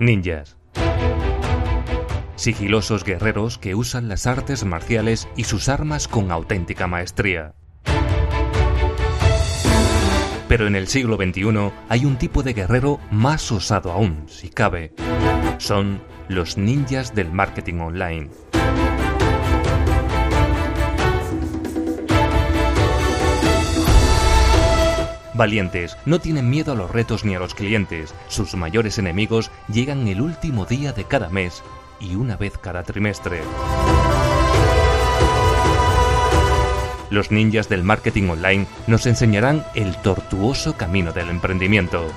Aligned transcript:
Ninjas. 0.00 0.56
Sigilosos 2.36 3.02
guerreros 3.02 3.58
que 3.58 3.74
usan 3.74 4.08
las 4.08 4.28
artes 4.28 4.64
marciales 4.64 5.28
y 5.36 5.44
sus 5.44 5.68
armas 5.68 6.06
con 6.06 6.30
auténtica 6.30 6.86
maestría. 6.86 7.54
Pero 10.48 10.66
en 10.68 10.76
el 10.76 10.86
siglo 10.86 11.16
XXI 11.16 11.72
hay 11.88 12.04
un 12.04 12.16
tipo 12.16 12.42
de 12.42 12.54
guerrero 12.54 13.00
más 13.10 13.50
osado 13.50 13.90
aún, 13.90 14.24
si 14.28 14.48
cabe. 14.48 14.94
Son 15.58 16.00
los 16.28 16.56
ninjas 16.56 17.14
del 17.14 17.32
marketing 17.32 17.80
online. 17.80 18.30
Valientes, 25.38 25.96
no 26.04 26.18
tienen 26.18 26.50
miedo 26.50 26.72
a 26.72 26.74
los 26.74 26.90
retos 26.90 27.24
ni 27.24 27.36
a 27.36 27.38
los 27.38 27.54
clientes. 27.54 28.12
Sus 28.26 28.56
mayores 28.56 28.98
enemigos 28.98 29.52
llegan 29.68 30.08
el 30.08 30.20
último 30.20 30.66
día 30.66 30.92
de 30.92 31.04
cada 31.04 31.28
mes 31.28 31.62
y 32.00 32.16
una 32.16 32.36
vez 32.36 32.58
cada 32.58 32.82
trimestre. 32.82 33.40
Los 37.08 37.30
ninjas 37.30 37.68
del 37.68 37.84
marketing 37.84 38.30
online 38.30 38.66
nos 38.88 39.06
enseñarán 39.06 39.64
el 39.76 39.96
tortuoso 40.02 40.76
camino 40.76 41.12
del 41.12 41.28
emprendimiento. 41.28 42.08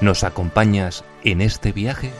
¿Nos 0.00 0.24
acompañas 0.24 1.04
en 1.22 1.40
este 1.40 1.70
viaje? 1.70 2.10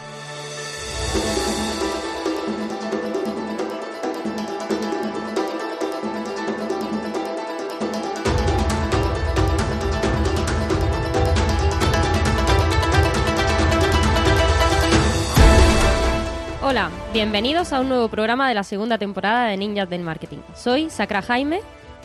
Bienvenidos 17.23 17.73
a 17.73 17.78
un 17.78 17.88
nuevo 17.88 18.09
programa 18.09 18.48
de 18.48 18.54
la 18.54 18.65
segunda 18.65 18.98
temporada 18.98 19.46
de 19.46 19.56
Ninjas 19.56 19.88
del 19.88 20.01
Marketing. 20.01 20.38
Soy 20.56 20.90
Sacra 20.90 21.23
Jaime, 21.23 21.60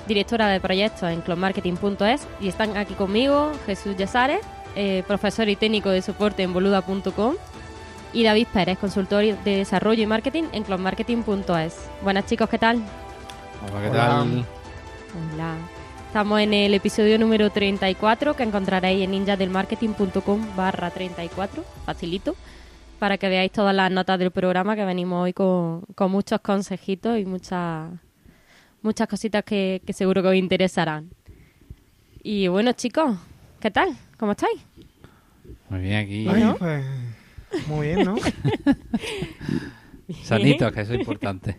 directora 0.07 0.47
de 0.47 0.61
proyectos 0.61 1.09
en 1.09 1.21
clonmarketing.es 1.21 2.27
y 2.39 2.47
están 2.47 2.77
aquí 2.77 2.93
conmigo 2.93 3.51
Jesús 3.65 3.97
Yasares, 3.97 4.41
eh, 4.75 5.03
profesor 5.07 5.49
y 5.49 5.55
técnico 5.55 5.89
de 5.89 6.03
soporte 6.03 6.43
en 6.43 6.53
boluda.com 6.53 7.33
y 8.13 8.23
David 8.25 8.45
Pérez, 8.53 8.77
consultor 8.77 9.23
de 9.23 9.57
desarrollo 9.57 10.03
y 10.03 10.05
marketing 10.05 10.43
en 10.51 10.61
clonmarketing.es. 10.61 11.89
Buenas 12.03 12.27
chicos, 12.27 12.47
¿qué 12.47 12.59
tal? 12.59 12.83
Hola, 13.71 13.81
¿qué 13.81 13.89
tal? 13.89 14.45
Hola. 15.33 15.55
Estamos 16.05 16.41
en 16.41 16.53
el 16.53 16.75
episodio 16.75 17.17
número 17.17 17.49
34 17.49 18.35
que 18.35 18.43
encontraréis 18.43 19.03
en 19.03 19.09
ninjasdelmarketing.com 19.09 20.55
barra 20.55 20.91
34, 20.91 21.65
facilito, 21.87 22.35
para 22.97 23.17
que 23.17 23.29
veáis 23.29 23.51
todas 23.51 23.75
las 23.75 23.91
notas 23.91 24.19
del 24.19 24.31
programa 24.31 24.75
que 24.75 24.85
venimos 24.85 25.23
hoy 25.23 25.33
con, 25.33 25.81
con 25.95 26.11
muchos 26.11 26.41
consejitos 26.41 27.19
y 27.19 27.25
muchas 27.25 27.89
muchas 28.81 29.07
cositas 29.07 29.43
que, 29.43 29.81
que 29.85 29.93
seguro 29.93 30.21
que 30.21 30.29
os 30.29 30.35
interesarán. 30.35 31.09
Y 32.23 32.47
bueno 32.47 32.71
chicos, 32.73 33.17
¿qué 33.59 33.71
tal? 33.71 33.95
¿Cómo 34.17 34.33
estáis? 34.33 34.61
Muy 35.69 35.81
bien 35.81 35.95
aquí. 35.95 36.27
Ay, 36.27 36.43
¿no? 36.43 36.55
pues, 36.55 36.85
muy 37.67 37.87
bien, 37.87 38.03
¿no? 38.03 38.15
Sanitos, 40.23 40.71
que 40.71 40.81
eso 40.81 40.93
es 40.93 40.99
importante. 40.99 41.57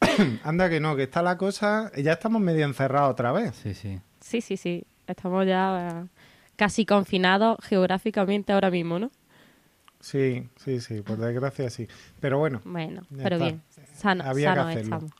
Anda 0.44 0.68
que 0.68 0.80
no, 0.80 0.96
que 0.96 1.04
está 1.04 1.22
la 1.22 1.36
cosa. 1.36 1.90
Ya 1.96 2.12
estamos 2.12 2.42
medio 2.42 2.64
encerrados 2.64 3.12
otra 3.12 3.32
vez. 3.32 3.54
Sí, 3.56 3.74
sí. 3.74 4.00
Sí, 4.20 4.40
sí, 4.40 4.56
sí. 4.56 4.84
Estamos 5.06 5.46
ya 5.46 5.88
eh, 5.88 6.06
casi 6.56 6.86
confinados 6.86 7.58
geográficamente 7.62 8.52
ahora 8.52 8.70
mismo, 8.70 8.98
¿no? 8.98 9.10
Sí, 10.02 10.48
sí, 10.56 10.80
sí, 10.80 11.00
por 11.00 11.16
desgracia 11.16 11.70
sí. 11.70 11.86
Pero 12.20 12.38
bueno, 12.38 12.60
Bueno, 12.64 13.02
pero 13.22 13.36
está. 13.36 13.44
bien. 13.46 13.62
Sano, 13.94 14.24
Había 14.24 14.52
que 14.52 14.60
hacerlo. 14.60 14.82
estamos. 14.82 15.10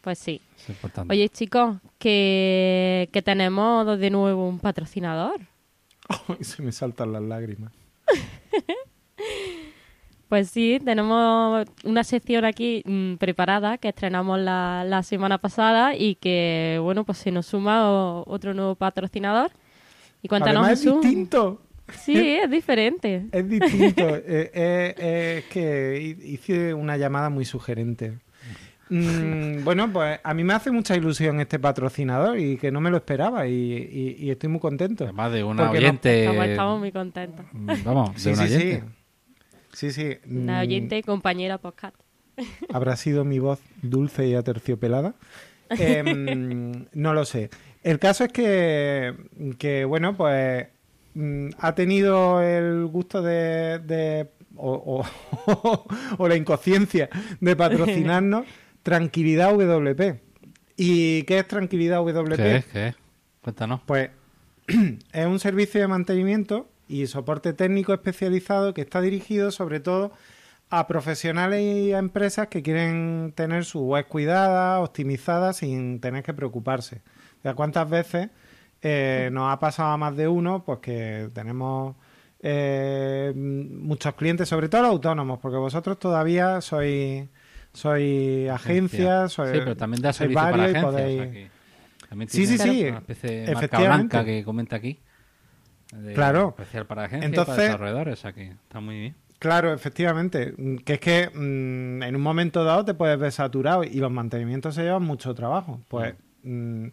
Pues 0.00 0.18
sí. 0.18 0.40
Es 0.56 0.68
importante. 0.70 1.12
Oye, 1.12 1.28
chicos, 1.28 1.76
que, 1.98 3.10
que 3.12 3.20
tenemos 3.22 3.98
de 3.98 4.08
nuevo 4.10 4.48
un 4.48 4.58
patrocinador. 4.60 5.40
se 6.40 6.62
me 6.62 6.72
saltan 6.72 7.12
las 7.12 7.22
lágrimas. 7.22 7.72
Pues 10.28 10.48
sí, 10.48 10.78
tenemos 10.84 11.66
una 11.82 12.04
sección 12.04 12.44
aquí 12.44 12.84
mm, 12.86 13.14
preparada 13.16 13.78
que 13.78 13.88
estrenamos 13.88 14.38
la, 14.38 14.84
la 14.86 15.02
semana 15.02 15.38
pasada 15.38 15.96
y 15.96 16.14
que, 16.14 16.78
bueno, 16.80 17.02
pues 17.04 17.18
se 17.18 17.32
nos 17.32 17.46
suma 17.46 17.90
o- 17.90 18.22
otro 18.30 18.54
nuevo 18.54 18.76
patrocinador. 18.76 19.50
Y 20.22 20.28
cuéntanos, 20.28 20.62
Además 20.62 20.78
es 20.78 20.84
Jesús. 20.84 21.02
distinto. 21.02 21.60
Sí, 21.92 22.36
es 22.42 22.50
diferente. 22.50 23.26
Es 23.32 23.48
distinto. 23.48 24.08
Eh, 24.16 24.22
eh, 24.26 24.94
eh, 24.98 25.38
es 25.38 25.44
que 25.52 26.00
hi- 26.00 26.32
hice 26.34 26.74
una 26.74 26.96
llamada 26.96 27.30
muy 27.30 27.44
sugerente. 27.44 28.18
Mm, 28.88 29.62
bueno, 29.62 29.92
pues 29.92 30.18
a 30.22 30.34
mí 30.34 30.42
me 30.42 30.52
hace 30.52 30.70
mucha 30.72 30.96
ilusión 30.96 31.40
este 31.40 31.58
patrocinador 31.60 32.38
y 32.40 32.56
que 32.56 32.72
no 32.72 32.80
me 32.80 32.90
lo 32.90 32.96
esperaba 32.96 33.46
y, 33.46 33.52
y- 33.52 34.16
y 34.18 34.30
estoy 34.30 34.48
muy 34.48 34.58
contento. 34.60 35.04
Además 35.04 35.32
de 35.32 35.44
una 35.44 35.64
no- 35.66 35.70
oyente. 35.70 36.24
Estamos, 36.24 36.46
estamos 36.46 36.78
muy 36.80 36.90
contentos. 36.92 37.46
mm, 37.52 37.70
Vamos, 37.84 38.14
de 38.14 38.20
Sí, 38.20 38.28
una 38.30 38.46
sí, 38.48 38.54
oyente. 38.56 38.80
sí. 38.80 38.92
Sí, 39.72 39.92
sí. 39.92 40.18
Una 40.28 40.58
Mm, 40.58 40.60
oyente 40.62 40.98
y 40.98 41.02
compañera 41.02 41.58
podcast. 41.58 41.94
¿Habrá 42.72 42.96
sido 42.96 43.24
mi 43.24 43.38
voz 43.38 43.60
dulce 43.82 44.26
y 44.26 44.34
aterciopelada? 44.34 45.14
Em, 45.68 46.86
no 46.94 47.14
lo 47.14 47.24
sé. 47.24 47.50
El 47.84 47.98
caso 48.00 48.24
es 48.24 48.32
que, 48.32 49.14
que 49.58 49.84
bueno, 49.84 50.16
pues 50.16 50.66
ha 51.58 51.74
tenido 51.74 52.40
el 52.42 52.86
gusto 52.86 53.22
de... 53.22 53.78
de- 53.80 54.28
o, 54.56 55.04
o- 55.46 55.86
o 56.18 56.28
la 56.28 56.36
inconsciencia 56.36 57.08
de 57.40 57.56
patrocinarnos 57.56 58.44
Tranquilidad 58.82 59.52
WP. 59.54 60.20
¿Y 60.76 61.22
qué 61.24 61.38
es 61.38 61.46
Tranquilidad 61.48 61.98
WP? 61.98 62.36
¿Qué 62.36 62.56
es? 62.56 62.64
¿Qué 62.66 62.86
es? 62.88 62.94
Cuéntanos. 63.42 63.80
Pues 63.86 64.10
es 65.12 65.26
un 65.26 65.38
servicio 65.38 65.80
de 65.80 65.88
mantenimiento 65.88 66.68
y 66.88 67.06
soporte 67.06 67.52
técnico 67.52 67.92
especializado 67.94 68.74
que 68.74 68.80
está 68.80 69.00
dirigido 69.00 69.50
sobre 69.50 69.80
todo 69.80 70.12
a 70.70 70.86
profesionales 70.86 71.62
y 71.62 71.92
a 71.92 71.98
empresas 71.98 72.48
que 72.48 72.62
quieren 72.62 73.32
tener 73.34 73.64
su 73.64 73.80
web 73.86 74.06
cuidada, 74.06 74.80
optimizada, 74.80 75.52
sin 75.52 76.00
tener 76.00 76.22
que 76.22 76.32
preocuparse. 76.34 77.02
O 77.38 77.42
sea, 77.42 77.54
¿cuántas 77.54 77.88
veces 77.90 78.28
eh, 78.82 79.28
nos 79.32 79.52
ha 79.52 79.58
pasado 79.58 79.90
a 79.90 79.96
más 79.96 80.16
de 80.16 80.28
uno? 80.28 80.64
Pues 80.64 80.78
que 80.80 81.28
tenemos 81.34 81.96
eh, 82.42 83.32
muchos 83.36 84.14
clientes, 84.14 84.48
sobre 84.48 84.68
todo 84.68 84.82
los 84.82 84.90
autónomos, 84.92 85.38
porque 85.40 85.58
vosotros 85.58 85.98
todavía 85.98 86.60
sois, 86.60 87.28
sois 87.72 88.48
agencias, 88.50 89.32
sois, 89.32 89.50
Sí, 89.52 89.58
pero 89.58 89.76
también 89.76 90.02
da 90.02 90.12
servicio 90.12 90.40
para 90.42 90.62
agencias. 90.64 90.84
podéis- 90.84 91.20
o 91.20 91.22
sea 91.24 91.30
que 91.32 91.50
también 92.08 92.28
Sí, 92.28 92.46
sí, 92.46 92.58
sí. 92.58 92.84
Una 92.88 92.98
especie 92.98 93.30
de 93.46 93.54
marca 93.54 93.78
blanca 93.78 94.24
que 94.24 94.44
comenta 94.44 94.76
aquí. 94.76 94.98
de- 95.92 96.14
Claro. 96.14 96.50
Especial 96.56 96.86
para 96.86 97.04
agencias 97.04 97.24
y 97.24 97.26
Entonces- 97.32 97.54
para 97.54 97.62
desarrolladores. 97.66 98.12
O 98.18 98.22
sea 98.22 98.32
que 98.32 98.48
está 98.50 98.80
muy 98.80 98.98
bien. 99.00 99.14
Claro, 99.40 99.72
efectivamente. 99.72 100.54
Mm, 100.56 100.76
Que 100.76 100.94
es 100.94 101.00
que 101.00 101.30
mm, 101.34 102.02
en 102.02 102.14
un 102.16 102.22
momento 102.22 102.62
dado 102.64 102.84
te 102.84 102.94
puedes 102.94 103.18
ver 103.18 103.32
saturado 103.32 103.82
y 103.84 103.94
los 103.94 104.10
mantenimientos 104.10 104.74
se 104.74 104.82
llevan 104.84 105.02
mucho 105.02 105.34
trabajo. 105.34 105.80
Pues 105.88 106.14
mm, 106.42 106.86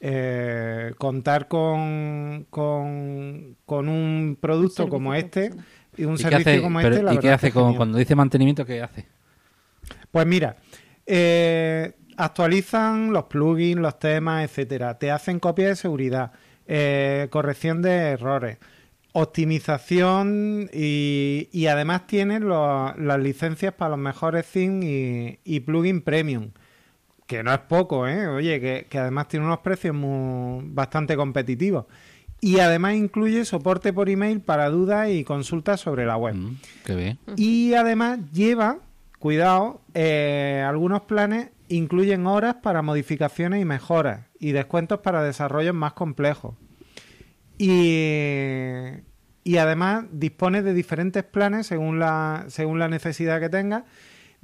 eh, 0.00 0.92
contar 0.98 1.48
con, 1.48 2.46
con, 2.50 3.56
con 3.64 3.88
un 3.88 4.36
producto 4.40 4.88
como 4.88 5.14
este 5.14 5.50
y 5.96 6.04
un 6.04 6.14
¿Y 6.14 6.16
qué 6.16 6.22
servicio 6.24 6.52
hace, 6.52 6.62
como 6.62 6.78
pero- 6.80 6.94
este, 6.96 7.04
la 7.04 7.14
¿y 7.14 7.18
qué 7.18 7.30
hace 7.30 7.46
es 7.48 7.52
que 7.52 7.54
con, 7.54 7.62
genial. 7.64 7.76
cuando 7.78 7.98
dice 7.98 8.14
mantenimiento? 8.14 8.64
¿Qué 8.66 8.82
hace? 8.82 9.06
Pues 10.10 10.26
mira, 10.26 10.56
eh, 11.06 11.92
actualizan 12.16 13.12
los 13.12 13.24
plugins, 13.24 13.80
los 13.80 13.98
temas, 13.98 14.44
etcétera. 14.44 14.98
Te 14.98 15.10
hacen 15.10 15.38
copia 15.40 15.68
de 15.68 15.76
seguridad, 15.76 16.32
eh, 16.66 17.28
corrección 17.30 17.82
de 17.82 17.90
errores, 18.10 18.58
optimización 19.12 20.68
y, 20.72 21.48
y 21.52 21.66
además 21.66 22.06
tienen 22.06 22.44
los- 22.48 22.96
las 22.98 23.18
licencias 23.20 23.72
para 23.74 23.90
los 23.90 23.98
mejores 23.98 24.46
themes 24.46 24.84
y, 24.84 25.38
y 25.44 25.60
plugin 25.60 26.00
premium. 26.02 26.50
Que 27.26 27.42
no 27.42 27.52
es 27.52 27.60
poco, 27.60 28.06
¿eh? 28.06 28.26
Oye, 28.26 28.60
que, 28.60 28.86
que 28.88 28.98
además 28.98 29.28
tiene 29.28 29.46
unos 29.46 29.60
precios 29.60 29.94
muy, 29.94 30.62
bastante 30.66 31.16
competitivos. 31.16 31.86
Y 32.40 32.58
además 32.58 32.94
incluye 32.94 33.44
soporte 33.46 33.94
por 33.94 34.10
email 34.10 34.42
para 34.42 34.68
dudas 34.68 35.08
y 35.08 35.24
consultas 35.24 35.80
sobre 35.80 36.04
la 36.04 36.18
web. 36.18 36.34
Mm, 36.34 36.56
qué 36.84 36.94
bien. 36.94 37.18
Y 37.36 37.72
además 37.72 38.18
lleva, 38.32 38.80
cuidado, 39.18 39.80
eh, 39.94 40.62
algunos 40.66 41.02
planes 41.02 41.48
incluyen 41.68 42.26
horas 42.26 42.56
para 42.56 42.82
modificaciones 42.82 43.62
y 43.62 43.64
mejoras 43.64 44.26
y 44.38 44.52
descuentos 44.52 45.00
para 45.00 45.22
desarrollos 45.22 45.74
más 45.74 45.94
complejos. 45.94 46.54
Y, 47.56 48.90
y 49.42 49.56
además 49.56 50.04
dispone 50.12 50.62
de 50.62 50.74
diferentes 50.74 51.24
planes 51.24 51.66
según 51.66 51.98
la, 51.98 52.44
según 52.48 52.78
la 52.78 52.88
necesidad 52.88 53.40
que 53.40 53.48
tengas. 53.48 53.84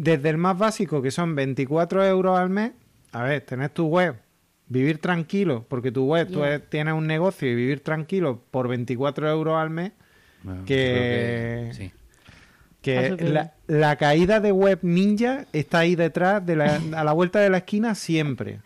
Desde 0.03 0.31
el 0.31 0.39
más 0.39 0.57
básico, 0.57 1.03
que 1.03 1.11
son 1.11 1.35
24 1.35 2.05
euros 2.07 2.39
al 2.39 2.49
mes. 2.49 2.73
A 3.13 3.23
ver, 3.25 3.43
tenés 3.43 3.75
tu 3.75 3.87
web, 3.87 4.17
vivir 4.67 4.99
tranquilo, 4.99 5.67
porque 5.69 5.93
tu 5.93 6.07
web, 6.07 6.27
tú 6.33 6.39
Ya. 6.41 6.55
es- 6.55 6.71
tienes 6.71 6.95
un 6.95 7.07
negocio 7.07 7.51
y 7.51 7.55
vivir 7.55 7.81
tranquilo 7.81 8.41
por 8.51 8.67
24 8.69 9.29
euros 9.29 9.57
al 9.57 9.69
mes, 9.71 9.93
Bueno, 10.43 10.65
Que- 10.65 11.69
sí. 11.75 11.93
que 12.81 13.11
la, 13.21 13.53
la 13.67 13.97
caída 13.97 14.41
de 14.41 14.53
web 14.53 14.79
ninja 14.81 15.45
está 15.53 15.81
ahí 15.81 15.97
detrás, 15.97 16.47
de 16.47 16.57
la, 16.57 16.81
a 16.97 17.05
la 17.05 17.13
vuelta 17.13 17.41
de 17.41 17.51
la 17.51 17.59
esquina 17.59 17.95
siempre. 17.95 18.61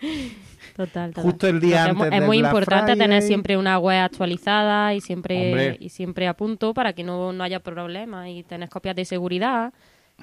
Total, 0.76 1.10
total. 1.10 1.24
Justo 1.24 1.48
el 1.48 1.58
día 1.60 1.84
es 1.84 1.90
antes 1.90 2.04
es, 2.06 2.10
del 2.12 2.24
muy 2.26 2.38
Black 2.38 2.52
importante 2.52 2.96
tener 2.96 3.22
siempre 3.22 3.56
una 3.56 3.78
web 3.78 4.02
actualizada 4.04 4.94
y 4.94 5.00
siempre 5.00 5.48
Hombre. 5.48 5.76
y 5.80 5.88
siempre 5.88 6.28
a 6.28 6.34
punto 6.34 6.74
para 6.74 6.92
que 6.92 7.02
no, 7.02 7.32
no 7.32 7.42
haya 7.42 7.58
problemas 7.60 8.28
y 8.28 8.44
tener 8.44 8.68
copias 8.68 8.94
de 8.94 9.04
seguridad. 9.04 9.72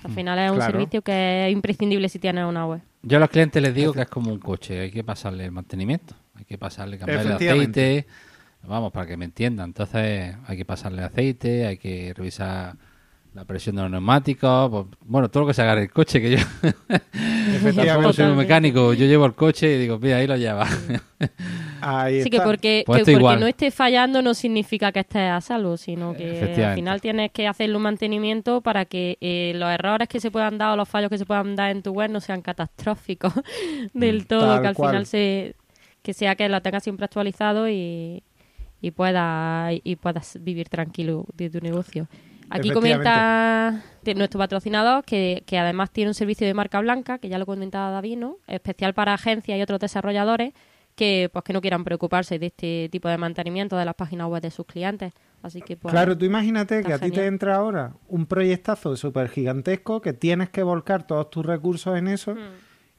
Al 0.03 0.11
final 0.11 0.39
es 0.39 0.51
un 0.51 0.61
servicio 0.61 1.01
que 1.01 1.47
es 1.47 1.53
imprescindible 1.53 2.09
si 2.09 2.19
tienes 2.19 2.45
una 2.45 2.65
web. 2.65 2.81
Yo 3.03 3.17
a 3.17 3.19
los 3.19 3.29
clientes 3.29 3.61
les 3.61 3.73
digo 3.73 3.93
que 3.93 4.01
es 4.01 4.07
como 4.07 4.31
un 4.31 4.39
coche, 4.39 4.79
hay 4.79 4.91
que 4.91 5.03
pasarle 5.03 5.45
el 5.45 5.51
mantenimiento, 5.51 6.15
hay 6.35 6.45
que 6.45 6.57
pasarle, 6.57 6.97
cambiarle 6.97 7.29
el 7.29 7.35
aceite, 7.35 8.07
vamos, 8.63 8.91
para 8.91 9.05
que 9.05 9.17
me 9.17 9.25
entiendan. 9.25 9.69
Entonces 9.69 10.35
hay 10.45 10.57
que 10.57 10.65
pasarle 10.65 11.03
aceite, 11.03 11.67
hay 11.67 11.77
que 11.77 12.13
revisar 12.15 12.75
la 13.33 13.45
presión 13.45 13.75
de 13.75 13.83
los 13.83 13.91
neumáticos, 13.91 14.69
pues, 14.69 14.85
bueno, 15.05 15.29
todo 15.29 15.43
lo 15.43 15.47
que 15.47 15.53
se 15.53 15.61
agarre 15.61 15.83
el 15.83 15.91
coche, 15.91 16.21
que 16.21 16.31
yo 16.31 16.38
tampoco 17.75 18.13
soy 18.13 18.25
un 18.25 18.38
mecánico, 18.38 18.93
yo 18.93 19.05
llevo 19.05 19.25
el 19.25 19.35
coche 19.35 19.75
y 19.75 19.79
digo, 19.79 19.99
mira, 19.99 20.17
ahí 20.17 20.27
lo 20.27 20.35
lleva. 20.35 20.67
Ahí 21.81 22.22
Así 22.22 22.30
que 22.30 22.38
está. 22.38 22.45
porque, 22.48 22.83
Pues 22.86 23.00
que 23.00 23.12
porque 23.12 23.12
igual. 23.19 23.39
no 23.39 23.48
esté 23.48 23.72
fallando 23.72 24.22
no 24.22 24.33
significa 24.33 24.92
que 24.92 25.00
estés 25.01 25.30
a 25.31 25.42
salvo, 25.42 25.78
sino 25.78 26.13
que 26.13 26.39
al 26.66 26.75
final 26.75 27.01
tienes 27.01 27.31
que 27.31 27.48
hacerle 27.48 27.75
un 27.75 27.81
mantenimiento 27.83 28.62
para 28.62 28.86
que 28.86 29.18
eh, 29.22 29.54
los 29.56 29.69
errores 29.69 30.07
que 30.07 30.19
se 30.19 30.31
puedan 30.31 30.57
dar 30.57 30.72
o 30.74 30.75
los 30.75 30.88
fallos 30.88 31.10
que 31.10 31.18
se 31.18 31.25
puedan 31.25 31.56
dar 31.56 31.72
en 31.72 31.81
tu 31.83 31.92
web 31.92 32.10
no 32.12 32.19
sean 32.22 32.42
catastróficos 32.42 33.33
del 33.94 34.28
todo, 34.28 34.42
Mm, 34.42 34.50
Tal 34.50 34.62
que 34.62 34.68
al 34.68 34.75
cual. 34.75 34.89
final 34.92 35.06
se 35.06 35.56
que 36.04 36.13
sea 36.13 36.36
que 36.36 36.50
lo 36.50 36.62
tengas 36.62 36.83
siempre 36.83 37.06
actualizado 37.06 37.69
y, 37.69 38.24
y 38.81 38.92
puedas 38.92 39.74
y 39.84 39.95
puedas 39.98 40.38
vivir 40.42 40.68
tranquilo 40.69 41.25
de 41.36 41.50
tu 41.50 41.60
negocio. 41.60 42.07
Aquí 42.50 42.69
comenta 42.72 43.81
de 44.04 44.13
nuestro 44.16 44.38
patrocinador 44.39 45.06
que, 45.06 45.44
que 45.45 45.57
además 45.57 45.89
tiene 45.92 46.10
un 46.10 46.13
servicio 46.16 46.45
de 46.45 46.54
marca 46.54 46.81
blanca, 46.81 47.18
que 47.18 47.30
ya 47.30 47.38
lo 47.38 47.45
comentaba 47.45 47.92
David, 47.92 48.18
¿no? 48.18 48.38
especial 48.48 48.94
para 48.94 49.13
agencias 49.13 49.57
y 49.57 49.62
otros 49.62 49.80
desarrolladores 49.80 50.51
que 50.95 51.29
pues 51.31 51.43
que 51.43 51.53
no 51.53 51.61
quieran 51.61 51.83
preocuparse 51.83 52.38
de 52.39 52.47
este 52.47 52.89
tipo 52.91 53.07
de 53.09 53.17
mantenimiento 53.17 53.77
de 53.77 53.85
las 53.85 53.95
páginas 53.95 54.27
web 54.27 54.41
de 54.41 54.51
sus 54.51 54.65
clientes. 54.65 55.13
Así 55.41 55.61
que 55.61 55.75
pues 55.77 55.91
Claro, 55.91 56.17
tú 56.17 56.25
imagínate 56.25 56.83
que 56.83 56.93
a 56.93 56.99
ti 56.99 57.09
te 57.11 57.25
entra 57.25 57.55
ahora 57.55 57.93
un 58.07 58.25
proyectazo 58.27 58.95
súper 58.95 59.29
gigantesco 59.29 60.01
que 60.01 60.13
tienes 60.13 60.49
que 60.49 60.61
volcar 60.63 61.07
todos 61.07 61.29
tus 61.29 61.45
recursos 61.45 61.97
en 61.97 62.07
eso 62.07 62.35
Mm. 62.35 62.38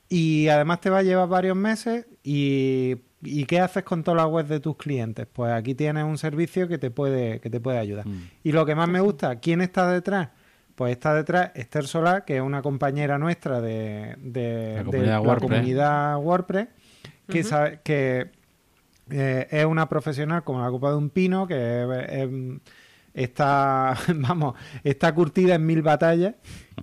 y 0.08 0.48
además 0.48 0.80
te 0.80 0.90
va 0.90 0.98
a 0.98 1.02
llevar 1.02 1.28
varios 1.28 1.56
meses 1.56 2.06
y, 2.24 2.96
y 3.22 3.44
¿qué 3.46 3.60
haces 3.60 3.84
con 3.84 4.02
todas 4.02 4.22
las 4.24 4.32
webs 4.32 4.48
de 4.48 4.58
tus 4.60 4.76
clientes? 4.76 5.26
Pues 5.32 5.52
aquí 5.52 5.74
tienes 5.74 6.02
un 6.04 6.18
servicio 6.18 6.66
que 6.66 6.78
te 6.78 6.90
puede, 6.90 7.40
que 7.40 7.48
te 7.50 7.60
puede 7.60 7.78
ayudar. 7.78 8.06
Mm. 8.08 8.28
Y 8.42 8.52
lo 8.52 8.66
que 8.66 8.74
más 8.74 8.88
me 8.88 9.00
gusta, 9.00 9.36
¿quién 9.36 9.60
está 9.60 9.88
detrás? 9.90 10.30
Pues 10.74 10.92
está 10.92 11.14
detrás 11.14 11.52
Esther 11.54 11.86
Solá, 11.86 12.24
que 12.24 12.36
es 12.36 12.42
una 12.42 12.62
compañera 12.62 13.18
nuestra 13.18 13.60
de, 13.60 14.16
de- 14.18 14.82
La 14.84 14.90
de 14.90 15.06
la 15.06 15.36
comunidad 15.38 16.16
WordPress, 16.18 16.68
que, 17.32 17.40
Ujú. 17.40 17.48
sabe- 17.48 17.80
que 17.82 18.30
eh, 19.10 19.48
es 19.50 19.64
una 19.64 19.88
profesional 19.88 20.44
como 20.44 20.60
la 20.60 20.70
copa 20.70 20.90
de 20.90 20.96
un 20.96 21.10
pino, 21.10 21.46
que 21.46 21.54
es- 21.82 22.08
es- 22.12 22.60
está, 23.14 23.94
vamos, 24.14 24.54
está 24.84 25.14
curtida 25.14 25.54
en 25.56 25.66
mil 25.66 25.82
batallas 25.82 26.34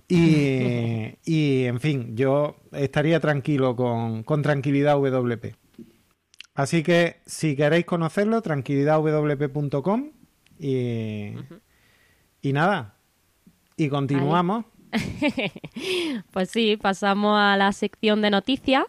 y, 0.08 1.16
y, 1.24 1.64
en 1.64 1.80
fin, 1.80 2.16
yo 2.16 2.56
estaría 2.72 3.18
tranquilo 3.20 3.74
con, 3.76 4.22
con 4.22 4.42
Tranquilidad 4.42 4.94
WP. 4.96 5.54
Así 6.54 6.82
que 6.82 7.20
si 7.26 7.56
queréis 7.56 7.84
conocerlo, 7.86 8.42
tranquilidadwp.com 8.42 10.10
y, 10.58 11.32
y 12.42 12.52
nada, 12.52 12.96
y 13.76 13.88
continuamos. 13.88 14.64
Pues 16.32 16.50
sí, 16.50 16.76
pasamos 16.76 17.38
a 17.38 17.56
la 17.56 17.72
sección 17.72 18.22
de 18.22 18.30
noticias. 18.30 18.84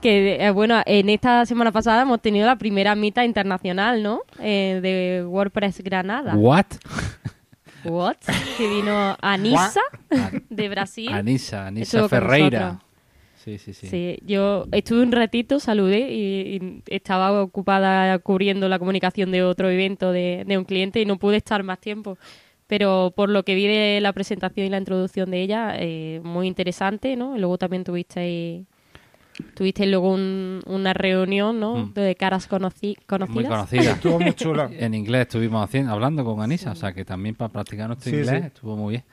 Que, 0.00 0.44
eh, 0.44 0.50
bueno, 0.50 0.80
en 0.86 1.08
esta 1.10 1.44
semana 1.46 1.72
pasada 1.72 2.02
hemos 2.02 2.20
tenido 2.20 2.46
la 2.46 2.56
primera 2.56 2.94
mitad 2.94 3.24
internacional, 3.24 4.02
¿no? 4.02 4.22
Eh, 4.38 4.80
de 4.82 5.24
WordPress 5.26 5.82
Granada. 5.82 6.34
What? 6.36 6.66
What? 7.84 8.16
Que 8.56 8.68
vino 8.68 9.16
Anisa, 9.20 9.80
de 10.50 10.68
Brasil. 10.68 11.12
Anisa, 11.12 11.66
Anisa 11.66 12.08
Ferreira. 12.08 12.80
Sí, 13.36 13.56
sí, 13.56 13.72
sí. 13.72 13.86
Sí, 13.86 14.18
yo 14.26 14.66
estuve 14.70 15.02
un 15.02 15.12
ratito, 15.12 15.60
saludé 15.60 16.12
y, 16.12 16.56
y 16.56 16.82
estaba 16.86 17.42
ocupada 17.42 18.18
cubriendo 18.18 18.68
la 18.68 18.78
comunicación 18.78 19.30
de 19.30 19.42
otro 19.42 19.70
evento 19.70 20.12
de, 20.12 20.44
de 20.46 20.58
un 20.58 20.64
cliente 20.64 21.00
y 21.00 21.06
no 21.06 21.16
pude 21.18 21.38
estar 21.38 21.62
más 21.62 21.78
tiempo. 21.78 22.18
Pero 22.66 23.12
por 23.16 23.30
lo 23.30 23.42
que 23.42 23.54
vi 23.54 23.66
de 23.66 23.98
la 24.00 24.12
presentación 24.12 24.66
y 24.66 24.70
la 24.70 24.78
introducción 24.78 25.30
de 25.30 25.40
ella, 25.40 25.74
eh, 25.76 26.20
muy 26.22 26.46
interesante, 26.46 27.16
¿no? 27.16 27.36
Luego 27.36 27.58
también 27.58 27.82
tuvisteis, 27.82 28.64
tuvisteis 29.54 29.88
luego 29.90 30.12
un- 30.12 30.60
una 30.66 30.92
reunión, 30.92 31.58
¿no? 31.60 31.76
Mm. 31.86 31.94
De 31.94 32.14
caras 32.16 32.48
conoci- 32.50 32.96
conocidas. 33.06 33.34
Muy 33.34 33.44
conocida. 33.44 33.80
Estuvo 33.92 34.20
muy 34.20 34.32
chulo. 34.34 34.68
En 34.72 34.94
inglés 34.94 35.22
estuvimos 35.22 35.64
haciendo, 35.64 35.92
hablando 35.92 36.24
con 36.24 36.40
Anisa, 36.42 36.72
o 36.72 36.74
sea 36.74 36.92
que 36.92 37.04
también 37.04 37.34
para 37.34 37.50
practicar 37.52 37.86
nuestro 37.88 38.10
Sí, 38.10 38.16
inglés 38.16 38.40
sí. 38.40 38.46
estuvo 38.48 38.76
muy 38.76 38.92
bien. 38.92 39.04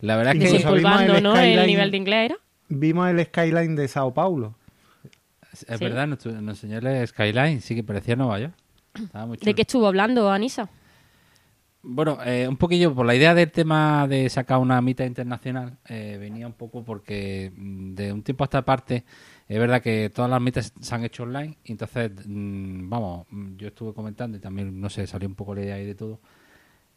La 0.00 0.16
verdad 0.16 0.34
es 0.36 0.42
que 0.44 0.52
Desempolvando, 0.52 1.16
el 1.16 1.22
¿no? 1.22 1.32
El 1.32 1.38
skyline. 1.38 1.66
nivel 1.66 1.90
de 1.90 1.96
inglés 1.96 2.24
era. 2.30 2.36
Vimos 2.68 3.08
el 3.10 3.24
skyline 3.24 3.74
de 3.76 3.88
Sao 3.88 4.12
Paulo. 4.14 4.54
es 5.52 5.60
Sí. 5.60 5.84
verdad, 5.84 6.06
nos, 6.06 6.24
nos 6.26 6.62
enseñó 6.62 6.78
el 6.78 7.06
Skyline, 7.08 7.60
sí 7.60 7.74
que 7.74 7.82
parecía 7.82 8.14
Nueva 8.14 8.38
York. 8.38 8.54
Estaba 8.94 9.26
muy 9.26 9.38
¿De 9.38 9.54
qué 9.54 9.62
estuvo 9.62 9.86
hablando 9.86 10.30
Anisa? 10.30 10.68
Bueno, 11.82 12.18
eh, 12.24 12.46
un 12.48 12.56
poquillo 12.56 12.94
por 12.94 13.06
la 13.06 13.14
idea 13.14 13.34
del 13.34 13.50
tema 13.50 14.06
de 14.08 14.28
sacar 14.28 14.58
una 14.58 14.80
mitad 14.82 15.04
internacional, 15.04 15.78
eh, 15.88 16.16
venía 16.20 16.46
un 16.46 16.52
poco 16.52 16.84
porque 16.84 17.52
mm, 17.56 17.94
de 17.94 18.12
un 18.12 18.22
tiempo 18.22 18.44
a 18.44 18.46
esta 18.46 18.62
parte 18.62 19.04
es 19.48 19.58
verdad 19.58 19.82
que 19.82 20.10
todas 20.10 20.30
las 20.30 20.40
mitas 20.40 20.72
se 20.78 20.94
han 20.94 21.04
hecho 21.04 21.22
online 21.22 21.56
y 21.64 21.72
entonces, 21.72 22.10
mm, 22.26 22.88
vamos, 22.88 23.26
yo 23.56 23.68
estuve 23.68 23.94
comentando 23.94 24.36
y 24.36 24.40
también, 24.40 24.80
no 24.80 24.90
sé, 24.90 25.06
salió 25.06 25.28
un 25.28 25.34
poco 25.34 25.54
la 25.54 25.62
idea 25.62 25.76
ahí 25.76 25.86
de 25.86 25.94
todo. 25.94 26.20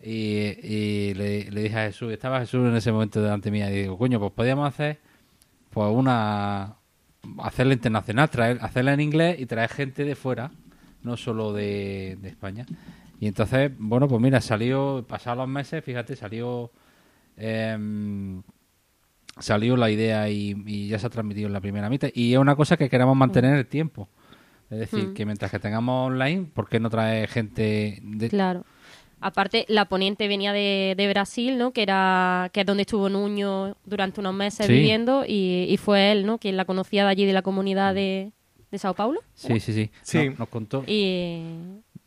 Y, 0.04 1.14
le, 1.14 1.50
dije 1.50 1.80
a 1.80 1.86
Jesús, 1.86 2.12
estaba 2.12 2.40
Jesús 2.40 2.68
en 2.68 2.76
ese 2.76 2.92
momento 2.92 3.22
delante 3.22 3.52
mía 3.52 3.72
y 3.72 3.84
digo, 3.84 3.98
coño, 3.98 4.20
pues 4.20 4.32
podíamos 4.34 4.68
hacer 4.68 5.00
pues 5.70 5.90
una 5.92 6.76
hacerla 7.40 7.74
internacional, 7.74 8.30
traer, 8.30 8.58
hacerla 8.62 8.94
en 8.94 9.00
inglés 9.00 9.40
y 9.40 9.46
traer 9.46 9.70
gente 9.70 10.04
de 10.04 10.16
fuera, 10.16 10.52
no 11.04 11.18
solo 11.18 11.54
de, 11.54 12.18
de 12.22 12.30
España. 12.30 12.66
Y 13.20 13.28
entonces, 13.28 13.72
bueno, 13.78 14.08
pues 14.08 14.20
mira, 14.22 14.42
salió, 14.42 15.06
pasados 15.08 15.38
los 15.38 15.48
meses, 15.48 15.84
fíjate, 15.84 16.16
salió 16.16 16.72
em, 17.38 18.42
salió 19.40 19.78
la 19.78 19.90
idea 19.90 20.30
y, 20.30 20.56
y 20.66 20.88
ya 20.88 21.00
se 21.00 21.08
ha 21.08 21.10
transmitido 21.10 21.48
en 21.48 21.54
la 21.54 21.62
primera 21.62 21.90
mitad. 21.90 22.10
Y 22.14 22.34
es 22.34 22.40
una 22.40 22.56
cosa 22.56 22.78
que 22.78 22.90
queremos 22.90 23.16
mantener 23.16 23.56
el 23.56 23.66
tiempo. 23.66 24.08
Es 24.70 24.80
decir, 24.80 25.10
Mm. 25.10 25.14
que 25.14 25.26
mientras 25.26 25.52
que 25.52 25.60
tengamos 25.60 26.08
online, 26.08 26.48
¿por 26.54 26.70
qué 26.70 26.80
no 26.80 26.90
trae 26.90 27.28
gente 27.28 28.00
de... 28.02 28.30
Claro. 28.30 28.64
Aparte, 29.20 29.66
la 29.68 29.86
ponente 29.86 30.28
venía 30.28 30.52
de, 30.54 30.96
de 30.98 31.08
Brasil, 31.10 31.58
¿no? 31.58 31.72
Que 31.74 31.84
era 31.84 32.50
que 32.54 32.62
es 32.62 32.66
donde 32.66 32.82
estuvo 32.82 33.08
Nuño 33.10 33.76
durante 33.86 34.20
unos 34.20 34.34
meses 34.34 34.66
Sí. 34.66 34.74
viviendo 34.74 35.26
y, 35.28 35.68
y 35.70 35.78
fue 35.78 36.12
él, 36.12 36.26
¿no? 36.26 36.38
Quien 36.40 36.58
la 36.58 36.66
conocía 36.66 37.04
de 37.04 37.12
allí 37.12 37.26
de 37.26 37.34
la 37.34 37.42
comunidad 37.44 37.94
de, 37.94 38.32
de 38.72 38.78
Sao 38.80 38.96
Paulo. 38.96 39.20
Sí, 39.36 39.60
sí, 39.60 39.74
sí. 39.74 39.92
Sí. 40.02 40.30
No- 40.30 40.36
nos 40.40 40.50
contó... 40.50 40.84
Y, 40.88 41.44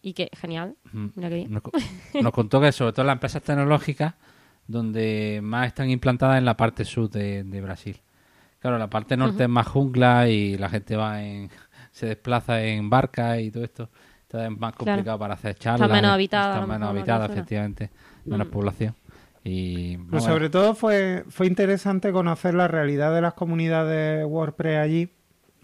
y 0.03 0.13
que 0.15 0.29
genial. 0.37 0.75
Mm. 0.93 1.07
Mira 1.15 1.29
qué 1.29 1.35
bien. 1.37 1.53
Nos, 1.53 1.63
co- 1.63 1.71
nos 2.21 2.33
contó 2.33 2.61
que 2.61 2.73
sobre 2.73 2.93
todo 2.93 3.05
las 3.07 3.15
empresas 3.15 3.43
tecnológicas 3.43 4.15
donde 4.67 5.41
más 5.43 5.67
están 5.69 5.91
implantadas 5.91 6.39
en 6.39 6.45
la 6.45 6.57
parte 6.57 6.85
sur 6.85 7.11
de, 7.11 7.45
de 7.45 7.61
Brasil. 7.61 8.01
Claro, 8.61 8.79
la 8.79 8.89
parte 8.89 9.17
norte 9.17 9.43
es 9.43 9.49
más 9.49 9.67
jungla 9.67 10.29
y 10.29 10.57
la 10.57 10.69
gente 10.69 10.97
va 10.97 11.23
en 11.23 11.51
se 11.93 12.07
desplaza 12.07 12.63
en 12.63 12.89
barca 12.91 13.39
y 13.41 13.51
todo 13.51 13.65
esto. 13.65 13.91
Entonces 14.23 14.51
es 14.53 14.59
más 14.59 14.73
Claro. 14.73 14.77
complicado 14.79 15.19
para 15.19 15.35
hacer 15.35 15.55
charlas. 15.57 15.91
menos 15.91 16.11
eh, 16.11 16.15
habitada, 16.15 16.57
a 16.57 16.61
Está 16.63 16.67
menos 16.67 16.89
habitada, 16.89 17.27
efectivamente. 17.27 17.91
Menos 18.25 18.49
Mm. 18.49 18.51
población. 18.51 18.95
Y 19.45 19.99
Pero 19.99 20.21
sobre 20.23 20.49
todo 20.49 20.75
fue, 20.75 21.25
fue 21.29 21.47
interesante 21.47 22.11
conocer 22.11 22.55
la 22.55 22.67
realidad 22.67 23.15
de 23.15 23.21
las 23.21 23.35
comunidades 23.35 24.25
WordPress 24.27 24.79
allí, 24.79 25.11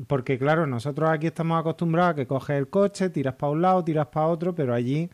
porque 0.07 0.39
claro, 0.39 0.67
nosotros 0.67 1.09
aquí 1.09 1.27
estamos 1.29 1.59
acostumbrados 1.59 2.13
a 2.13 2.15
que 2.17 2.27
coges 2.27 2.57
el 2.59 2.69
coche, 2.69 3.09
tiras 3.09 3.35
para 3.35 3.53
un 3.53 3.63
lado, 3.63 3.83
tiras 3.83 4.09
para 4.09 4.27
otro, 4.27 4.55
pero 4.55 4.75
allí, 4.75 5.09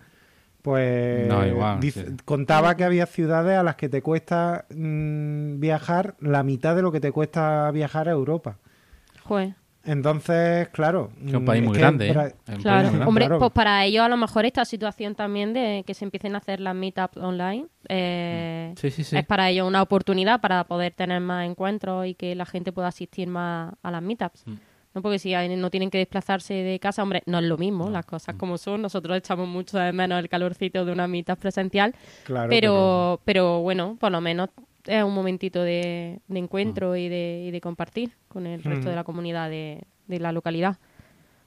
pues, 0.67 1.29
No, 1.29 1.47
igual, 1.47 1.79
dice- 1.79 2.07
sí. 2.09 2.17
contaba 2.25 2.77
que 2.77 2.83
había 2.83 3.07
ciudades 3.07 3.57
a 3.57 3.63
las 3.63 3.77
que 3.77 3.89
te 3.89 4.03
cuesta 4.03 4.65
mm, 4.75 5.61
viajar 5.61 6.17
la 6.19 6.43
mitad 6.43 6.75
de 6.75 6.83
lo 6.83 6.91
que 6.91 6.99
te 6.99 7.13
cuesta 7.13 7.71
viajar 7.71 8.09
a 8.09 8.11
Europa. 8.13 8.59
Joder. 9.23 9.55
Entonces, 9.85 10.67
claro. 10.71 11.13
Es 11.25 11.33
un 11.35 11.45
país 11.45 11.63
mm, 11.63 11.67
muy 11.67 11.79
grande, 11.79 12.11
¿eh? 12.11 12.15
para- 12.15 12.31
país 12.31 12.59
Claro, 12.63 12.81
muy 12.81 12.91
grande. 12.91 13.07
hombre, 13.07 13.25
Claro. 13.27 13.39
pues 13.39 13.53
para 13.53 13.85
ellos 13.85 14.03
a 14.05 14.09
lo 14.09 14.17
mejor 14.17 14.45
esta 14.45 14.65
situación 14.65 15.15
también 15.15 15.53
de 15.53 15.85
que 15.87 15.95
se 15.95 16.05
empiecen 16.05 16.35
a 16.35 16.39
hacer 16.39 16.59
las 16.59 16.75
meetups 16.75 17.17
online 17.19 17.67
eh, 17.89 18.75
Sí, 18.77 18.91
sí, 18.91 19.05
sí. 19.05 19.17
es 19.17 19.25
para 19.25 19.49
ellos 19.49 19.69
una 19.69 19.83
oportunidad 19.83 20.41
para 20.41 20.65
poder 20.65 20.93
tener 20.95 21.21
más 21.21 21.47
encuentros 21.49 22.05
y 22.07 22.15
que 22.17 22.35
la 22.35 22.45
gente 22.47 22.73
pueda 22.73 22.89
asistir 22.89 23.29
más 23.29 23.75
a 23.81 23.91
las 23.93 24.03
meetups. 24.03 24.45
Mm. 24.49 24.55
¿No? 24.97 25.03
Porque 25.03 25.19
si 25.21 25.35
hay- 25.35 25.55
no 25.55 25.71
tienen 25.71 25.91
que 25.91 25.99
desplazarse 25.99 26.55
de 26.55 26.81
casa, 26.81 27.03
hombre, 27.03 27.23
no 27.26 27.38
es 27.38 27.45
lo 27.45 27.57
mismo, 27.59 27.91
las 27.91 28.05
cosas 28.07 28.35
Mm. 28.35 28.38
como 28.38 28.59
son. 28.59 28.83
Nosotros 28.83 29.17
echamos 29.17 29.47
mucho 29.47 29.79
de 29.79 29.93
menos 29.93 30.19
el 30.19 30.29
calorcito 30.29 30.85
de 30.85 30.91
una 30.93 31.07
meetup 31.07 31.38
presencial, 31.38 31.95
Claro, 32.25 32.49
pero, 32.49 33.21
pero 33.25 33.61
bueno, 33.61 33.97
por 34.00 34.11
lo 34.11 34.21
menos 34.21 34.49
es 34.87 35.05
un 35.05 35.15
momentito 35.15 35.62
de, 35.62 36.21
de 36.26 36.38
encuentro 36.38 36.93
Mm. 36.93 36.97
y, 36.97 37.09
de, 37.09 37.45
y 37.47 37.50
de 37.50 37.61
compartir 37.61 38.11
con 38.29 38.47
el 38.47 38.62
resto 38.65 38.81
Ujú. 38.81 38.88
de 38.91 38.97
la 38.97 39.05
comunidad 39.05 39.50
de, 39.50 39.83
de 40.07 40.19
la 40.19 40.33
localidad. 40.33 40.79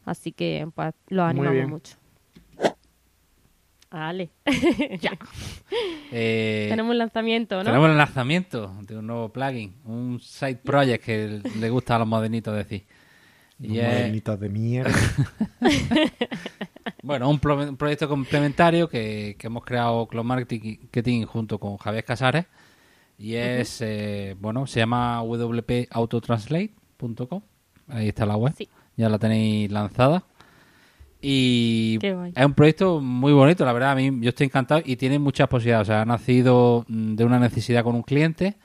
Así 0.05 0.31
que 0.31 0.67
pues 0.75 0.93
lo 1.09 1.23
Muy 1.23 1.29
animamos 1.31 1.53
bien. 1.55 1.69
mucho. 1.69 1.95
Vale. 3.91 4.29
ya. 5.01 5.11
Eh, 6.11 6.65
Tenemos 6.69 6.89
un 6.91 6.97
lanzamiento, 6.97 7.57
¿no? 7.57 7.63
Tenemos 7.65 7.87
el 7.91 7.95
lanzamiento 7.97 8.73
de 8.81 8.97
un 8.97 9.05
nuevo 9.05 9.29
plugin, 9.29 9.75
un 9.85 10.19
side 10.19 10.55
project 10.55 11.05
que 11.05 11.39
le 11.59 11.69
gusta 11.69 11.95
a 11.97 11.99
los 11.99 12.07
modernitos 12.07 12.55
decir. 12.55 12.83
Y 13.61 13.77
es, 13.79 13.83
Modernitos 13.87 14.39
de 14.39 14.49
mierda. 14.49 14.93
bueno, 17.03 17.29
un, 17.29 17.39
pro- 17.39 17.57
un 17.69 17.75
proyecto 17.77 18.07
complementario 18.07 18.87
que, 18.87 19.35
que 19.37 19.47
hemos 19.47 19.65
creado 19.65 20.07
Cloud 20.07 20.23
Marketing 20.23 21.25
junto 21.25 21.59
con 21.59 21.75
Javier 21.77 22.05
Casares. 22.05 22.45
Y 23.17 23.35
es, 23.35 23.81
eh, 23.81 24.35
bueno, 24.39 24.65
se 24.65 24.79
llama 24.79 25.21
wpautotranslate.com. 25.23 27.41
Ahí 27.89 28.07
está 28.09 28.25
la 28.25 28.37
web. 28.37 28.53
Sí. 28.57 28.69
Ya 28.95 29.09
la 29.09 29.19
tenéis 29.19 29.69
lanzada. 29.71 30.23
Y 31.21 31.99
es 32.01 32.45
un 32.45 32.53
proyecto 32.53 33.01
muy 33.01 33.33
bonito, 33.33 33.65
la 33.65 33.73
verdad. 33.73 33.91
A 33.91 33.95
mí 33.95 34.09
yo 34.21 34.29
estoy 34.29 34.45
encantado 34.45 34.81
y 34.85 34.95
tiene 34.95 35.19
muchas 35.19 35.49
posibilidades. 35.49 35.89
O 35.89 35.91
sea, 35.91 36.03
ha 36.03 36.05
nacido 36.05 36.85
mm, 36.87 37.15
de 37.15 37.25
una 37.25 37.39
necesidad 37.39 37.83
con 37.83 37.95
un 37.95 38.03
cliente, 38.03 38.55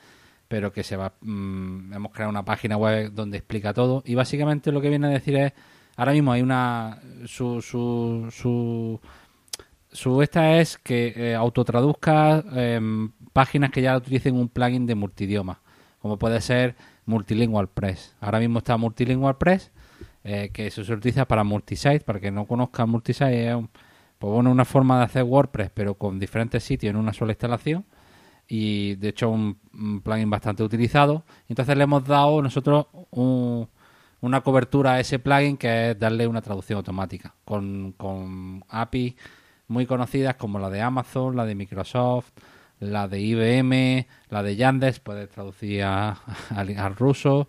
pero 0.49 0.73
que 0.73 0.83
se 0.83 0.97
va. 0.97 1.15
mm, 1.21 1.93
hemos 1.93 2.13
creado 2.13 2.31
una 2.31 2.45
página 2.45 2.77
web 2.77 3.13
donde 3.13 3.39
explica 3.39 3.73
todo. 3.75 4.03
Y 4.07 4.15
básicamente 4.15 4.73
lo 4.73 4.81
que 4.81 4.91
viene 4.91 5.07
a 5.07 5.11
decir 5.11 5.37
es: 5.37 5.53
ahora 5.97 6.13
mismo 6.13 6.33
hay 6.33 6.43
una. 6.43 7.01
Su. 7.27 7.61
su, 7.63 9.01
su 9.93 10.23
esta 10.23 10.59
es 10.59 10.77
que 10.79 11.13
eh, 11.17 11.35
autotraduzca 11.35 12.43
em, 12.55 13.13
páginas 13.33 13.71
que 13.71 13.83
ya 13.83 13.97
utilicen 13.97 14.35
un 14.37 14.49
plugin 14.49 14.87
de 14.87 14.95
multidioma, 14.95 15.61
como 16.01 16.19
puede 16.19 16.41
ser 16.41 16.75
Multilingual 17.07 17.69
Press. 17.69 18.17
Ahora 18.21 18.41
mismo 18.41 18.59
está 18.59 18.77
Multilingual 18.77 19.37
Press, 19.39 19.71
eh, 20.25 20.51
que 20.53 20.71
se 20.71 20.81
utiliza 20.81 21.27
para 21.27 21.45
multisite, 21.45 22.01
para 22.01 22.19
que 22.21 22.31
no 22.31 22.47
conozcan 22.47 22.89
multisite, 22.91 23.49
es 23.49 23.55
un- 23.55 23.71
pues 24.19 24.33
bueno, 24.33 24.51
una 24.51 24.65
forma 24.65 24.99
de 24.99 25.05
hacer 25.05 25.23
WordPress, 25.25 25.71
pero 25.75 25.95
con 25.95 26.19
diferentes 26.19 26.65
sitios 26.65 26.91
en 26.91 26.97
una 26.97 27.13
sola 27.13 27.33
instalación. 27.33 27.85
Y 28.49 28.95
de 28.97 29.09
hecho, 29.09 29.31
un, 29.31 29.59
un 29.73 30.01
plugin 30.03 30.29
bastante 30.31 30.63
utilizado. 30.63 31.25
Entonces, 31.49 31.77
le 31.77 31.85
hemos 31.85 32.05
dado 32.07 32.43
nosotros 32.43 32.87
un- 33.11 33.69
una 34.21 34.41
cobertura 34.43 34.93
a 34.95 35.01
ese 35.01 35.19
plugin 35.19 35.57
que 35.57 35.91
es 35.91 35.99
darle 35.99 36.27
una 36.27 36.41
traducción 36.41 36.79
automática 36.79 37.35
con, 37.45 37.93
con 37.93 38.65
API 38.69 39.17
muy 39.69 39.87
conocidas 39.87 40.37
como 40.37 40.59
la 40.59 40.71
de 40.71 40.81
Amazon, 40.83 41.37
la 41.37 41.45
de 41.45 41.55
Microsoft, 41.55 42.31
la 42.81 43.07
de 43.09 43.21
IBM, 43.21 44.07
la 44.31 44.43
de 44.43 44.57
Yandex, 44.57 45.01
puedes 45.01 45.29
traducir 45.31 45.83
a- 45.85 46.19
al, 46.51 46.77
al 46.79 46.97
ruso. 46.97 47.49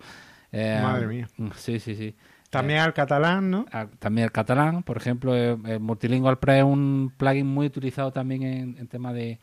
eh, 0.52 0.80
Madre 0.82 1.08
mía. 1.08 1.28
Sí, 1.56 1.80
sí, 1.80 1.96
sí. 1.96 2.16
También 2.50 2.80
al 2.80 2.94
catalán, 2.94 3.50
¿no? 3.52 3.66
También 4.00 4.25
el 4.25 4.32
catalán, 4.32 4.84
por 4.84 4.96
ejemplo, 4.96 5.36
eh, 5.36 5.58
el 5.66 5.80
Multilingual 5.82 6.40
Press 6.40 6.60
es 6.60 6.64
un 6.64 7.12
plugin 7.18 7.48
muy 7.48 7.66
utilizado 7.68 8.12
también 8.14 8.44
en, 8.44 8.78
en 8.78 8.88
tema 8.88 9.12
de, 9.12 9.40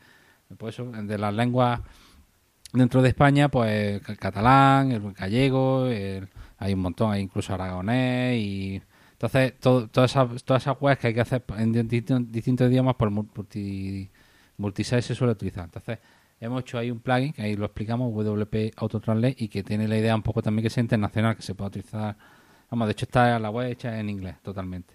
pues 0.58 0.76
de 0.78 1.18
las 1.18 1.34
lenguas 1.34 1.80
dentro 2.72 3.02
de 3.02 3.08
España, 3.10 3.48
pues 3.48 4.00
el 4.08 4.16
catalán, 4.18 4.92
el 4.92 5.12
gallego, 5.12 5.86
el- 5.86 6.28
hay 6.58 6.74
un 6.74 6.80
montón, 6.80 7.12
hay 7.12 7.22
incluso 7.22 7.52
aragonés 7.54 8.38
y 8.38 8.82
entonces 9.12 9.54
todas 9.60 10.10
esas 10.10 10.42
todas 10.44 10.62
esas 10.62 10.76
webs 10.80 10.98
que 10.98 11.08
hay 11.08 11.14
que 11.14 11.20
hacer 11.20 11.44
en 11.58 11.72
distintos, 11.88 12.68
idiomas 12.70 12.94
por 12.96 13.10
multi, 13.10 14.10
multisite 14.56 15.02
se 15.02 15.14
suele 15.14 15.32
utilizar. 15.32 15.64
Entonces 15.64 15.98
hemos 16.40 16.60
hecho 16.62 16.78
ahí 16.78 16.90
un 16.90 17.00
plugin 17.00 17.32
que 17.32 17.42
ahí 17.42 17.56
lo 17.56 17.64
explicamos, 17.66 18.12
WP 18.14 18.72
Autotranslate 18.76 19.36
y 19.38 19.48
que 19.48 19.62
tiene 19.62 19.86
la 19.88 19.96
idea 19.98 20.14
un 20.14 20.22
poco 20.22 20.42
también 20.42 20.62
que 20.64 20.70
sea 20.70 20.82
internacional, 20.82 21.36
que 21.36 21.42
se 21.42 21.54
pueda 21.54 21.68
utilizar 21.68 22.16
Vamos, 22.70 22.88
de 22.88 22.92
hecho 22.92 23.04
está 23.04 23.38
la 23.38 23.50
web 23.50 23.70
hecha 23.70 24.00
en 24.00 24.08
inglés 24.08 24.36
totalmente. 24.42 24.94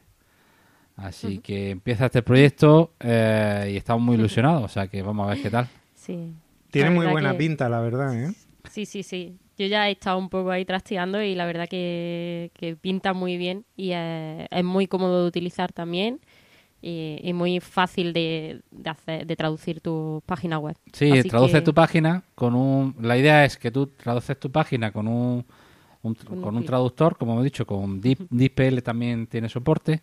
Así 0.98 1.38
que 1.40 1.70
empieza 1.72 2.08
este 2.08 2.22
proyecto 2.24 2.92
eh, 3.00 3.70
y 3.74 3.78
estamos 3.78 4.04
muy 4.04 4.16
ilusionados, 4.16 4.64
o 4.64 4.68
sea 4.68 4.88
que 4.88 5.02
vamos 5.02 5.28
a 5.28 5.34
ver 5.34 5.42
qué 5.44 5.50
tal. 5.50 5.68
Sí. 5.96 6.34
Tiene 6.72 6.90
muy 6.90 7.06
buena 7.06 7.32
que- 7.32 7.38
pinta, 7.38 7.70
la 7.70 7.80
verdad, 7.82 8.14
¿eh? 8.20 8.34
Sí, 8.70 8.86
sí, 8.86 9.04
sí. 9.04 9.38
Yo 9.58 9.66
ya 9.68 9.88
he 9.88 9.92
estado 9.94 10.18
un 10.18 10.30
poco 10.30 10.52
ahí 10.52 10.66
trasteando 10.66 11.22
y 11.22 11.34
la 11.36 11.46
verdad 11.46 11.68
que, 11.70 12.52
que 12.54 12.76
pinta 12.76 13.14
muy 13.14 13.38
bien 13.38 13.64
y 13.76 13.92
eh, 13.94 14.48
es 14.52 14.64
muy 14.64 14.88
cómodo 14.88 15.22
de 15.24 15.28
utilizar 15.28 15.72
también 15.72 16.20
y, 16.82 17.20
y 17.24 17.34
muy 17.34 17.60
fácil 17.60 18.14
de, 18.14 18.62
de 18.72 18.90
hacer, 18.90 19.26
de 19.26 19.36
traducir 19.36 19.82
tu 19.82 20.22
página 20.26 20.60
web. 20.60 20.76
Sí, 20.94 21.12
Así 21.12 21.30
traduces 21.30 21.60
que- 21.62 21.66
tu 21.66 21.74
página 21.74 22.24
con 22.36 22.54
un... 22.56 22.96
La 23.02 23.18
idea 23.18 23.46
es 23.46 23.58
que 23.58 23.72
tú 23.72 23.88
traduces 23.88 24.40
tu 24.40 24.52
página 24.52 24.92
con 24.92 25.08
un, 25.08 25.46
un- 26.04 26.14
Con 26.16 26.38
un 26.38 26.42
con 26.44 26.54
un 26.56 26.62
clic. 26.62 26.68
traductor, 26.68 27.18
como 27.18 27.34
hemos 27.34 27.44
dicho, 27.44 27.66
con 27.66 28.00
Deep- 28.02 28.28
DeepL 28.30 28.82
también 28.82 29.26
tiene 29.28 29.50
soporte, 29.50 30.02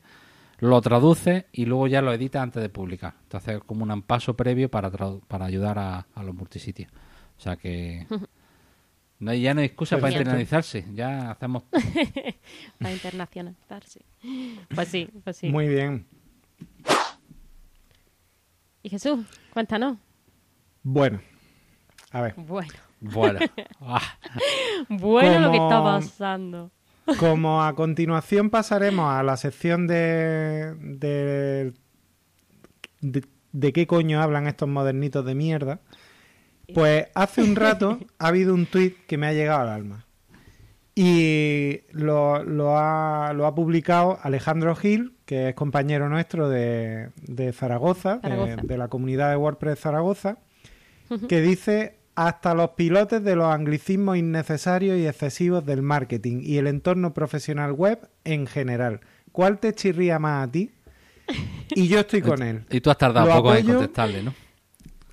lo 0.58 0.80
traduce 0.80 1.46
y 1.52 1.66
luego 1.66 1.86
ya 1.86 2.02
lo 2.02 2.12
edita 2.12 2.42
antes 2.42 2.62
de 2.62 2.68
publicar. 2.68 3.14
Entonces 3.22 3.56
es 3.56 3.64
como 3.64 3.84
un 3.84 4.02
paso 4.02 4.34
previo 4.34 4.70
para, 4.70 4.90
ayudar 5.44 5.78
a, 5.78 6.06
a 6.14 6.22
los 6.22 6.34
multisitios. 6.34 6.90
O 7.36 7.40
sea 7.40 7.56
que... 7.56 8.06
No 9.18 9.30
hay, 9.30 9.40
ya 9.40 9.54
no 9.54 9.60
hay 9.60 9.66
excusa 9.66 9.96
para 9.96 10.08
Perfecto. 10.08 10.22
internalizarse, 10.22 10.84
ya 10.92 11.30
hacemos 11.30 11.62
Para 12.78 12.92
internacionalizarse. 12.92 14.04
Pues 14.74 14.88
sí, 14.88 15.08
pues 15.22 15.36
sí. 15.36 15.48
Muy 15.48 15.68
bien. 15.68 16.06
Y 18.82 18.90
Jesús, 18.90 19.24
cuéntanos. 19.50 19.96
Bueno, 20.82 21.20
a 22.10 22.20
ver, 22.20 22.34
Bueno, 22.36 22.72
Bueno. 23.00 23.40
Ah, 23.80 24.02
bueno 24.88 25.40
lo 25.40 25.50
que 25.52 25.56
está 25.58 25.82
pasando. 25.82 26.70
Como 27.18 27.62
a 27.64 27.74
continuación 27.74 28.50
pasaremos 28.50 29.12
a 29.12 29.22
la 29.22 29.36
sección 29.36 29.86
de, 29.86 30.74
de, 30.80 31.72
de, 33.00 33.24
de 33.52 33.72
qué 33.72 33.86
coño 33.86 34.20
hablan 34.22 34.46
estos 34.46 34.68
modernitos 34.68 35.24
de 35.24 35.34
mierda, 35.34 35.80
pues 36.74 37.06
hace 37.14 37.42
un 37.42 37.56
rato 37.56 37.98
ha 38.18 38.28
habido 38.28 38.54
un 38.54 38.66
tuit 38.66 38.96
que 39.06 39.18
me 39.18 39.26
ha 39.26 39.32
llegado 39.32 39.60
al 39.62 39.68
alma. 39.68 40.06
Y 40.96 41.80
lo, 41.90 42.44
lo 42.44 42.78
ha, 42.78 43.32
lo 43.32 43.46
ha 43.46 43.54
publicado 43.54 44.18
Alejandro 44.22 44.76
Gil, 44.76 45.12
que 45.26 45.48
es 45.48 45.54
compañero 45.56 46.08
nuestro 46.08 46.48
de, 46.48 47.10
de 47.26 47.52
Zaragoza, 47.52 48.16
de- 48.16 48.20
Zaragoza. 48.28 48.56
de 48.62 48.78
la 48.78 48.88
comunidad 48.88 49.30
de 49.30 49.36
WordPress 49.36 49.80
Zaragoza, 49.80 50.38
que 51.28 51.40
dice 51.40 51.96
hasta 52.14 52.54
los 52.54 52.70
pilotes 52.70 53.22
de 53.24 53.36
los 53.36 53.52
anglicismos 53.52 54.16
innecesarios 54.16 54.98
y 54.98 55.06
excesivos 55.06 55.64
del 55.66 55.82
marketing 55.82 56.40
y 56.42 56.58
el 56.58 56.66
entorno 56.66 57.12
profesional 57.12 57.72
web 57.72 58.08
en 58.24 58.46
general. 58.46 59.00
¿Cuál 59.32 59.58
te 59.58 59.72
chirría 59.72 60.18
más 60.18 60.48
a 60.48 60.50
ti? 60.50 60.70
Y 61.70 61.88
yo 61.88 62.00
estoy 62.00 62.22
con 62.22 62.42
él. 62.42 62.64
y 62.70 62.80
tú 62.80 62.90
has 62.90 62.98
tardado 62.98 63.26
Lo 63.26 63.34
poco 63.34 63.54
en 63.54 63.66
contestarle, 63.66 64.22
¿no? 64.22 64.34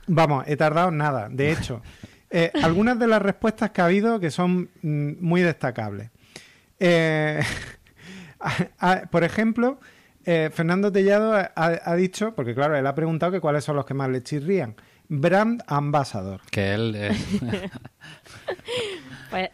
Vamos, 0.07 0.43
he 0.47 0.57
tardado 0.57 0.91
nada. 0.91 1.29
De 1.29 1.51
hecho, 1.51 1.81
eh, 2.29 2.51
algunas 2.61 2.99
de 2.99 3.07
las 3.07 3.21
respuestas 3.21 3.71
que 3.71 3.81
ha 3.81 3.85
habido 3.85 4.19
que 4.19 4.29
son 4.29 4.69
mm, 4.81 5.13
muy 5.19 5.41
destacables. 5.41 6.09
Eh, 6.79 7.41
por 9.11 9.23
ejemplo, 9.23 9.79
eh, 10.25 10.49
Fernando 10.53 10.91
Tellado 10.91 11.33
ha, 11.33 11.51
ha 11.55 11.95
dicho, 11.95 12.35
porque 12.35 12.53
claro, 12.53 12.75
él 12.75 12.85
ha 12.85 12.93
preguntado 12.93 13.31
que 13.31 13.39
cuáles 13.39 13.63
son 13.63 13.75
los 13.75 13.85
que 13.85 13.93
más 13.93 14.09
le 14.09 14.21
chirrían. 14.21 14.75
Brand 15.13 15.61
Ambassador. 15.67 16.39
Que 16.49 16.73
él 16.73 16.95
es... 16.95 17.17
Pues, 19.29 19.49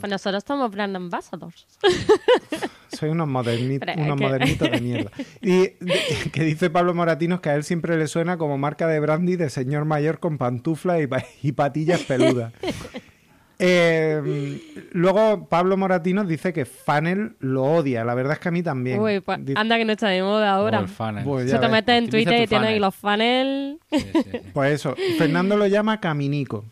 pues 0.00 0.10
nosotros 0.10 0.42
somos 0.46 0.70
brand 0.70 0.96
ambassadors. 0.96 1.66
Soy 2.98 3.10
unos, 3.10 3.28
moderni- 3.28 3.78
Pero 3.78 3.92
es 3.92 3.98
unos 3.98 4.16
que- 4.18 4.22
modernitos 4.24 4.70
de 4.70 4.80
mierda. 4.80 5.10
Y 5.40 5.58
de- 5.80 6.30
que 6.32 6.44
dice 6.44 6.70
Pablo 6.70 6.94
Moratinos 6.94 7.40
que 7.40 7.50
a 7.50 7.54
él 7.54 7.64
siempre 7.64 7.96
le 7.98 8.06
suena 8.06 8.36
como 8.38 8.56
marca 8.58 8.86
de 8.86 9.00
brandy 9.00 9.36
de 9.36 9.50
señor 9.50 9.84
mayor 9.84 10.18
con 10.20 10.38
pantuflas 10.38 11.00
y, 11.02 11.06
pa- 11.06 11.24
y 11.42 11.52
patillas 11.52 12.00
peludas. 12.02 12.52
Eh, 13.64 14.60
luego 14.90 15.48
Pablo 15.48 15.76
Moratinos 15.76 16.26
dice 16.26 16.52
que 16.52 16.64
Funnel 16.64 17.36
lo 17.38 17.62
odia. 17.62 18.04
La 18.04 18.14
verdad 18.14 18.32
es 18.32 18.38
que 18.40 18.48
a 18.48 18.52
mí 18.52 18.60
también. 18.62 18.98
Uy, 19.00 19.20
pues, 19.20 19.38
anda 19.54 19.76
que 19.78 19.84
no 19.84 19.92
está 19.92 20.08
de 20.08 20.20
moda 20.22 20.52
ahora. 20.52 20.80
o 20.80 20.82
el 20.82 20.88
funnel. 20.88 21.24
Pues 21.24 21.48
Se 21.50 21.58
te 21.58 21.68
metes 21.68 21.94
en 21.96 22.10
Twitter 22.10 22.42
y 22.42 22.46
tienes 22.48 22.68
ahí 22.68 22.80
funnel. 22.80 22.80
los 22.80 22.94
funnels, 22.96 23.78
Sí, 23.90 24.00
sí, 24.00 24.30
sí. 24.32 24.38
Pues 24.52 24.72
eso. 24.74 24.96
Fernando 25.16 25.56
lo 25.56 25.66
llama 25.68 26.00
Caminico. 26.00 26.64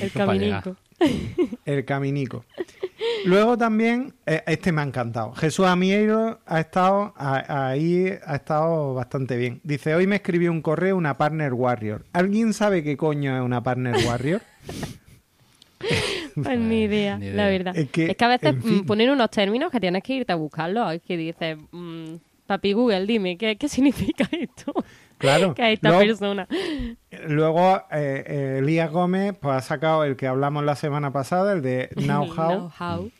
El 0.00 0.10
caminico. 0.12 0.76
El 1.64 1.84
Caminico. 1.84 2.44
Luego 3.24 3.56
también, 3.58 4.14
eh, 4.26 4.42
este 4.46 4.70
me 4.72 4.80
ha 4.80 4.84
encantado. 4.84 5.32
Jesús 5.34 5.66
Amiero 5.66 6.40
ha 6.46 6.60
estado 6.60 7.14
a- 7.16 7.68
ahí, 7.70 8.12
ha 8.26 8.34
estado 8.36 8.94
bastante 8.94 9.36
bien. 9.36 9.60
Dice, 9.64 9.94
hoy 9.94 10.06
me 10.06 10.16
escribió 10.16 10.50
un 10.52 10.60
correo 10.62 10.96
una 10.96 11.16
Partner 11.16 11.52
Warrior. 11.52 12.04
¿Alguien 12.12 12.52
sabe 12.52 12.82
qué 12.82 12.96
coño 12.96 13.36
es 13.36 13.42
una 13.42 13.62
Partner 13.62 13.94
Warrior? 14.06 14.40
Pues 16.42 16.58
ni 16.58 16.82
idea, 16.82 17.18
Ni 17.18 17.26
idea. 17.26 17.36
la 17.36 17.48
verdad. 17.48 17.76
Es 17.76 17.84
Es 17.84 17.90
que, 17.90 18.14
que, 18.14 18.24
a 18.24 18.28
veces 18.28 18.50
en 18.50 18.62
fin. 18.62 18.76
mm, 18.82 18.86
ponen 18.86 19.10
unos 19.10 19.30
términos 19.30 19.70
que 19.70 19.80
tienes 19.80 20.02
que 20.02 20.14
irte 20.14 20.32
a 20.32 20.36
buscarlos. 20.36 20.92
Es 20.94 21.02
que 21.02 21.16
dices, 21.16 21.56
mm, 21.72 22.14
papi 22.46 22.72
Google, 22.72 23.06
dime, 23.06 23.36
¿qué, 23.36 23.56
qué 23.56 23.68
significa 23.68 24.28
esto? 24.32 24.72
Claro. 25.18 25.54
que 25.54 25.62
hay 25.62 25.74
esta 25.74 25.88
Luego- 25.88 26.04
persona. 26.04 26.46
Luego, 27.26 27.76
eh, 27.90 28.24
eh, 28.26 28.56
Elías 28.58 28.90
Gómez 28.90 29.34
pues, 29.40 29.56
ha 29.56 29.60
sacado 29.60 30.04
el 30.04 30.16
que 30.16 30.26
hablamos 30.26 30.64
la 30.64 30.76
semana 30.76 31.12
pasada, 31.12 31.52
el 31.52 31.62
de 31.62 31.88
Now 31.96 32.24
How. 32.24 32.34
Know 32.34 32.72
how. 32.78 33.10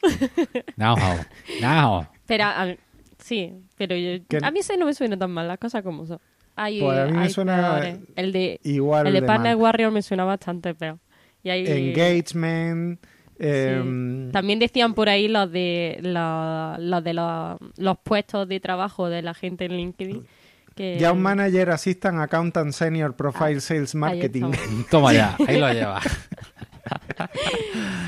Now, 0.77 0.95
how. 0.97 1.17
Now. 1.61 2.07
Pero, 2.27 2.45
a 2.45 2.65
ver, 2.67 2.79
sí, 3.19 3.55
pero 3.77 3.97
yo- 3.97 4.25
Que- 4.29 4.39
a 4.43 4.51
mí 4.51 4.61
ese 4.61 4.77
no 4.77 4.87
me 4.87 4.95
suena 4.95 5.17
tan 5.19 5.31
mal, 5.31 5.49
las 5.49 5.59
cosas 5.59 5.83
como 5.83 6.07
son. 6.07 6.21
Hay, 6.61 6.81
Pues 6.81 6.99
a 6.99 7.07
mí 7.07 7.13
me 7.13 7.29
suena 7.31 7.75
peores. 7.75 7.99
El 8.17 8.33
de, 8.33 8.61
Igual 8.65 9.07
el 9.07 9.13
de 9.15 9.21
de 9.21 9.27
Partner 9.27 9.55
mal. 9.57 9.63
Warrior 9.63 9.93
me 9.93 10.03
suena 10.03 10.25
bastante 10.25 10.75
peor. 10.75 10.99
Y 11.43 11.51
hay, 11.51 11.67
Engagement. 11.67 13.01
eh, 13.39 13.81
Sí. 13.83 14.33
También 14.33 14.59
decían 14.59 14.95
por 14.95 15.09
ahí 15.09 15.29
los 15.29 15.51
de 15.53 15.99
los, 16.03 16.79
los 16.81 17.05
de 17.05 17.15
los, 17.15 17.59
los 17.77 17.99
puestos 17.99 18.49
de 18.49 18.59
trabajo 18.61 19.09
de 19.09 19.23
la 19.23 19.35
gente 19.35 19.65
en 19.67 19.77
LinkedIn. 19.77 20.27
Que, 20.75 20.97
Ya 20.99 21.13
un 21.13 21.21
manager, 21.23 21.71
assistant, 21.71 22.19
accountant, 22.21 22.73
senior, 22.73 23.15
profile, 23.17 23.61
sales, 23.61 23.95
ahí 23.95 24.01
marketing. 24.01 24.51
estamos. 24.53 24.87
Toma 24.91 25.13
ya, 25.13 25.37
ahí 25.47 25.59
lo 25.59 25.73
lleva. 25.73 26.01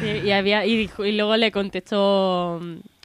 Sí, 0.00 0.06
y, 0.24 0.30
había, 0.30 0.64
y, 0.64 0.76
dijo- 0.76 1.04
y 1.04 1.12
luego 1.12 1.36
le 1.36 1.52
contestó 1.52 2.60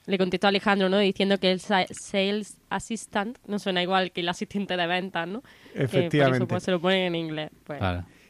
le 0.08 0.18
contestó 0.20 0.48
Alejandro, 0.48 0.88
¿no? 0.88 1.00
Diciendo 1.00 1.40
que 1.40 1.52
el 1.52 1.60
sa- 1.60 1.88
sales 1.90 2.58
assistant 2.70 3.38
no 3.48 3.58
suena 3.58 3.82
igual 3.82 4.12
que 4.12 4.22
el 4.22 4.30
asistente 4.30 4.78
de 4.78 4.86
ventas, 4.88 5.28
¿no? 5.28 5.42
Que 5.42 5.48
por 5.74 5.82
Efectivamente. 5.84 6.38
eso 6.38 6.48
pues, 6.48 6.64
se 6.64 6.72
lo 6.72 6.80
ponen 6.80 7.08
en 7.08 7.16
inglés. 7.16 7.50
Pues. 7.64 7.82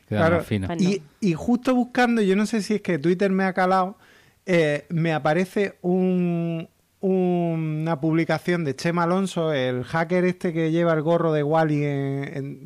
Claro, 0.08 0.42
fino. 0.44 0.68
Pues 0.68 0.82
Y, 0.82 1.02
y 1.20 1.34
justo 1.34 1.74
buscando, 1.74 2.22
yo 2.22 2.36
no 2.36 2.46
sé 2.46 2.62
si 2.62 2.76
es 2.76 2.82
que 2.82 3.00
Twitter 3.00 3.32
me 3.32 3.44
ha 3.46 3.54
calado, 3.54 3.98
eh, 4.46 4.86
me 4.90 5.14
aparece 5.14 5.78
un- 5.82 6.70
una 7.02 8.00
publicación 8.00 8.64
de 8.64 8.76
Chema 8.76 9.04
Alonso, 9.04 9.54
el 9.54 9.84
hacker 9.84 10.26
este 10.26 10.54
que 10.54 10.72
lleva 10.72 10.94
el 10.94 11.02
gorro 11.02 11.34
de 11.34 11.44
Wally 11.44 11.80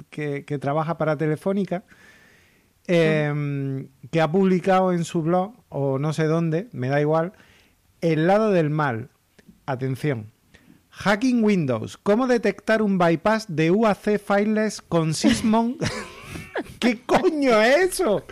que, 0.10 0.44
que 0.46 0.60
trabaja 0.60 0.98
para 0.98 1.18
Telefónica, 1.18 1.84
eh, 2.88 3.88
que 4.12 4.22
ha 4.22 4.32
publicado 4.32 4.94
en 4.94 5.04
su 5.04 5.22
blog, 5.22 5.54
o 5.70 6.00
no 6.00 6.14
sé 6.14 6.26
dónde, 6.26 6.68
me 6.72 6.88
da 6.90 7.02
igual, 7.02 7.34
El 8.02 8.28
lado 8.28 8.52
del 8.52 8.70
mal. 8.70 9.10
Atención. 9.66 10.32
Hacking 10.90 11.44
Windows. 11.44 11.98
¿Cómo 11.98 12.26
detectar 12.28 12.82
un 12.82 12.98
bypass 12.98 13.46
de 13.48 13.72
UAC 13.72 14.20
fileless 14.20 14.82
con 14.82 15.14
Sysmon? 15.14 15.78
¿Qué 16.80 17.00
coño 17.06 17.62
es 17.62 17.78
eso? 17.94 18.26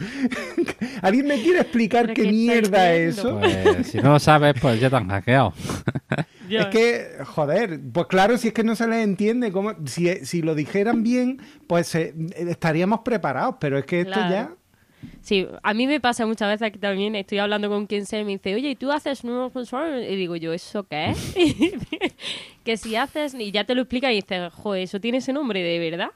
¿Alguien 1.01 1.27
me 1.27 1.41
quiere 1.41 1.59
explicar 1.61 2.03
¿Pero 2.03 2.13
qué 2.13 2.21
qué 2.23 2.31
mierda 2.31 2.93
es 2.93 3.17
eso? 3.17 3.39
Pues, 3.39 3.87
si 3.87 3.97
no 3.99 4.11
lo 4.13 4.19
sabes, 4.19 4.55
pues 4.61 4.79
ya 4.79 4.89
te 4.89 4.95
han 4.95 5.07
hackeado. 5.09 5.53
Yo- 6.49 6.59
Es 6.61 6.67
que, 6.67 7.07
joder, 7.25 7.79
pues 7.93 8.07
claro, 8.07 8.37
si 8.37 8.47
es 8.49 8.53
que 8.53 8.63
no 8.63 8.75
se 8.75 8.87
les 8.87 9.03
entiende, 9.03 9.51
cómo, 9.51 9.73
si, 9.85 10.25
si 10.25 10.41
lo 10.41 10.55
dijeran 10.55 11.03
bien, 11.03 11.41
pues 11.67 11.93
eh, 11.95 12.13
estaríamos 12.35 13.01
preparados, 13.01 13.55
pero 13.59 13.77
es 13.77 13.85
que 13.85 14.01
esto 14.01 14.13
Claro. 14.13 14.29
ya... 14.33 14.53
Sí, 15.21 15.45
a 15.61 15.73
mí 15.73 15.85
me 15.87 15.99
pasa 15.99 16.25
muchas 16.25 16.47
veces 16.49 16.71
que 16.71 16.79
también 16.79 17.15
estoy 17.15 17.37
hablando 17.39 17.69
con 17.69 17.85
quien 17.85 18.05
sea 18.05 18.21
y 18.21 18.25
me 18.25 18.31
dice, 18.31 18.55
oye, 18.55 18.69
¿y 18.71 18.75
tú 18.75 18.91
haces 18.91 19.23
nuevos 19.25 19.51
funcionarios? 19.53 20.09
Y 20.09 20.15
digo 20.15 20.35
yo, 20.37 20.53
¿eso 20.53 20.83
qué 20.87 21.09
es? 21.11 21.35
Que 22.63 22.77
si 22.77 22.95
haces, 22.95 23.33
y 23.33 23.51
ya 23.51 23.63
te 23.65 23.75
lo 23.75 23.81
explica 23.83 24.11
y 24.11 24.15
dices, 24.15 24.51
joder, 24.53 24.83
¿eso 24.83 24.99
tiene 24.99 25.19
ese 25.19 25.33
nombre 25.33 25.61
de 25.61 25.79
verdad? 25.91 26.09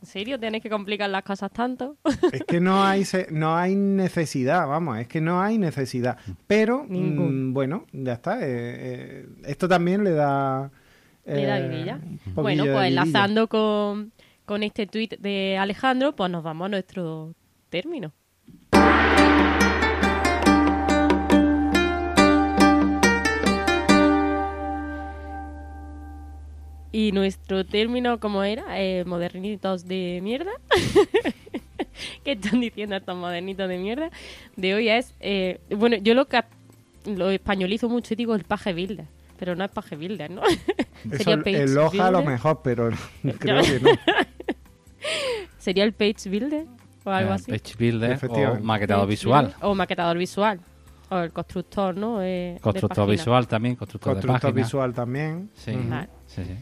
¿En 0.00 0.06
serio? 0.06 0.40
¿Tienes 0.40 0.62
que 0.62 0.70
complicar 0.70 1.10
las 1.10 1.22
cosas 1.22 1.50
tanto? 1.52 1.96
Es 2.32 2.42
que 2.44 2.60
no 2.60 2.82
hay, 2.82 3.04
se- 3.04 3.28
no 3.30 3.56
hay 3.56 3.74
necesidad, 3.74 4.66
vamos, 4.66 4.98
es 4.98 5.06
que 5.08 5.20
no 5.20 5.42
hay 5.42 5.58
necesidad. 5.58 6.16
Pero, 6.46 6.84
mm, 6.88 7.52
bueno, 7.52 7.84
ya 7.92 8.14
está. 8.14 8.38
eh, 8.40 8.46
eh, 8.48 9.26
esto 9.46 9.68
también 9.68 10.02
le 10.04 10.12
da... 10.12 10.70
Le 11.26 11.44
da 11.44 11.58
eh, 11.60 11.68
vidilla. 11.68 12.00
Bueno, 12.34 12.64
pues 12.64 12.74
vidilla. 12.74 12.86
enlazando 12.88 13.46
con, 13.48 14.12
con 14.46 14.62
este 14.62 14.86
tuit 14.86 15.18
de 15.20 15.58
Alejandro, 15.58 16.16
pues 16.16 16.30
nos 16.30 16.42
vamos 16.42 16.66
a 16.66 16.68
nuestro 16.70 17.34
término. 17.68 18.12
Y 26.92 27.12
nuestro 27.12 27.64
término, 27.64 28.18
¿cómo 28.18 28.42
era? 28.42 28.80
Eh, 28.80 29.04
modernitos 29.04 29.86
de 29.86 30.20
mierda. 30.22 30.50
¿Qué 32.24 32.32
están 32.32 32.60
diciendo 32.60 32.96
estos 32.96 33.16
modernitos 33.16 33.68
de 33.68 33.78
mierda? 33.78 34.10
De 34.56 34.74
hoy 34.74 34.88
es... 34.88 35.14
eh, 35.20 35.60
bueno, 35.70 35.96
yo 35.96 36.14
lo 36.14 36.26
lo 37.06 37.30
españolizo 37.30 37.88
mucho 37.88 38.14
y 38.14 38.16
digo 38.16 38.34
el 38.34 38.44
paje 38.44 38.72
builder. 38.72 39.06
Pero 39.38 39.56
no 39.56 39.64
es 39.64 39.70
paje 39.70 39.96
builder, 39.96 40.30
¿no? 40.30 40.42
Eso, 41.10 41.32
el 41.32 41.74
Loja 41.74 42.08
a 42.08 42.10
lo 42.10 42.22
mejor, 42.22 42.60
pero 42.62 42.90
creo 43.38 43.62
que 43.62 43.80
no. 43.80 43.90
¿Sería 45.58 45.84
el 45.84 45.92
page 45.92 46.28
builder 46.28 46.66
o 47.04 47.10
algo 47.10 47.30
Eh, 47.30 47.34
así? 47.34 47.50
Page 47.52 47.74
Builder 47.78 48.18
o 48.28 48.60
maquetador 48.60 49.02
Page 49.04 49.10
visual. 49.10 49.44
builder 49.46 49.64
O 49.64 49.74
maquetador 49.74 50.18
visual. 50.18 50.60
O 51.10 51.18
el 51.18 51.32
constructor, 51.32 51.96
¿no? 51.96 52.22
Eh, 52.22 52.52
de 52.54 52.60
Constructor 52.60 53.08
visual 53.08 53.48
también, 53.48 53.76
constructor, 53.76 54.12
de 54.16 54.20
Constructor 54.20 54.50
página. 54.50 54.64
visual 54.66 54.94
también. 54.94 55.50
Sí, 55.54 55.70
Ujú. 55.72 55.88
Vale. 55.88 56.08
sí, 56.26 56.42
sí. 56.44 56.54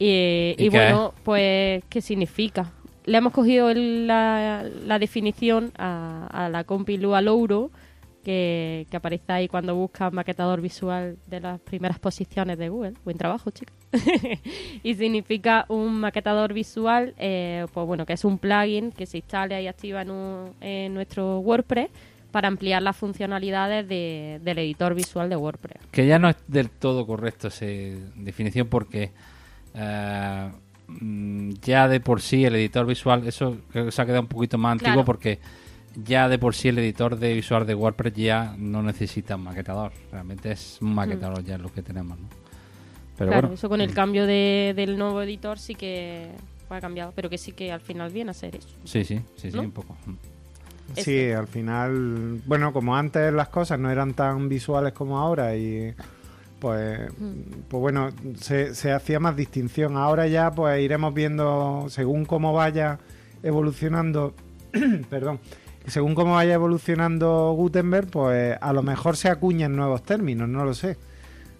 Y, 0.00 0.54
¿Y 0.58 0.68
bueno, 0.70 1.14
pues, 1.22 1.84
¿qué 1.88 2.00
significa? 2.00 2.72
Le 3.04 3.18
hemos 3.18 3.32
cogido 3.32 3.70
el- 3.70 4.06
la, 4.06 4.64
la 4.86 4.98
definición 4.98 5.72
a, 5.78 6.26
a 6.32 6.48
la 6.48 6.64
compi 6.64 6.96
Lua 6.96 7.20
Louro, 7.20 7.70
que, 8.24 8.86
que 8.90 8.96
aparece 8.96 9.32
ahí 9.32 9.46
cuando 9.48 9.74
buscas 9.74 10.12
maquetador 10.12 10.60
visual 10.60 11.16
de 11.26 11.40
las 11.40 11.60
primeras 11.60 11.98
posiciones 11.98 12.58
de 12.58 12.68
Google. 12.70 12.94
Buen 13.04 13.16
trabajo, 13.18 13.50
chicas. 13.50 13.74
y 14.82 14.94
significa 14.94 15.64
un 15.68 16.00
maquetador 16.00 16.52
visual, 16.52 17.14
eh, 17.18 17.66
pues 17.72 17.86
bueno, 17.86 18.04
que 18.06 18.14
es 18.14 18.24
un 18.24 18.38
plugin 18.38 18.92
que 18.92 19.06
se 19.06 19.18
instala 19.18 19.60
y 19.60 19.66
activa 19.68 20.02
en, 20.02 20.10
un- 20.10 20.52
en 20.60 20.94
nuestro 20.94 21.40
WordPress 21.40 21.88
para 22.30 22.48
ampliar 22.48 22.80
las 22.82 22.96
funcionalidades 22.96 23.88
de- 23.88 24.40
del 24.42 24.58
editor 24.58 24.94
visual 24.94 25.28
de 25.28 25.36
WordPress. 25.36 25.78
Que 25.90 26.06
ya 26.06 26.18
no 26.18 26.28
es 26.28 26.36
del 26.46 26.70
todo 26.70 27.06
correcto 27.06 27.48
esa 27.48 27.66
definición 28.16 28.68
porque 28.68 29.10
eh, 29.74 30.50
mm, 30.88 31.50
ya 31.62 31.88
de 31.88 32.00
por 32.00 32.20
sí 32.20 32.44
el 32.44 32.54
editor 32.56 32.86
visual, 32.86 33.26
eso 33.26 33.56
creo 33.70 33.86
que 33.86 33.92
se 33.92 34.02
ha 34.02 34.06
quedado 34.06 34.22
un 34.22 34.28
poquito 34.28 34.58
más 34.58 34.72
antiguo 34.72 35.04
porque 35.04 35.38
ya 36.04 36.28
de 36.28 36.38
por 36.38 36.54
sí 36.54 36.68
el 36.68 36.78
editor 36.78 37.16
de 37.18 37.34
visual 37.34 37.66
de 37.66 37.74
WordPress 37.74 38.14
ya 38.14 38.54
no 38.58 38.82
necesita 38.82 39.36
un 39.36 39.44
maquetador. 39.44 39.92
Realmente 40.12 40.52
es 40.52 40.78
un 40.80 40.94
maquetador 40.94 41.42
ya 41.44 41.58
lo 41.58 41.72
que 41.72 41.82
tenemos, 41.82 42.18
¿no? 42.18 42.28
Pero 43.18 43.30
claro, 43.32 43.48
bueno, 43.48 43.54
eso 43.54 43.68
con 43.68 43.80
el 43.80 43.92
cambio 43.92 44.26
de- 44.26 44.72
del 44.74 44.96
nuevo 44.96 45.20
editor 45.22 45.58
sí 45.58 45.74
que 45.74 46.30
ha 46.70 46.80
cambiado, 46.80 47.12
pero 47.14 47.28
que 47.28 47.36
sí 47.36 47.52
que 47.52 47.70
al 47.72 47.80
final 47.80 48.10
viene 48.12 48.30
a 48.30 48.34
ser 48.34 48.54
eso. 48.56 48.68
sí, 48.84 49.04
sí, 49.04 49.20
sí, 49.36 49.50
sí, 49.50 49.56
¿no? 49.56 49.64
un 49.64 49.72
poco. 49.72 49.96
Sí, 50.96 51.30
al 51.30 51.46
final, 51.46 52.40
bueno, 52.46 52.72
como 52.72 52.96
antes 52.96 53.32
las 53.32 53.48
cosas 53.48 53.78
no 53.78 53.90
eran 53.90 54.14
tan 54.14 54.48
visuales 54.48 54.92
como 54.92 55.18
ahora 55.18 55.54
y 55.56 55.94
pues, 56.60 57.00
pues 57.68 57.80
bueno, 57.80 58.10
se, 58.38 58.74
se 58.74 58.92
hacía 58.92 59.18
más 59.18 59.34
distinción. 59.36 59.96
Ahora 59.96 60.26
ya 60.28 60.50
pues 60.52 60.80
iremos 60.82 61.12
viendo 61.14 61.86
según 61.88 62.24
cómo 62.24 62.52
vaya 62.52 62.98
evolucionando, 63.42 64.34
perdón, 65.10 65.40
según 65.86 66.14
cómo 66.14 66.34
vaya 66.34 66.54
evolucionando 66.54 67.52
Gutenberg, 67.56 68.06
pues 68.08 68.56
a 68.60 68.72
lo 68.72 68.82
mejor 68.82 69.16
se 69.16 69.28
acuñan 69.28 69.74
nuevos 69.74 70.02
términos, 70.02 70.48
no 70.48 70.64
lo 70.64 70.74
sé. 70.74 70.96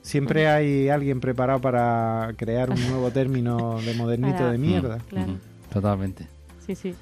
Siempre 0.02 0.48
hay 0.48 0.88
alguien 0.88 1.20
preparado 1.20 1.60
para 1.60 2.32
crear 2.36 2.70
un 2.70 2.80
nuevo 2.88 3.10
término 3.12 3.80
de 3.82 3.94
modernito 3.94 4.38
Para- 4.38 4.52
de 4.52 4.58
mierda. 4.58 4.98
Claro, 5.08 5.34
Totalmente. 5.72 6.26
sí, 6.66 6.74
sí. 6.74 6.94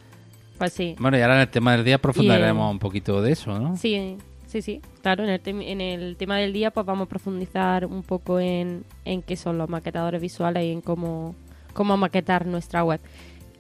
Pues 0.59 0.73
sí. 0.73 0.97
Bueno, 0.99 1.17
y 1.17 1.21
ahora 1.21 1.37
en 1.37 1.41
el 1.43 1.49
tema 1.49 1.73
del 1.77 1.85
día 1.85 2.01
Y, 2.17 2.29
eh, 2.29 2.53
un 2.53 2.79
poquito 2.81 3.23
de 3.23 3.31
eso, 3.31 3.57
¿no? 3.61 3.77
Sí, 3.77 4.17
sí, 4.49 4.63
sí. 4.63 4.81
Claro, 5.03 5.23
en 5.25 5.31
el, 5.31 5.41
en 5.45 5.81
el 5.81 6.17
tema 6.17 6.37
del 6.39 6.53
día 6.53 6.71
pues 6.73 6.85
vamos 6.85 7.07
a 7.07 7.09
profundizar 7.09 7.87
un 7.87 8.03
poco 8.03 8.41
en, 8.41 8.85
en 9.05 9.23
qué 9.23 9.37
son 9.37 9.59
los 9.59 9.69
maquetadores 9.69 10.21
visuales 10.21 10.65
y 10.65 10.73
en 10.73 10.81
cómo, 10.81 11.35
cómo 11.75 11.97
maquetar 11.97 12.47
nuestra 12.47 12.83
web. 12.83 13.01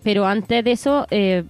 Pero 0.03 0.27
antes 0.27 0.65
de 0.65 0.73
eso, 0.73 1.07
eh, 1.11 1.45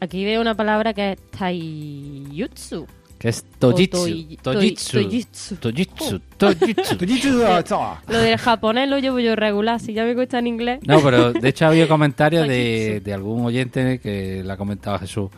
aquí 0.00 0.24
veo 0.24 0.40
una 0.40 0.54
palabra 0.54 0.92
que 0.92 1.12
es 1.12 1.18
taiyutsu. 1.30 2.86
Que 3.18 3.28
es 3.28 3.44
Tojitsu. 3.60 3.98
toi- 3.98 4.36
Tojitsu. 4.42 4.92
toi- 4.98 5.04
tojitsu. 5.04 5.56
Tojitsu. 5.56 6.18
Tojitsu. 6.96 7.38
Lo 8.08 8.18
del 8.18 8.36
japonés 8.36 8.88
lo 8.88 8.98
llevo 8.98 9.20
yo 9.20 9.36
regular, 9.36 9.78
si 9.78 9.92
ya 9.92 10.04
me 10.04 10.14
cuesta 10.16 10.40
en 10.40 10.48
inglés. 10.48 10.80
No, 10.84 11.00
pero 11.00 11.32
de 11.32 11.48
hecho 11.48 11.66
ha 11.66 11.68
habido 11.68 11.86
comentarios 11.86 12.48
de, 12.48 12.86
Tojitsu. 12.88 13.04
de 13.04 13.14
algún 13.14 13.44
oyente 13.46 14.00
que 14.00 14.42
le 14.44 14.52
ha 14.52 14.56
comentado 14.56 14.96
a 14.96 14.98
Jesús. 14.98 15.30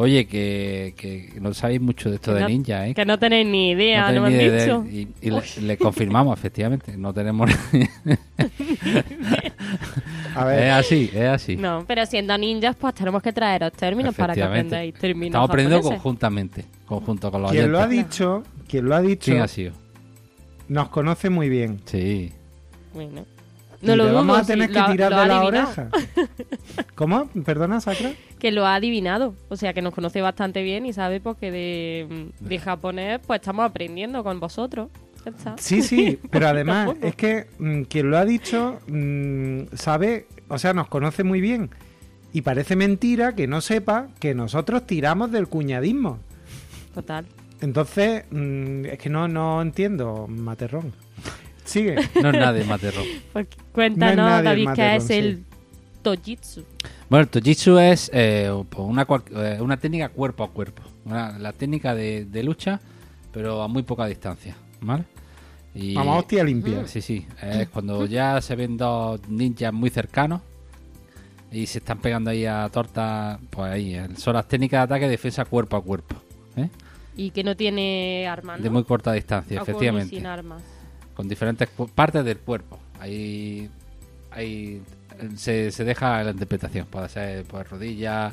Oye, 0.00 0.28
que, 0.28 0.94
que 0.96 1.32
no 1.40 1.52
sabéis 1.52 1.80
mucho 1.80 2.08
de 2.08 2.14
esto 2.16 2.30
Que 2.30 2.36
de 2.36 2.40
no- 2.42 2.48
ninja, 2.48 2.86
¿eh? 2.86 2.94
Que 2.94 3.04
no 3.04 3.18
tenéis 3.18 3.46
ni 3.48 3.70
idea, 3.70 4.12
No 4.12 4.20
no, 4.20 4.22
me 4.22 4.28
ni 4.30 4.34
han 4.36 4.40
idea 4.42 4.62
dicho. 4.64 4.82
de- 4.82 4.92
y, 4.92 5.08
y 5.22 5.30
le, 5.30 5.42
le 5.62 5.76
confirmamos, 5.76 6.38
efectivamente. 6.38 6.96
No 6.96 7.12
tenemos. 7.12 7.50
A 10.36 10.44
ver, 10.44 10.62
es 10.64 10.72
así, 10.72 11.10
es 11.12 11.26
así. 11.28 11.56
No, 11.56 11.84
pero 11.86 12.06
siendo 12.06 12.36
ninjas, 12.38 12.76
pues 12.76 12.94
tenemos 12.94 13.20
que 13.22 13.32
traeros 13.32 13.72
términos 13.72 14.14
para 14.14 14.34
que 14.34 14.42
aprendáis 14.42 14.94
términos 14.94 15.30
Estamos 15.30 15.50
aprendiendo 15.50 15.76
japoneses. 15.78 16.02
conjuntamente, 16.02 16.64
conjunto 16.86 17.30
con 17.32 17.42
los 17.42 17.50
quien 17.50 17.72
lo 17.72 17.80
ha 17.80 17.88
dicho, 17.88 18.44
quien 18.68 18.84
lo 18.88 18.94
ha 18.94 19.00
dicho, 19.02 19.32
¿Quién 19.32 19.42
ha 19.42 19.48
sido? 19.48 19.72
nos 20.68 20.90
conoce 20.90 21.28
muy 21.28 21.48
bien. 21.48 21.80
Sí. 21.86 22.32
Bueno. 22.94 23.24
No 23.80 23.94
lo 23.94 24.12
vamos 24.12 24.26
dudo, 24.26 24.36
a 24.36 24.44
tener 24.44 24.68
sí, 24.68 24.74
que 24.74 24.80
lo 24.80 24.90
tirar 24.90 25.12
lo 25.12 25.20
de 25.20 25.26
la 25.28 25.42
oreja. 25.44 25.88
¿Cómo? 26.94 27.28
¿Perdona, 27.44 27.80
Sacra? 27.80 28.12
Que 28.38 28.50
lo 28.50 28.66
ha 28.66 28.74
adivinado. 28.74 29.34
O 29.48 29.56
sea, 29.56 29.72
que 29.72 29.82
nos 29.82 29.94
conoce 29.94 30.20
bastante 30.20 30.62
bien 30.62 30.84
y 30.84 30.92
sabe 30.92 31.20
porque 31.20 31.50
de, 31.52 32.30
de 32.40 32.58
japonés 32.58 33.20
pues 33.26 33.40
estamos 33.40 33.64
aprendiendo 33.64 34.24
con 34.24 34.40
vosotros. 34.40 34.88
Sí, 35.58 35.82
sí, 35.82 36.18
pero 36.30 36.48
además 36.48 36.96
es 37.02 37.14
que 37.14 37.46
mm, 37.58 37.82
quien 37.82 38.10
lo 38.10 38.18
ha 38.18 38.24
dicho 38.24 38.80
mm, 38.86 39.74
sabe, 39.74 40.26
o 40.48 40.58
sea, 40.58 40.72
nos 40.72 40.88
conoce 40.88 41.24
muy 41.24 41.40
bien. 41.40 41.70
Y 42.32 42.42
parece 42.42 42.76
mentira 42.76 43.34
que 43.34 43.46
no 43.46 43.60
sepa 43.60 44.08
que 44.20 44.34
nosotros 44.34 44.86
tiramos 44.86 45.30
del 45.30 45.48
cuñadismo. 45.48 46.18
Total. 46.94 47.26
Entonces, 47.60 48.24
mm, 48.30 48.84
es 48.86 48.98
que 48.98 49.08
no, 49.08 49.28
no 49.28 49.62
entiendo, 49.62 50.26
Materrón. 50.28 50.92
Sigue. 51.68 51.96
No 52.22 52.28
es 52.30 52.34
nada 52.34 52.52
de 52.52 52.64
Materro. 52.64 53.02
Pues 53.32 53.46
cuéntanos, 53.72 54.16
No 54.16 54.42
David, 54.42 54.68
qué 54.74 54.96
es 54.96 55.10
el 55.10 55.44
Tojitsu. 56.02 56.64
Bueno, 57.10 57.22
el 57.24 57.28
Tojitsu 57.28 57.78
es 57.78 58.10
eh, 58.14 58.50
una, 58.76 59.06
eh, 59.36 59.58
una 59.60 59.76
técnica 59.76 60.08
cuerpo 60.08 60.44
a 60.44 60.50
cuerpo. 60.50 60.82
Una- 61.04 61.38
la 61.38 61.52
técnica 61.52 61.94
de, 61.94 62.24
de 62.24 62.42
lucha, 62.42 62.80
pero 63.32 63.62
a 63.62 63.68
muy 63.68 63.82
poca 63.82 64.06
distancia. 64.06 64.56
¿Vale? 64.80 65.04
Y, 65.74 65.94
Vamos, 65.94 66.20
hostia 66.20 66.42
limpia. 66.44 66.86
Sí, 66.86 67.00
sí. 67.02 67.26
Es 67.42 67.68
cuando 67.68 68.06
ya 68.06 68.40
se 68.40 68.56
ven 68.56 68.76
dos 68.76 69.20
ninjas 69.28 69.72
muy 69.72 69.90
cercanos 69.90 70.40
y 71.52 71.66
se 71.66 71.78
están 71.78 71.98
pegando 71.98 72.30
ahí 72.30 72.46
a 72.46 72.68
torta. 72.70 73.38
Pues 73.50 73.70
ahí. 73.72 73.94
eh, 73.94 74.08
Son 74.16 74.34
las 74.34 74.48
técnicas 74.48 74.80
de 74.80 74.84
ataque 74.94 75.06
y 75.06 75.10
defensa 75.10 75.44
cuerpo 75.44 75.76
a 75.76 75.82
cuerpo. 75.82 76.16
¿eh? 76.56 76.68
Y 77.16 77.30
que 77.30 77.42
no 77.44 77.56
tiene 77.56 78.26
armas, 78.28 78.58
¿no? 78.58 78.64
De 78.64 78.70
muy 78.70 78.84
corta 78.84 79.12
distancia, 79.12 79.60
O 79.60 79.64
con 79.64 79.68
y 79.68 79.70
efectivamente. 79.72 80.16
sin 80.16 80.26
armas. 80.26 80.62
Con 81.18 81.28
diferentes 81.28 81.68
partes 81.96 82.24
del 82.24 82.38
cuerpo. 82.38 82.78
Ahí, 83.00 83.68
ahí 84.30 84.80
eh, 85.18 85.28
se, 85.34 85.72
se 85.72 85.82
deja 85.82 86.22
la 86.22 86.30
interpretación. 86.30 86.86
Puede 86.86 87.08
ser 87.08 87.44
pues, 87.44 87.68
rodillas, 87.68 88.32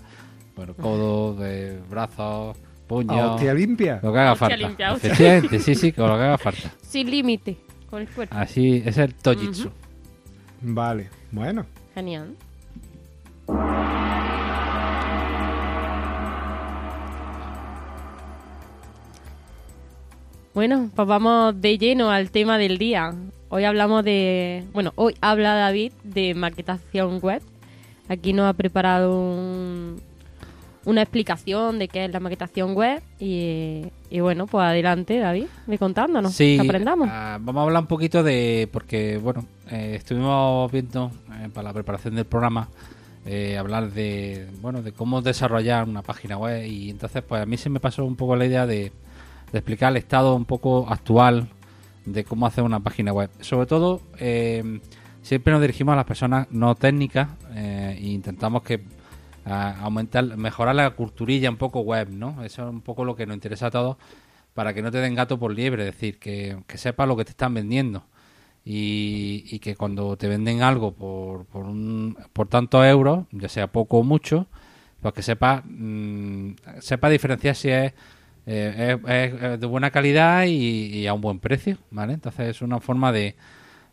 bueno, 0.56 0.76
codos, 0.76 1.40
eh, 1.42 1.82
brazos, 1.90 2.56
puños. 2.86 3.18
hostia 3.32 3.56
limpia. 3.56 4.00
Lo 4.04 4.14
que 4.14 4.20
haga 4.20 4.34
Hostia 4.34 4.50
falta. 4.50 4.68
limpia. 4.68 4.92
Efectivamente, 4.92 5.60
sí, 5.62 5.74
sí, 5.74 5.92
con 5.94 6.10
lo 6.10 6.16
que 6.16 6.24
haga 6.26 6.38
falta. 6.38 6.72
Sin 6.84 7.10
límite. 7.10 7.58
Con 7.90 8.04
el 8.04 8.08
cuerpo. 8.08 8.36
Así 8.38 8.84
es 8.86 9.00
el 9.00 9.16
Tojitsu. 9.16 9.72
Vale, 10.62 11.10
bueno. 11.32 11.66
Genial. 11.96 12.36
Bueno, 20.56 20.90
pues 20.96 21.08
vamos 21.08 21.60
de 21.62 21.78
lleno 21.78 22.10
al 22.10 22.32
tema 22.32 22.58
del 22.58 22.78
día. 22.78 23.14
Hoy 23.50 23.66
hablamos 23.66 24.04
de... 24.04 24.64
Bueno, 24.74 24.94
hoy 24.96 25.14
habla 25.22 25.54
David 25.54 25.92
de 26.04 26.34
maquetación 26.34 27.20
web. 27.22 27.42
Aquí 28.08 28.32
nos 28.34 28.48
ha 28.48 28.54
preparado 28.54 29.20
un- 29.20 30.02
una 30.86 31.02
explicación 31.02 31.78
de 31.80 31.88
qué 31.90 32.06
es 32.06 32.12
la 32.12 32.20
maquetación 32.22 32.74
web. 32.74 33.02
Y, 33.20 33.82
y 34.10 34.20
bueno, 34.22 34.48
pues 34.48 34.64
adelante, 34.66 35.18
David, 35.20 35.46
ve 35.68 35.78
contándonos. 35.78 36.34
Sí, 36.34 36.58
que 36.58 36.66
aprendamos. 36.66 37.10
ah, 37.12 37.38
vamos 37.42 37.60
a 37.62 37.64
hablar 37.64 37.82
un 37.84 37.88
poquito 37.88 38.24
de. 38.24 38.70
Porque, 38.72 39.18
bueno, 39.18 39.46
eh, 39.72 39.96
estuvimos 39.98 40.72
viendo 40.72 41.12
eh, 41.34 41.50
para 41.54 41.70
la 41.70 41.74
preparación 41.74 42.16
del 42.16 42.26
programa 42.26 42.70
eh, 43.26 43.58
hablar 43.58 43.92
de. 43.92 44.48
Bueno, 44.62 44.82
de 44.84 44.92
cómo 44.94 45.22
desarrollar 45.22 45.90
una 45.90 46.02
página 46.04 46.38
web. 46.38 46.66
Y 46.66 46.92
entonces, 46.92 47.24
pues 47.28 47.42
a 47.42 47.46
mí 47.48 47.58
se 47.58 47.70
me 47.70 47.80
pasó 47.80 48.06
un 48.06 48.16
poco 48.16 48.36
la 48.36 48.46
idea 48.46 48.68
de, 48.68 48.92
de 49.52 49.60
explicar 49.60 49.92
el 49.92 49.98
estado 49.98 50.36
un 50.36 50.46
poco 50.46 50.88
actual 50.90 51.50
de 52.06 52.24
cómo 52.24 52.46
hacer 52.46 52.64
una 52.64 52.80
página 52.80 53.14
web. 53.14 53.30
Sobre 53.42 53.66
todo, 53.66 54.02
eh, 54.20 54.80
siempre 55.22 55.52
nos 55.52 55.62
dirigimos 55.62 55.94
a 55.94 55.96
las 55.96 56.06
personas 56.06 56.48
no 56.52 56.76
técnicas 56.76 57.30
eh, 57.54 57.98
e 58.00 58.08
intentamos 58.08 58.64
que 58.64 58.84
a 59.46 59.80
aumentar, 59.82 60.38
mejorar 60.38 60.76
la 60.76 60.90
culturilla 60.92 61.50
un 61.50 61.58
poco 61.58 61.82
web, 61.82 62.10
¿no? 62.10 62.44
Eso 62.44 62.64
es 62.64 62.70
un 62.70 62.82
poco 62.82 63.06
lo 63.06 63.16
que 63.16 63.26
nos 63.26 63.36
interesa 63.36 63.68
a 63.68 63.72
todos 63.72 63.98
para 64.56 64.74
que 64.74 64.82
no 64.82 64.92
te 64.92 64.98
den 65.00 65.16
gato 65.16 65.38
por 65.38 65.54
liebre, 65.54 65.88
es 65.88 65.94
decir, 65.94 66.18
que, 66.18 66.58
que 66.66 66.78
sepas 66.78 67.08
lo 67.08 67.16
que 67.16 67.26
te 67.26 67.32
están 67.32 67.54
vendiendo 67.54 68.04
y, 68.66 69.60
que 69.60 69.76
cuando 69.76 70.18
te 70.18 70.28
venden 70.28 70.64
algo 70.64 70.94
por, 70.94 71.46
por, 71.46 71.66
un, 71.66 72.18
por 72.34 72.48
tantos 72.48 72.84
euros, 72.86 73.26
ya 73.32 73.48
sea 73.48 73.68
poco 73.68 74.00
o 74.00 74.04
mucho, 74.04 74.48
pues 75.02 75.14
que 75.14 75.22
sepa, 75.22 75.62
mm, 75.66 76.56
sepa 76.80 77.10
diferenciar 77.10 77.56
si 77.56 77.70
es, 77.70 77.94
eh, 78.48 78.98
es- 79.04 79.10
es- 79.34 79.44
es 79.44 79.60
de 79.60 79.68
buena 79.68 79.92
calidad 79.92 80.46
y, 80.46 80.52
y 80.98 81.08
a 81.08 81.14
un 81.14 81.22
buen 81.22 81.40
precio, 81.40 81.78
¿vale? 81.92 82.14
Entonces 82.14 82.50
es 82.50 82.62
una 82.62 82.80
forma 82.80 83.12
de, 83.12 83.36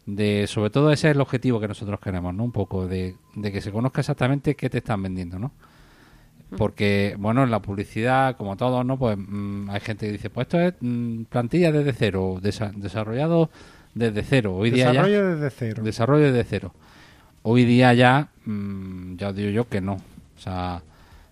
de, 0.06 0.46
sobre 0.46 0.70
todo 0.70 0.92
ese 0.92 1.08
es 1.08 1.14
el 1.14 1.20
objetivo 1.20 1.60
que 1.60 1.68
nosotros 1.68 1.98
queremos, 2.00 2.34
¿no? 2.34 2.44
Un 2.44 2.52
poco 2.52 2.86
de, 2.86 3.14
de 3.34 3.52
que 3.52 3.60
se 3.60 3.70
conozca 3.72 4.00
exactamente 4.00 4.54
qué 4.56 4.68
te 4.70 4.78
están 4.78 5.02
vendiendo, 5.02 5.38
¿no? 5.38 5.52
Porque, 6.58 7.16
bueno, 7.18 7.42
en 7.44 7.50
la 7.50 7.60
publicidad, 7.62 8.36
como 8.36 8.56
todos, 8.58 8.84
¿no? 8.84 8.98
Pues 8.98 9.16
mm, 9.16 9.70
hay 9.70 9.80
gente 9.80 10.06
que 10.06 10.12
dice, 10.12 10.28
pues 10.28 10.46
esto 10.46 10.60
es 10.60 10.74
mm, 10.80 11.22
plantilla 11.24 11.72
desde 11.72 11.94
cero, 11.94 12.38
desa- 12.42 12.72
desarrollado 12.74 13.48
desde 13.94 14.22
cero. 14.22 14.54
Hoy 14.56 14.70
día 14.70 14.84
ya, 14.86 14.90
Desarrollo 15.02 15.34
desde 15.36 15.50
cero. 15.50 15.82
desarrollo 15.82 16.24
desde 16.32 16.44
cero. 16.44 16.74
Hoy 17.42 17.64
día 17.64 17.94
ya, 17.94 18.28
mm, 18.44 19.16
ya 19.16 19.28
os 19.30 19.36
digo 19.36 19.48
yo 19.50 19.66
que 19.66 19.80
no. 19.80 19.94
O 19.94 20.38
sea, 20.40 20.82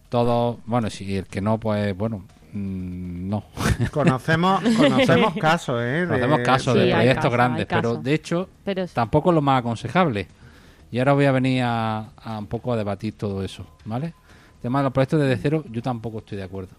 todo, 0.09 0.59
bueno, 0.65 0.89
si 0.89 1.15
el 1.17 1.27
que 1.27 1.43
no, 1.43 1.59
pues 1.61 1.95
bueno, 1.95 2.19
mm, 2.21 2.40
no. 2.53 3.45
Conocemos, 3.91 4.63
conocemos 4.77 5.35
casos, 5.37 5.81
¿eh? 5.81 6.07
De- 6.07 6.15
Hacemos 6.17 6.41
caso 6.41 6.73
Sí, 6.75 6.79
de 6.81 6.91
proyectos 6.93 7.17
casos, 7.17 7.33
grandes, 7.33 7.67
pero 7.67 7.83
casos. 7.83 8.05
de 8.05 8.15
hecho 8.15 8.49
Pero 8.65 8.87
tampoco 8.89 9.31
es 9.31 9.35
lo 9.35 9.43
más 9.43 9.61
aconsejable. 9.61 10.29
Y 10.93 10.99
ahora 10.99 11.13
voy 11.13 11.25
a 11.27 11.33
venir 11.33 11.63
a, 11.65 12.09
a 12.17 12.39
un 12.39 12.47
poco 12.47 12.73
a 12.73 12.77
debatir 12.77 13.17
todo 13.17 13.45
eso, 13.45 13.65
¿vale? 13.85 14.07
El 14.07 14.63
tema 14.63 14.81
de 14.81 14.85
los 14.85 14.93
proyectos 14.93 15.21
desde 15.21 15.37
cero, 15.37 15.65
yo 15.71 15.81
tampoco 15.83 16.19
estoy 16.19 16.39
de 16.39 16.45
acuerdo. 16.45 16.71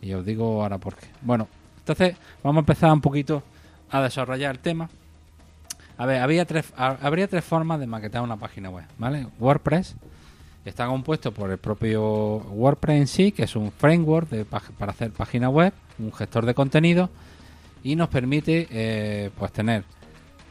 Y 0.00 0.12
os 0.12 0.24
digo 0.24 0.62
ahora 0.62 0.78
por 0.78 0.94
qué. 0.96 1.06
Bueno, 1.22 1.48
entonces 1.78 2.16
vamos 2.42 2.58
a 2.58 2.60
empezar 2.60 2.92
un 2.92 3.00
poquito 3.00 3.42
a 3.90 4.00
desarrollar 4.02 4.52
el 4.52 4.60
tema. 4.60 4.88
A 5.98 6.06
ver, 6.06 6.22
había 6.22 6.44
tres, 6.46 6.72
ha- 6.76 6.96
habría 7.02 7.26
tres 7.28 7.44
formas 7.44 7.78
de 7.80 7.86
maquetar 7.86 8.22
una 8.22 8.36
página 8.36 8.70
web, 8.70 8.84
¿vale? 8.96 9.26
WordPress 9.38 9.96
está 10.64 10.86
compuesto 10.86 11.32
por 11.32 11.50
el 11.50 11.58
propio 11.58 12.38
WordPress 12.38 13.00
en 13.00 13.06
sí, 13.06 13.32
que 13.32 13.44
es 13.44 13.56
un 13.56 13.72
framework 13.72 14.46
para 14.46 14.92
hacer 14.92 15.10
página 15.10 15.48
web, 15.48 15.72
un 15.98 16.12
gestor 16.12 16.46
de 16.46 16.54
contenido 16.54 17.10
y 17.82 17.96
nos 17.96 18.08
permite 18.08 18.68
eh, 18.70 19.30
pues 19.38 19.52
tener 19.52 19.84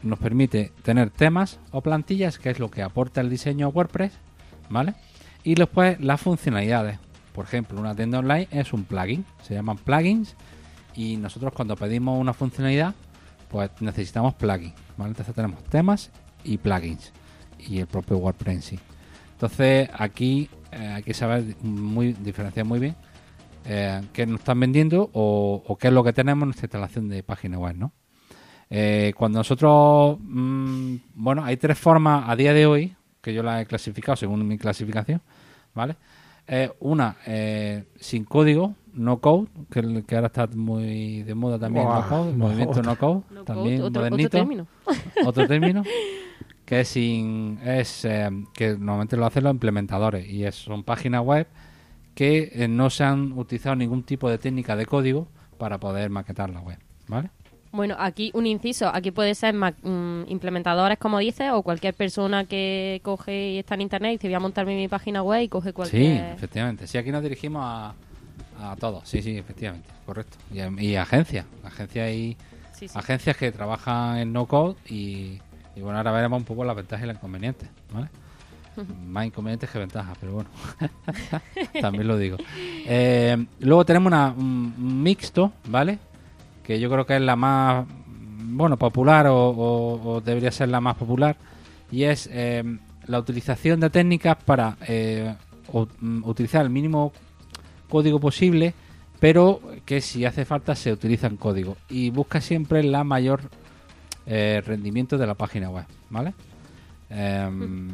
nos 0.02 0.18
permite 0.18 0.72
tener 0.82 1.10
temas 1.10 1.58
o 1.72 1.82
plantillas, 1.82 2.38
que 2.38 2.50
es 2.50 2.58
lo 2.58 2.70
que 2.70 2.82
aporta 2.82 3.20
el 3.20 3.28
diseño 3.28 3.68
WordPress, 3.68 4.12
¿vale? 4.70 4.94
Y 5.44 5.54
después 5.54 6.00
las 6.00 6.20
funcionalidades. 6.20 6.98
Por 7.34 7.44
ejemplo, 7.44 7.78
una 7.78 7.94
tienda 7.94 8.18
online 8.18 8.48
es 8.50 8.72
un 8.72 8.84
plugin, 8.84 9.24
se 9.42 9.54
llaman 9.54 9.76
plugins 9.76 10.36
y 10.94 11.16
nosotros 11.16 11.52
cuando 11.52 11.76
pedimos 11.76 12.18
una 12.18 12.32
funcionalidad, 12.32 12.94
pues 13.50 13.70
necesitamos 13.80 14.34
plugins. 14.34 14.74
Entonces 14.98 15.34
tenemos 15.34 15.62
temas 15.64 16.10
y 16.44 16.58
plugins 16.58 17.12
y 17.58 17.78
el 17.78 17.86
propio 17.86 18.18
WordPress 18.18 18.54
en 18.56 18.62
sí. 18.62 18.78
Entonces 19.40 19.88
aquí 19.94 20.50
eh, 20.70 20.86
hay 20.96 21.02
que 21.02 21.14
saber 21.14 21.42
muy 21.62 22.12
diferenciar 22.12 22.66
muy 22.66 22.78
bien 22.78 22.94
eh, 23.64 24.02
qué 24.12 24.26
nos 24.26 24.40
están 24.40 24.60
vendiendo 24.60 25.08
o, 25.14 25.62
o 25.66 25.76
qué 25.76 25.88
es 25.88 25.94
lo 25.94 26.04
que 26.04 26.12
tenemos 26.12 26.42
en 26.42 26.48
nuestra 26.48 26.66
instalación 26.66 27.08
de 27.08 27.22
página 27.22 27.58
web, 27.58 27.74
¿no? 27.74 27.92
Eh, 28.68 29.14
cuando 29.16 29.38
nosotros, 29.38 30.18
mm, 30.20 30.96
bueno, 31.14 31.42
hay 31.42 31.56
tres 31.56 31.78
formas 31.78 32.28
a 32.28 32.36
día 32.36 32.52
de 32.52 32.66
hoy 32.66 32.94
que 33.22 33.32
yo 33.32 33.42
las 33.42 33.62
he 33.62 33.66
clasificado 33.66 34.14
según 34.16 34.46
mi 34.46 34.58
clasificación, 34.58 35.22
¿vale? 35.74 35.96
Eh, 36.46 36.70
una 36.80 37.16
eh, 37.26 37.84
sin 37.96 38.24
código, 38.24 38.74
no 38.92 39.20
code, 39.20 39.48
que, 39.70 40.14
ahora 40.14 40.26
está 40.26 40.48
muy 40.48 41.22
de 41.22 41.34
moda 41.34 41.58
también, 41.58 41.86
Buah, 41.86 42.02
no 42.02 42.08
code, 42.08 42.30
el 42.30 42.38
no. 42.38 42.44
movimiento 42.44 42.82
no 42.82 42.96
code, 42.98 43.22
No, 43.30 43.44
también 43.44 43.82
otro 43.82 44.02
modernito 44.02 44.30
término. 44.30 44.66
otro 45.24 45.46
término 45.46 45.82
que 46.70 46.80
es 46.82 46.88
sin 46.88 47.58
es 47.64 48.04
eh, 48.04 48.30
que 48.54 48.70
normalmente 48.78 49.16
lo 49.16 49.26
hacen 49.26 49.42
los 49.42 49.52
implementadores 49.52 50.24
y 50.28 50.44
es, 50.44 50.54
son 50.54 50.84
páginas 50.84 51.20
web 51.24 51.48
que 52.14 52.52
eh, 52.54 52.68
no 52.68 52.90
se 52.90 53.02
han 53.02 53.32
utilizado 53.32 53.74
ningún 53.74 54.04
tipo 54.04 54.30
de 54.30 54.38
técnica 54.38 54.76
de 54.76 54.86
código 54.86 55.26
para 55.58 55.78
poder 55.78 56.10
maquetar 56.10 56.48
la 56.50 56.60
web, 56.60 56.78
¿vale? 57.08 57.30
Bueno, 57.72 57.96
aquí 57.98 58.30
un 58.34 58.46
inciso. 58.46 58.88
Aquí 58.94 59.10
puede 59.10 59.34
ser 59.34 59.52
ma- 59.54 59.72
mm, 59.82 60.26
implementadores, 60.28 60.96
como 60.98 61.18
dices, 61.18 61.50
o 61.52 61.62
cualquier 61.62 61.94
persona 61.94 62.44
que 62.44 63.00
coge 63.02 63.50
y 63.50 63.58
está 63.58 63.74
en 63.74 63.80
internet 63.80 64.10
y 64.12 64.16
dice 64.18 64.28
voy 64.28 64.34
a 64.34 64.40
montarme 64.40 64.76
mi 64.76 64.86
página 64.86 65.22
web 65.24 65.42
y 65.42 65.48
coge 65.48 65.70
Sí, 65.70 65.74
cualquier... 65.74 66.32
efectivamente. 66.34 66.86
Sí, 66.86 66.98
aquí 66.98 67.10
nos 67.10 67.22
dirigimos 67.24 67.62
a, 67.64 67.94
A 68.60 68.76
todos, 68.76 69.08
sí, 69.08 69.22
sí, 69.22 69.36
efectivamente, 69.36 69.88
correcto. 70.06 70.36
Y, 70.52 70.84
y 70.86 70.94
agencias, 70.96 71.46
agencias 71.64 72.10
y 72.12 72.36
Sí, 72.74 72.86
sí. 72.88 72.94
agencias 72.98 73.36
que 73.36 73.50
trabajan 73.52 74.18
en 74.18 74.32
no 74.32 74.46
code 74.46 74.76
y, 74.88 75.40
y 75.80 75.82
bueno, 75.82 75.96
ahora 75.96 76.12
veremos 76.12 76.38
un 76.38 76.44
poco 76.44 76.62
las 76.62 76.76
ventajas 76.76 77.04
y 77.04 77.06
los 77.06 77.16
inconvenientes, 77.16 77.70
¿vale? 77.90 78.08
Más 79.06 79.24
inconvenientes 79.26 79.70
que 79.70 79.78
ventajas, 79.78 80.14
pero 80.20 80.32
bueno, 80.34 80.50
también 81.80 82.06
lo 82.06 82.18
digo. 82.18 82.36
Eh, 82.86 83.46
luego 83.60 83.84
tenemos 83.86 84.08
una 84.08 84.28
un 84.36 85.02
mixto, 85.02 85.52
¿vale? 85.68 85.98
Que 86.62 86.78
yo 86.78 86.90
creo 86.90 87.06
que 87.06 87.16
es 87.16 87.22
la 87.22 87.34
más, 87.34 87.86
bueno, 88.42 88.76
popular 88.76 89.26
o, 89.28 89.48
o- 89.48 90.12
o 90.16 90.20
debería 90.20 90.50
ser 90.52 90.68
la 90.68 90.80
más 90.82 90.96
popular 90.96 91.36
y 91.90 92.04
es 92.04 92.28
eh, 92.30 92.62
la 93.06 93.18
utilización 93.18 93.80
de 93.80 93.88
técnicas 93.90 94.36
para 94.44 94.76
eh, 94.86 95.34
mm, 96.00 96.24
utilizar 96.24 96.62
el 96.62 96.70
mínimo 96.70 97.12
código 97.88 98.20
posible, 98.20 98.74
pero 99.18 99.60
que 99.86 100.00
si 100.02 100.24
hace 100.26 100.44
falta 100.44 100.74
se 100.76 100.92
utiliza 100.92 101.26
en 101.26 101.36
código 101.36 101.76
y 101.88 102.10
busca 102.10 102.40
siempre 102.40 102.82
la 102.84 103.02
mayor 103.02 103.40
eh, 104.26 104.62
rendimiento 104.64 105.16
de 105.18 105.26
la 105.26 105.34
página 105.34 105.70
web, 105.70 105.84
¿vale? 106.10 106.34
Em, 107.08 107.88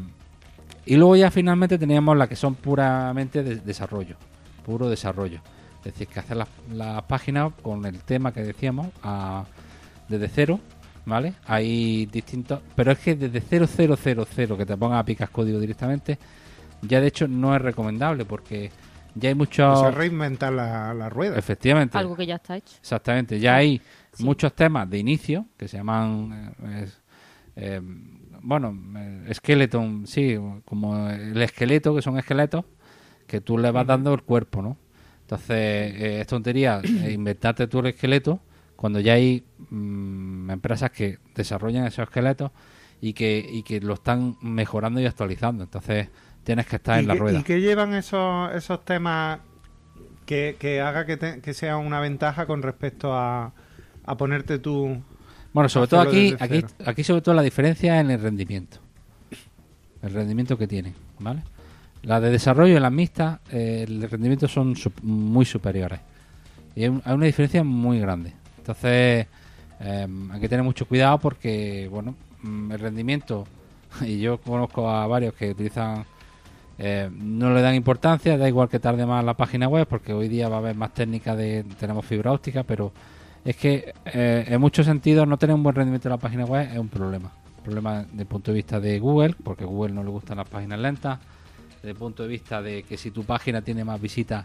y 0.84 0.96
luego 0.96 1.16
ya 1.16 1.30
finalmente 1.30 1.78
teníamos 1.78 2.16
las 2.16 2.28
que 2.28 2.36
son 2.36 2.54
puramente 2.54 3.42
de 3.42 3.56
desarrollo, 3.56 4.16
puro 4.64 4.88
desarrollo. 4.88 5.40
Es 5.78 5.92
decir, 5.92 6.08
que 6.08 6.20
hacer 6.20 6.36
las 6.36 6.48
las 6.72 7.02
páginas 7.04 7.52
con 7.62 7.84
el 7.86 8.00
tema 8.00 8.32
que 8.32 8.42
decíamos 8.42 8.88
a- 9.02 9.44
desde 10.08 10.28
cero, 10.28 10.60
¿vale? 11.04 11.34
Hay 11.46 12.06
distintos... 12.06 12.60
Pero 12.76 12.92
es 12.92 12.98
que 12.98 13.14
desde 13.16 13.40
0000 13.40 14.56
que 14.56 14.66
te 14.66 14.76
pongas 14.76 15.00
a 15.00 15.04
picar 15.04 15.30
código 15.30 15.58
directamente, 15.58 16.18
ya 16.82 17.00
de 17.00 17.06
hecho 17.08 17.26
no 17.26 17.54
es 17.56 17.62
recomendable 17.62 18.24
porque 18.24 18.70
ya 19.14 19.28
hay 19.30 19.34
muchos... 19.34 19.78
Eso 19.78 19.88
es 19.88 19.94
reinventar 19.94 20.52
la, 20.52 20.92
la 20.94 21.08
rueda. 21.08 21.36
Efectivamente. 21.38 21.96
Algo 21.98 22.14
que 22.16 22.26
ya 22.26 22.36
está 22.36 22.56
hecho. 22.56 22.76
Exactamente, 22.80 23.40
ya 23.40 23.56
hay 23.56 23.80
Sí. 24.18 24.24
muchos 24.24 24.54
temas 24.54 24.88
de 24.90 24.98
inicio 24.98 25.46
que 25.56 25.68
se 25.68 25.76
llaman, 25.76 26.54
eh, 26.64 26.82
es- 26.84 27.02
eh, 27.56 27.80
bueno, 28.42 28.76
eh, 28.98 29.30
skeleton, 29.34 30.06
sí, 30.06 30.36
como 30.64 31.08
el 31.08 31.40
esqueleto, 31.42 31.94
que 31.94 32.02
son 32.02 32.18
esqueletos, 32.18 32.64
que 33.26 33.40
tú 33.40 33.58
le 33.58 33.70
vas 33.70 33.86
dando 33.86 34.12
el 34.14 34.22
cuerpo, 34.22 34.62
¿no? 34.62 34.76
Entonces, 35.22 35.48
eh, 35.50 36.20
es 36.20 36.26
tontería 36.26 36.80
inventarte 37.10 37.66
tú 37.66 37.80
el 37.80 37.86
esqueleto 37.86 38.40
cuando 38.76 39.00
ya 39.00 39.14
hay 39.14 39.44
mm, 39.70 40.50
empresas 40.50 40.90
que 40.90 41.18
desarrollan 41.34 41.86
esos 41.86 42.04
esqueletos 42.04 42.52
y 43.00 43.12
que, 43.14 43.44
y 43.50 43.62
que 43.62 43.80
lo 43.80 43.94
están 43.94 44.36
mejorando 44.42 45.00
y 45.00 45.06
actualizando. 45.06 45.64
Entonces, 45.64 46.08
tienes 46.44 46.66
que 46.66 46.76
estar 46.76 46.96
¿Y 46.98 47.00
en 47.00 47.08
la 47.08 47.14
rueda. 47.14 47.40
¿Y 47.40 47.42
qué 47.42 47.60
llevan 47.60 47.94
esos, 47.94 48.54
esos 48.54 48.84
temas 48.84 49.40
que, 50.26 50.56
que 50.58 50.80
haga 50.80 51.06
que, 51.06 51.16
te- 51.16 51.40
que 51.40 51.54
sea 51.54 51.76
una 51.78 52.00
ventaja 52.00 52.46
con 52.46 52.62
respecto 52.62 53.14
a, 53.14 53.52
a 54.06 54.16
ponerte 54.16 54.58
tú... 54.58 54.96
Bueno, 55.52 55.68
sobre 55.68 55.88
todo 55.88 56.00
aquí, 56.00 56.34
aquí, 56.44 56.64
aquí 56.84 57.04
sobre 57.04 57.22
todo 57.22 57.34
la 57.34 57.42
diferencia 57.42 57.98
en 58.00 58.10
el 58.10 58.20
rendimiento. 58.20 58.78
El 60.02 60.12
rendimiento 60.12 60.56
que 60.58 60.66
tienen, 60.68 60.94
¿vale? 61.18 61.42
La 62.02 62.20
de 62.20 62.30
desarrollo 62.30 62.76
y 62.76 62.80
las 62.80 62.92
mixtas, 62.92 63.40
eh, 63.50 63.84
el 63.88 64.08
rendimiento 64.08 64.46
son 64.48 64.74
sup- 64.74 65.00
muy 65.02 65.44
superiores. 65.44 65.98
Y 66.74 66.82
hay, 66.84 66.88
un- 66.90 67.02
hay 67.04 67.14
una 67.14 67.26
diferencia 67.26 67.64
muy 67.64 67.98
grande. 67.98 68.32
Entonces, 68.58 69.26
eh, 69.80 70.06
hay 70.30 70.40
que 70.40 70.48
tener 70.48 70.62
mucho 70.64 70.86
cuidado 70.86 71.18
porque, 71.18 71.88
bueno, 71.90 72.14
mm, 72.42 72.72
el 72.72 72.78
rendimiento, 72.78 73.46
y 74.02 74.20
yo 74.20 74.38
conozco 74.38 74.88
a 74.90 75.06
varios 75.06 75.34
que 75.34 75.50
utilizan, 75.52 76.04
eh, 76.78 77.08
no 77.10 77.52
le 77.54 77.62
dan 77.62 77.74
importancia, 77.74 78.36
da 78.36 78.46
igual 78.46 78.68
que 78.68 78.78
tarde 78.78 79.06
más 79.06 79.24
la 79.24 79.34
página 79.34 79.66
web, 79.68 79.86
porque 79.88 80.12
hoy 80.12 80.28
día 80.28 80.48
va 80.50 80.56
a 80.56 80.58
haber 80.58 80.76
más 80.76 80.92
técnicas 80.92 81.36
de, 81.38 81.64
tenemos 81.80 82.04
fibra 82.04 82.30
óptica, 82.32 82.62
pero 82.62 82.92
es 83.46 83.56
que 83.56 83.94
eh, 84.06 84.44
en 84.48 84.60
muchos 84.60 84.86
sentidos 84.86 85.26
no 85.28 85.38
tener 85.38 85.54
un 85.54 85.62
buen 85.62 85.76
rendimiento 85.76 86.08
en 86.08 86.10
la 86.10 86.18
página 86.18 86.44
web 86.44 86.68
es 86.68 86.78
un 86.78 86.88
problema. 86.88 87.30
Problema 87.62 88.02
desde 88.02 88.22
el 88.22 88.26
punto 88.26 88.50
de 88.50 88.56
vista 88.56 88.80
de 88.80 88.98
Google, 88.98 89.36
porque 89.42 89.62
a 89.62 89.68
Google 89.68 89.94
no 89.94 90.02
le 90.02 90.10
gustan 90.10 90.38
las 90.38 90.48
páginas 90.48 90.80
lentas. 90.80 91.20
Desde 91.76 91.90
el 91.90 91.96
punto 91.96 92.24
de 92.24 92.28
vista 92.28 92.60
de 92.60 92.82
que 92.82 92.96
si 92.96 93.12
tu 93.12 93.22
página 93.22 93.62
tiene 93.62 93.84
más 93.84 94.00
visitas, 94.00 94.44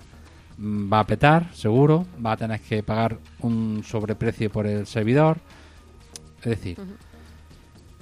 mm, 0.59 0.93
va 0.93 0.99
a 0.99 1.07
petar, 1.07 1.51
seguro. 1.51 2.05
Va 2.23 2.33
a 2.33 2.37
tener 2.37 2.61
que 2.61 2.83
pagar 2.83 3.17
un 3.39 3.81
sobreprecio 3.83 4.51
por 4.51 4.67
el 4.67 4.85
servidor. 4.85 5.37
Es 6.37 6.51
decir, 6.51 6.77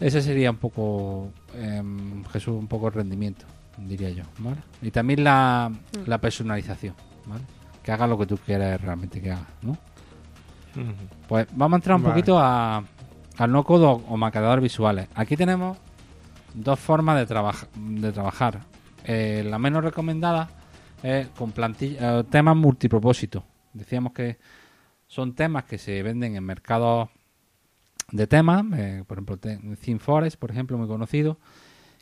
ese 0.01 0.21
sería 0.21 0.51
un 0.51 0.57
poco, 0.57 1.31
em, 1.55 2.25
Jesús, 2.25 2.55
un 2.55 2.67
poco 2.67 2.87
el 2.87 2.93
rendimiento, 2.93 3.45
diría 3.77 4.09
yo. 4.09 4.23
¿vale? 4.39 4.57
Y 4.81 4.91
también 4.91 5.23
la, 5.23 5.71
la 6.05 6.17
personalización, 6.17 6.95
¿vale? 7.25 7.43
Que 7.83 7.93
haga 7.93 8.05
lo 8.05 8.17
que 8.17 8.25
tú 8.25 8.37
quieras 8.37 8.81
realmente 8.81 9.21
que 9.21 9.31
haga, 9.31 9.47
¿no? 9.61 9.77
Pues 11.27 11.47
vamos 11.53 11.73
a 11.73 11.79
entrar 11.79 11.95
un 11.97 12.03
Vale. 12.03 12.13
poquito 12.15 12.39
a, 12.39 12.83
al 13.37 13.51
no 13.51 13.63
codo 13.63 13.91
o 14.07 14.17
maquetadores 14.17 14.61
visuales. 14.63 15.07
Aquí 15.15 15.35
tenemos 15.35 15.77
dos 16.53 16.79
formas 16.79 17.17
de, 17.19 17.25
trabaja- 17.25 17.67
de 17.75 18.11
trabajar. 18.11 18.61
Eh, 19.05 19.43
la 19.49 19.59
menos 19.59 19.83
recomendada 19.83 20.49
es 21.03 21.27
con 21.29 21.51
plantilla, 21.51 22.19
eh, 22.19 22.23
temas 22.29 22.55
multipropósito. 22.55 23.43
Decíamos 23.73 24.13
que 24.13 24.37
son 25.07 25.33
temas 25.33 25.63
que 25.65 25.77
se 25.77 26.01
venden 26.03 26.35
en 26.35 26.43
mercados 26.43 27.09
de 28.11 28.27
temas, 28.27 28.63
eh, 28.75 29.03
por 29.07 29.17
ejemplo, 29.17 29.37
te- 29.37 29.57
ThemeForest, 29.57 30.37
por 30.37 30.51
ejemplo, 30.51 30.77
muy 30.77 30.87
conocido, 30.87 31.37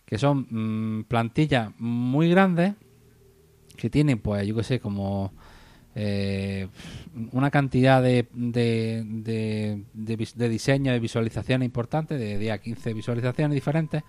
que 0.06 0.17
son 0.17 0.47
mm, 0.49 1.03
plantillas 1.03 1.71
muy 1.80 2.30
grandes 2.30 2.73
que 3.75 3.89
tienen, 3.89 4.19
pues, 4.19 4.47
yo 4.47 4.56
qué 4.56 4.63
sé, 4.63 4.80
como 4.80 5.32
eh, 6.00 6.68
una 7.32 7.50
cantidad 7.50 8.04
de, 8.04 8.28
de, 8.34 9.04
de, 9.04 9.82
de 9.94 10.16
vis- 10.16 10.36
de 10.36 10.48
diseño, 10.48 10.92
de 10.92 11.00
visualizaciones 11.00 11.66
importantes, 11.66 12.20
de 12.20 12.38
10 12.38 12.54
a 12.54 12.58
15 12.60 12.94
visualizaciones 12.94 13.56
diferentes. 13.56 14.04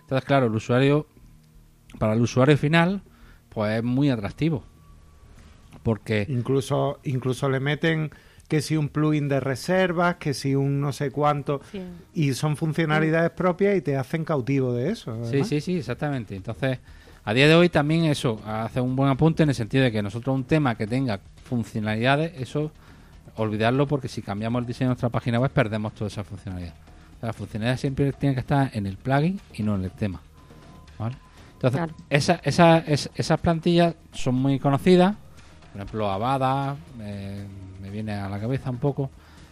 Entonces, 0.00 0.24
claro, 0.26 0.46
el 0.46 0.54
usuario, 0.54 1.06
para 1.98 2.14
el 2.14 2.20
usuario 2.20 2.56
final, 2.58 3.02
pues 3.50 3.78
es 3.78 3.84
muy 3.84 4.10
atractivo. 4.10 4.64
Porque 5.82 6.26
Incluso, 6.28 6.98
incluso 7.04 7.48
le 7.48 7.60
meten 7.60 8.10
que 8.48 8.60
si 8.62 8.76
un 8.76 8.88
plugin 8.88 9.28
de 9.28 9.40
reservas, 9.40 10.16
que 10.16 10.34
si 10.34 10.54
un 10.54 10.80
no 10.80 10.92
sé 10.92 11.10
cuánto, 11.10 11.60
Sí. 11.70 11.82
y 12.14 12.34
son 12.34 12.56
funcionalidades 12.56 13.30
propias 13.30 13.76
y 13.76 13.82
te 13.82 13.96
hacen 13.96 14.24
cautivo 14.24 14.72
de 14.74 14.90
eso. 14.90 15.24
Sí, 15.30 15.44
sí, 15.44 15.60
sí, 15.60 15.78
exactamente. 15.78 16.34
Entonces, 16.34 16.78
a 17.28 17.34
día 17.34 17.46
de 17.46 17.54
hoy 17.54 17.68
también 17.68 18.04
eso 18.06 18.40
hace 18.46 18.80
un 18.80 18.96
buen 18.96 19.10
apunte 19.10 19.42
en 19.42 19.50
el 19.50 19.54
sentido 19.54 19.84
de 19.84 19.92
que 19.92 20.02
nosotros 20.02 20.34
un 20.34 20.44
tema 20.44 20.74
que 20.76 20.86
tenga 20.86 21.20
funcionalidades, 21.44 22.32
eso 22.40 22.70
olvidarlo 23.36 23.86
porque 23.86 24.08
si 24.08 24.22
cambiamos 24.22 24.60
el 24.60 24.66
diseño 24.66 24.88
de 24.88 24.92
nuestra 24.92 25.10
página 25.10 25.38
web 25.38 25.50
perdemos 25.50 25.92
toda 25.94 26.08
esa 26.08 26.24
funcionalidad. 26.24 26.72
O 27.16 27.20
sea, 27.20 27.26
la 27.26 27.32
funcionalidad 27.32 27.76
siempre 27.78 28.12
tiene 28.12 28.34
que 28.34 28.40
estar 28.40 28.70
en 28.72 28.86
el 28.86 28.96
plugin 28.96 29.38
y 29.54 29.62
no 29.62 29.74
en 29.74 29.84
el 29.84 29.90
tema. 29.90 30.20
¿Vale? 30.98 31.16
Entonces, 31.52 31.78
Claro. 31.78 31.94
esa- 32.08 32.40
esa- 32.44 32.78
es- 32.78 33.10
esas 33.14 33.38
plantillas 33.40 33.94
son 34.12 34.34
muy 34.36 34.58
conocidas. 34.58 35.14
Por 35.72 35.82
ejemplo, 35.82 36.10
Avada, 36.10 36.76
eh, 37.00 37.44
me 37.82 37.90
viene 37.90 38.14
a 38.14 38.28
la 38.28 38.40
cabeza 38.40 38.70
un 38.70 38.78
poco. 38.78 39.10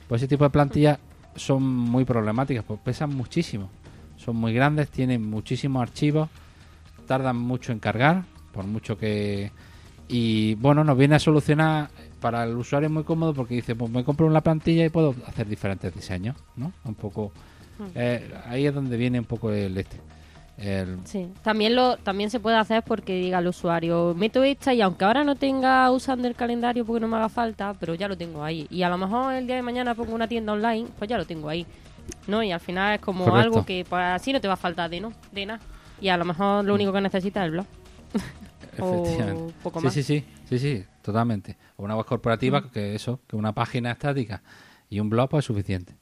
Pues 0.08 0.22
ese 0.22 0.28
tipo 0.28 0.44
de 0.44 0.50
plantillas 0.50 0.98
son 1.34 1.62
muy 1.62 2.04
problemáticas, 2.06 2.64
pues 2.64 2.80
pesan 2.82 3.14
muchísimo. 3.14 3.68
Son 4.16 4.34
muy 4.34 4.54
grandes, 4.54 4.88
tienen 4.88 5.28
muchísimos 5.28 5.82
archivos, 5.82 6.28
tardan 7.06 7.36
mucho 7.36 7.72
en 7.72 7.78
cargar, 7.78 8.24
por 8.52 8.64
mucho 8.66 8.98
que... 8.98 9.50
Y 10.08 10.54
bueno, 10.56 10.84
nos 10.84 10.96
viene 10.96 11.16
a 11.16 11.18
solucionar, 11.18 11.88
para 12.20 12.44
el 12.44 12.56
usuario 12.56 12.86
es 12.88 12.92
muy 12.92 13.04
cómodo 13.04 13.34
porque 13.34 13.54
dice, 13.54 13.74
pues 13.74 13.90
me 13.90 14.04
compro 14.04 14.26
una 14.26 14.40
plantilla 14.40 14.84
y 14.84 14.88
puedo 14.88 15.14
hacer 15.26 15.46
diferentes 15.48 15.94
diseños, 15.94 16.36
¿no? 16.56 16.72
Un 16.84 16.94
poco... 16.94 17.32
eh, 17.94 18.32
ahí 18.46 18.66
es 18.66 18.74
donde 18.74 18.96
viene 18.96 19.18
un 19.18 19.24
poco 19.24 19.50
el 19.50 19.76
este. 19.76 20.00
El, 20.58 20.98
Sí, 21.04 21.28
también 21.42 21.76
lo 21.76 21.98
también 21.98 22.30
se 22.30 22.40
puede 22.40 22.56
hacer 22.56 22.82
porque 22.82 23.14
diga 23.20 23.40
el 23.40 23.46
usuario, 23.46 24.14
meto 24.16 24.42
esta 24.42 24.72
y 24.72 24.80
aunque 24.80 25.04
ahora 25.04 25.22
no 25.22 25.36
tenga 25.36 25.90
usando 25.90 26.26
el 26.28 26.34
calendario 26.34 26.84
porque 26.86 27.00
no 27.00 27.08
me 27.08 27.16
haga 27.16 27.28
falta, 27.28 27.74
pero 27.78 27.94
ya 27.94 28.08
lo 28.08 28.16
tengo 28.16 28.42
ahí. 28.42 28.66
Y 28.70 28.82
a 28.82 28.88
lo 28.88 28.96
mejor 28.96 29.34
el 29.34 29.46
día 29.46 29.56
de 29.56 29.62
mañana 29.62 29.94
pongo 29.94 30.14
una 30.14 30.26
tienda 30.28 30.52
online, 30.54 30.86
pues 30.98 31.10
ya 31.10 31.18
lo 31.18 31.26
tengo 31.26 31.48
ahí. 31.48 31.66
¿No? 32.26 32.42
Y 32.42 32.52
al 32.52 32.60
final 32.60 32.94
es 32.94 33.00
como 33.00 33.24
Correcto. 33.24 33.42
algo 33.42 33.66
que 33.66 33.84
pues, 33.88 34.02
así 34.02 34.32
no 34.32 34.40
te 34.40 34.48
va 34.48 34.54
a 34.54 34.56
faltar 34.56 34.88
de 34.88 35.00
no, 35.00 35.12
de 35.32 35.46
nada. 35.46 35.60
Y 36.00 36.08
a 36.08 36.16
lo 36.16 36.24
mejor 36.24 36.64
lo 36.64 36.74
único 36.74 36.92
que 36.92 37.00
necesitas 37.00 37.42
es 37.42 37.46
el 37.46 37.50
blog. 37.52 37.66
O 38.78 38.84
Efectivamente. 38.94 39.54
poco 39.62 39.80
sí, 39.80 39.84
más. 39.86 39.94
sí, 39.94 40.02
sí, 40.02 40.24
sí, 40.50 40.58
sí, 40.58 40.84
totalmente. 41.00 41.56
O 41.76 41.84
una 41.84 41.96
web 41.96 42.04
corporativa 42.04 42.70
que 42.70 42.94
eso, 42.94 43.20
que 43.26 43.34
una 43.34 43.52
página 43.52 43.90
estática 43.92 44.42
y 44.90 45.00
un 45.00 45.08
blog 45.08 45.30
pues 45.30 45.44
es 45.44 45.46
suficiente. 45.46 45.96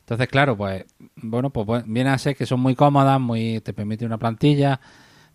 Entonces, 0.00 0.28
claro, 0.28 0.54
pues 0.54 0.84
bueno, 1.16 1.48
pues 1.50 1.66
bu- 1.66 1.84
viene 1.86 2.10
a 2.10 2.18
ser 2.18 2.36
que 2.36 2.44
son 2.44 2.60
muy 2.60 2.74
cómodas, 2.74 3.18
muy 3.18 3.60
te 3.60 3.72
permite 3.72 4.04
una 4.04 4.18
plantilla, 4.18 4.78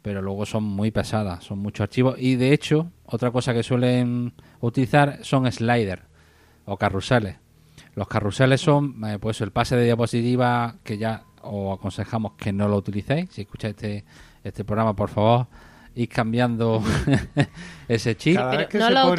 pero 0.04 0.22
luego 0.22 0.46
son 0.46 0.64
muy 0.66 0.92
pesadas, 0.92 1.44
son 1.44 1.60
muchos 1.60 1.82
archivos 1.86 2.16
y 2.20 2.36
de 2.36 2.54
hecho, 2.54 2.92
otra 3.06 3.32
cosa 3.32 3.54
que 3.56 3.64
suelen 3.64 4.34
utilizar 4.60 5.18
son 5.24 5.52
sliders 5.52 6.04
o 6.66 6.78
carruseles. 6.78 7.38
Los 7.96 8.08
carruseles 8.08 8.62
son 8.62 9.04
eh, 9.06 9.18
pues 9.20 9.42
el 9.42 9.52
pase 9.52 9.76
de 9.76 9.86
diapositiva 9.86 10.76
que 10.84 11.00
ya 11.00 11.24
os 11.44 11.78
aconsejamos 11.78 12.34
que 12.34 12.52
no 12.52 12.68
lo 12.68 12.78
utilicéis. 12.78 13.30
Si 13.32 13.42
escucháis 13.42 13.76
este, 13.76 14.04
este 14.44 14.64
programa, 14.64 14.96
por 14.96 15.10
favor, 15.10 15.48
ir 15.96 16.10
cambiando 16.10 16.82
ese 17.88 18.16
chip. 18.18 18.40
Pero 18.70 18.80
no 18.80 18.90
lo 18.90 19.12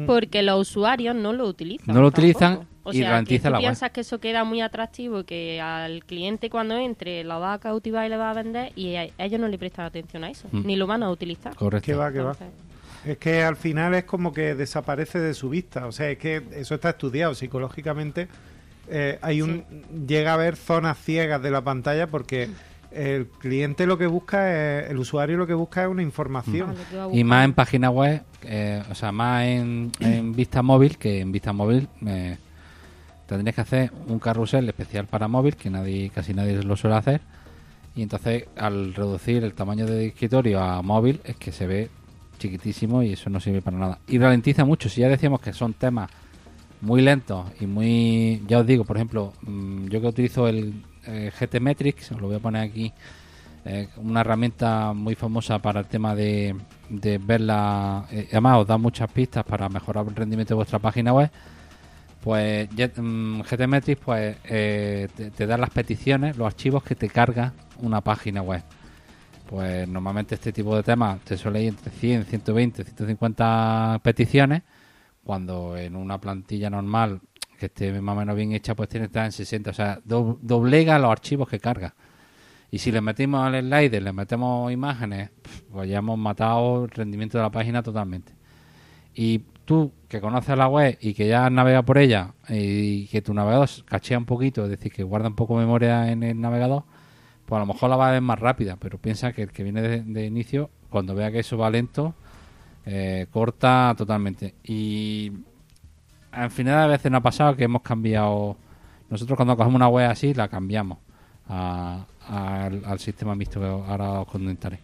un- 0.00 0.06
porque 0.06 0.42
los 0.42 0.60
usuarios 0.68 1.14
no 1.14 1.32
lo 1.32 1.46
utilizan. 1.46 1.86
No 1.94 2.00
lo 2.00 2.10
tampoco. 2.10 2.20
utilizan 2.20 2.68
o 2.86 2.92
y 2.92 2.98
sea, 2.98 3.10
ralentiza 3.10 3.42
que 3.44 3.48
tú 3.48 3.52
la 3.52 3.58
web. 3.58 3.62
piensas 3.66 3.90
que 3.90 4.00
eso 4.02 4.18
queda 4.20 4.44
muy 4.44 4.60
atractivo 4.60 5.20
y 5.20 5.24
que 5.24 5.60
al 5.60 6.04
cliente 6.04 6.50
cuando 6.50 6.76
entre 6.76 7.24
lo 7.24 7.40
va 7.40 7.54
a 7.54 7.58
cautivar 7.58 8.06
y 8.06 8.10
le 8.10 8.16
va 8.16 8.30
a 8.30 8.34
vender 8.34 8.72
y 8.76 8.96
a 8.96 9.08
ellos 9.18 9.40
no 9.40 9.48
le 9.48 9.58
prestan 9.58 9.86
atención 9.86 10.24
a 10.24 10.30
eso, 10.30 10.48
Mm. 10.52 10.66
ni 10.66 10.76
lo 10.76 10.86
van 10.86 11.02
a 11.02 11.10
utilizar. 11.10 11.54
Correcto. 11.56 11.86
Que 11.86 11.94
va, 11.94 12.12
que 12.12 12.20
va. 12.20 12.36
Es 13.06 13.18
que 13.18 13.42
al 13.42 13.56
final 13.56 13.94
es 13.94 14.04
como 14.04 14.32
que 14.32 14.54
desaparece 14.54 15.18
de 15.18 15.34
su 15.34 15.50
vista. 15.50 15.86
O 15.86 15.92
sea, 15.92 16.10
es 16.10 16.18
que 16.18 16.42
eso 16.54 16.74
está 16.74 16.90
estudiado 16.90 17.34
psicológicamente. 17.34 18.28
Eh, 18.88 19.18
hay 19.22 19.42
un 19.42 19.64
llega 20.06 20.32
a 20.32 20.34
haber 20.34 20.56
zonas 20.56 20.98
ciegas 20.98 21.42
de 21.42 21.50
la 21.50 21.62
pantalla 21.62 22.06
porque 22.06 22.50
el 22.92 23.26
cliente 23.26 23.86
lo 23.86 23.98
que 23.98 24.06
busca 24.06 24.50
es, 24.82 24.90
el 24.90 24.98
usuario 24.98 25.36
lo 25.36 25.46
que 25.46 25.54
busca 25.54 25.82
es 25.82 25.88
una 25.88 26.02
información. 26.02 26.74
Y 27.12 27.24
más 27.24 27.44
en 27.44 27.52
página 27.52 27.90
web, 27.90 28.22
eh, 28.42 28.82
o 28.90 28.94
sea, 28.94 29.12
más 29.12 29.44
en, 29.44 29.90
en 30.00 30.34
vista 30.34 30.62
móvil, 30.62 30.96
que 30.96 31.20
en 31.20 31.32
vista 31.32 31.52
móvil 31.52 31.88
eh, 32.06 32.36
tendrías 33.26 33.54
que 33.54 33.60
hacer 33.60 33.92
un 34.06 34.18
carrusel 34.18 34.68
especial 34.68 35.06
para 35.06 35.28
móvil, 35.28 35.56
que 35.56 35.70
nadie 35.70 36.10
casi 36.10 36.34
nadie 36.34 36.62
lo 36.62 36.76
suele 36.76 36.96
hacer. 36.96 37.20
Y 37.96 38.02
entonces, 38.02 38.44
al 38.56 38.94
reducir 38.94 39.44
el 39.44 39.54
tamaño 39.54 39.86
de 39.86 40.06
escritorio 40.08 40.60
a 40.60 40.82
móvil, 40.82 41.20
es 41.24 41.36
que 41.36 41.52
se 41.52 41.66
ve 41.66 41.90
chiquitísimo 42.38 43.02
y 43.02 43.12
eso 43.12 43.30
no 43.30 43.40
sirve 43.40 43.62
para 43.62 43.78
nada. 43.78 43.98
Y 44.08 44.18
ralentiza 44.18 44.64
mucho. 44.64 44.88
Si 44.88 45.00
ya 45.00 45.08
decíamos 45.08 45.40
que 45.40 45.52
son 45.52 45.74
temas 45.74 46.10
muy 46.84 47.02
lentos 47.02 47.46
y 47.60 47.66
muy. 47.66 48.42
Ya 48.46 48.58
os 48.60 48.66
digo, 48.66 48.84
por 48.84 48.96
ejemplo, 48.96 49.32
mm, 49.42 49.86
yo 49.88 50.00
que 50.00 50.06
utilizo 50.08 50.48
el 50.48 50.84
eh, 51.06 51.30
GT 51.38 51.60
Metrics, 51.60 52.12
os 52.12 52.20
lo 52.20 52.28
voy 52.28 52.36
a 52.36 52.40
poner 52.40 52.62
aquí, 52.62 52.92
eh, 53.64 53.88
una 53.96 54.20
herramienta 54.20 54.92
muy 54.92 55.14
famosa 55.14 55.58
para 55.60 55.80
el 55.80 55.86
tema 55.86 56.14
de, 56.14 56.54
de 56.90 57.18
ver 57.18 57.40
la. 57.42 58.06
eh, 58.10 58.28
además, 58.32 58.58
os 58.60 58.66
da 58.66 58.78
muchas 58.78 59.10
pistas 59.10 59.44
para 59.44 59.68
mejorar 59.68 60.06
el 60.08 60.14
rendimiento 60.16 60.54
de 60.54 60.56
vuestra 60.56 60.78
página 60.78 61.12
web. 61.12 61.30
Pues 62.20 62.68
Jet- 62.70 62.98
mm, 63.00 63.42
GT 63.42 63.66
Metrics 63.66 64.00
pues, 64.04 64.36
eh, 64.44 65.08
te, 65.14 65.30
te 65.30 65.46
da 65.46 65.58
las 65.58 65.70
peticiones, 65.70 66.36
los 66.36 66.46
archivos 66.46 66.82
que 66.82 66.94
te 66.94 67.08
carga 67.08 67.52
una 67.82 68.00
página 68.00 68.42
web. 68.42 68.62
Pues 69.48 69.86
normalmente 69.88 70.34
este 70.36 70.52
tipo 70.52 70.74
de 70.76 70.82
temas 70.82 71.20
te 71.20 71.36
suele 71.36 71.62
ir 71.62 71.68
entre 71.68 71.90
100, 71.92 72.24
120, 72.24 72.84
150 72.84 74.00
peticiones, 74.02 74.62
cuando 75.24 75.76
en 75.76 75.96
una 75.96 76.20
plantilla 76.20 76.70
normal 76.70 77.20
que 77.58 77.66
esté 77.66 78.00
más 78.00 78.14
o 78.14 78.18
menos 78.18 78.36
bien 78.36 78.52
hecha, 78.52 78.74
pues 78.74 78.88
tiene 78.88 79.06
que 79.06 79.10
estar 79.10 79.24
en 79.26 79.32
60. 79.32 79.70
O 79.70 79.74
sea, 79.74 80.00
do- 80.04 80.38
doblega 80.42 80.98
los 80.98 81.10
archivos 81.10 81.48
que 81.48 81.58
carga. 81.60 81.94
Y 82.70 82.78
si 82.78 82.90
le 82.90 83.00
metimos 83.00 83.46
al 83.46 83.60
slider, 83.62 84.02
le 84.02 84.12
metemos 84.12 84.72
imágenes, 84.72 85.30
pues 85.70 85.88
ya 85.88 85.98
hemos 85.98 86.18
matado 86.18 86.84
el 86.84 86.90
rendimiento 86.90 87.38
de 87.38 87.44
la 87.44 87.50
página 87.50 87.82
totalmente. 87.82 88.32
Y 89.14 89.40
tú, 89.64 89.92
que 90.08 90.20
conoces 90.20 90.56
la 90.58 90.66
web 90.68 90.98
y 91.00 91.14
que 91.14 91.28
ya 91.28 91.48
navegas 91.50 91.84
por 91.84 91.98
ella 91.98 92.34
y 92.48 93.06
que 93.06 93.22
tu 93.22 93.32
navegador 93.32 93.68
cachea 93.84 94.18
un 94.18 94.24
poquito, 94.24 94.64
es 94.64 94.70
decir, 94.70 94.92
que 94.92 95.04
guarda 95.04 95.28
un 95.28 95.36
poco 95.36 95.54
de 95.58 95.64
memoria 95.66 96.10
en 96.10 96.22
el 96.24 96.40
navegador, 96.40 96.82
pues 97.46 97.56
a 97.56 97.60
lo 97.60 97.66
mejor 97.72 97.90
la 97.90 97.96
va 97.96 98.08
a 98.08 98.12
ver 98.12 98.20
más 98.22 98.38
rápida, 98.40 98.76
pero 98.76 98.98
piensa 98.98 99.32
que 99.32 99.42
el 99.42 99.52
que 99.52 99.62
viene 99.62 99.82
de 100.02 100.26
inicio, 100.26 100.70
cuando 100.90 101.14
vea 101.14 101.30
que 101.30 101.40
eso 101.40 101.56
va 101.56 101.70
lento, 101.70 102.14
eh, 102.86 103.26
corta 103.30 103.94
totalmente. 103.96 104.54
Y 104.64 105.32
al 106.32 106.50
final 106.50 106.80
a 106.82 106.86
veces 106.86 107.10
nos 107.10 107.20
ha 107.20 107.22
pasado 107.22 107.56
que 107.56 107.64
hemos 107.64 107.82
cambiado. 107.82 108.56
Nosotros 109.10 109.36
cuando 109.36 109.56
cogemos 109.56 109.76
una 109.76 109.88
web 109.88 110.10
así, 110.10 110.34
la 110.34 110.48
cambiamos 110.48 110.98
a- 111.48 112.04
al, 112.28 112.98
sistema 112.98 113.34
mixto 113.34 113.60
que 113.60 113.66
ahora 113.66 114.20
os 114.20 114.28
comentaré. 114.28 114.78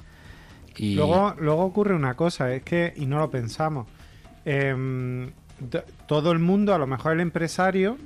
Y 0.77 0.95
Luego, 0.95 1.35
luego 1.39 1.63
ocurre 1.65 1.95
una 1.95 2.15
cosa, 2.15 2.53
es 2.55 2.63
que, 2.63 2.93
y 2.97 3.07
no 3.07 3.19
lo 3.19 3.31
pensamos, 3.31 3.87
em, 4.45 5.31
todo 6.07 6.33
el 6.33 6.39
mundo, 6.39 6.75
a 6.75 6.79
lo 6.79 6.87
mejor 6.87 7.13
el 7.13 7.21
empresario 7.21 7.97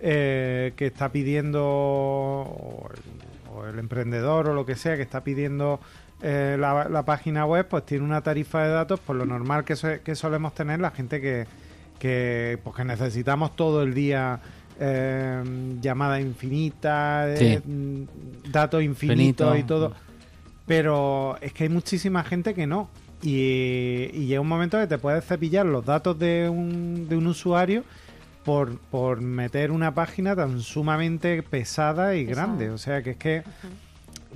eh, 0.00 0.72
que 0.76 0.86
está 0.86 1.10
pidiendo, 1.10 1.62
o 1.64 2.90
el 3.68 3.78
emprendedor 3.78 4.48
o 4.48 4.54
lo 4.54 4.66
que 4.66 4.76
sea, 4.76 4.96
que 4.96 5.02
está 5.02 5.22
pidiendo 5.24 5.80
eh, 6.22 6.56
la, 6.58 6.88
la 6.88 7.04
página 7.04 7.44
web, 7.46 7.66
pues 7.68 7.84
tiene 7.86 8.04
una 8.04 8.20
tarifa 8.22 8.62
de 8.64 8.70
datos, 8.70 9.00
por 9.00 9.16
lo 9.16 9.26
normal 9.26 9.64
que, 9.64 9.76
so- 9.76 10.02
que 10.02 10.14
solemos 10.14 10.54
tener 10.54 10.80
la 10.80 10.90
gente 10.90 11.20
que, 11.20 11.46
que, 11.98 12.58
pues 12.64 12.74
que 12.76 12.84
necesitamos 12.84 13.54
todo 13.56 13.82
el 13.82 13.94
día. 13.94 14.40
eh, 14.78 15.42
llamadas 15.80 16.20
infinitas, 16.20 17.38
Sí. 17.38 17.44
eh, 17.46 17.60
datos 18.50 18.82
infinitos 18.82 19.50
Finito. 19.52 19.56
y 19.56 19.62
todo. 19.66 19.94
Pero 20.66 21.38
es 21.40 21.52
que 21.52 21.64
hay 21.64 21.70
muchísima 21.70 22.22
gente 22.24 22.52
que 22.54 22.66
no. 22.66 22.90
Y, 23.22 24.10
y 24.12 24.26
llega 24.26 24.40
un 24.40 24.48
momento 24.48 24.78
que 24.78 24.86
te 24.86 24.98
puedes 24.98 25.24
cepillar 25.24 25.64
los 25.64 25.84
datos 25.86 26.18
de 26.18 26.48
un, 26.50 27.08
de 27.08 27.16
un 27.16 27.26
usuario 27.26 27.84
por, 28.44 28.78
por 28.78 29.20
meter 29.22 29.70
una 29.70 29.94
página 29.94 30.36
tan 30.36 30.60
sumamente 30.60 31.42
pesada 31.42 32.14
y 32.14 32.26
Pesada. 32.26 32.46
grande. 32.46 32.70
O 32.70 32.76
sea 32.78 33.02
que 33.02 33.10
es 33.12 33.16
que 33.16 33.42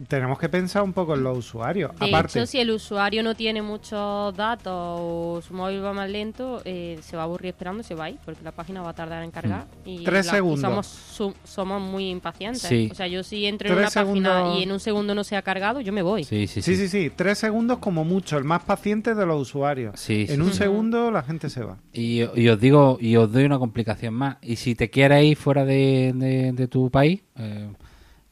tenemos 0.09 0.38
que 0.38 0.48
pensar 0.48 0.83
un 0.83 0.92
poco 0.92 1.14
en 1.14 1.22
los 1.22 1.38
usuarios. 1.38 1.90
De 1.98 2.07
Aparte, 2.09 2.38
hecho, 2.38 2.46
si 2.46 2.59
el 2.59 2.70
usuario 2.70 3.22
no 3.22 3.35
tiene 3.35 3.62
muchos 3.62 4.35
datos 4.37 4.72
o 4.74 5.40
su 5.46 5.55
móvil 5.55 5.85
va 5.85 5.92
más 5.92 6.09
lento, 6.09 6.62
eh, 6.64 6.98
se 7.03 7.16
va 7.16 7.22
a 7.22 7.24
aburrir 7.26 7.48
esperando 7.50 7.81
y 7.81 7.85
se 7.85 7.94
va 7.94 8.05
a 8.05 8.11
ir, 8.11 8.18
porque 8.24 8.42
la 8.42 8.53
página 8.53 8.83
va 8.83 8.90
a 8.90 8.94
tardar 8.94 9.22
en 9.22 9.31
cargar. 9.31 9.66
Y 9.85 10.05
Tres 10.05 10.26
la- 10.26 10.33
y 10.33 10.35
segundos. 10.37 10.61
somos, 10.61 10.87
su- 10.87 11.35
somos 11.44 11.83
muy 11.83 12.09
impacientes. 12.09 12.62
Sí. 12.62 12.88
O 12.90 12.94
sea, 12.94 13.07
yo 13.07 13.22
si 13.22 13.46
entro 13.46 13.68
en 13.68 13.79
una 13.79 13.90
página 13.90 14.55
y 14.57 14.62
en 14.62 14.72
un 14.72 14.81
segundo 14.81 15.14
no 15.14 15.24
se 15.24 15.37
ha 15.37 15.42
cargado, 15.42 15.81
yo 15.81 15.92
me 15.92 16.03
voy. 16.03 16.24
sí, 16.24 16.46
sí, 16.46 16.62
sí, 16.62 16.76
sí. 16.76 16.88
sí, 16.88 16.88
sí, 16.88 17.12
tres 17.14 17.38
segundos 17.38 17.79
como 17.79 18.05
mucho, 18.05 18.38
el 18.38 18.44
más 18.44 18.62
paciente 18.62 19.14
de 19.14 19.26
los 19.26 19.40
usuarios. 19.42 19.98
Sí, 20.00 20.26
sí, 20.26 20.33
en 20.33 20.42
un 20.42 20.50
sí. 20.53 20.59
segundo 20.59 21.11
la 21.11 21.22
gente 21.22 21.50
se 21.50 21.62
va. 21.62 21.79
Y, 21.92 22.22
y 22.40 22.48
os 22.48 22.61
digo, 22.61 22.96
y 23.00 23.16
os 23.16 23.31
doy 23.33 23.44
una 23.44 23.59
complicación 23.59 24.14
más. 24.14 24.37
Y 24.42 24.57
si 24.57 24.74
te 24.74 24.88
quieres 24.90 25.24
ir 25.24 25.37
fuera 25.37 25.64
de, 25.64 26.12
de- 26.14 26.53
de 26.53 26.68
tu 26.68 26.90
país, 26.90 27.22
eh, 27.37 27.70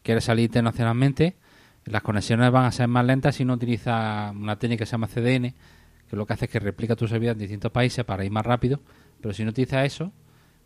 quieres 0.02 0.24
salir 0.24 0.44
internacionalmente, 0.46 1.36
las 1.88 2.02
conexiones 2.02 2.50
van 2.50 2.64
a 2.64 2.72
ser 2.72 2.88
más 2.88 3.04
lentas 3.04 3.34
si 3.36 3.44
no 3.44 3.54
utilizas 3.54 4.34
una 4.34 4.56
técnica 4.58 4.82
que 4.82 4.86
se 4.86 4.92
llama 4.92 5.06
CDN, 5.08 5.54
que 6.08 6.16
lo 6.16 6.26
que 6.26 6.32
hace 6.32 6.46
es 6.46 6.50
que 6.50 6.58
replica 6.60 6.96
tu 6.96 7.06
servidor 7.06 7.32
en 7.34 7.38
distintos 7.40 7.70
países 7.72 8.04
para 8.04 8.24
ir 8.24 8.30
más 8.30 8.44
rápido. 8.46 8.80
Pero 9.20 9.34
si 9.34 9.44
no 9.44 9.50
utilizas 9.50 9.84
eso, 9.86 10.12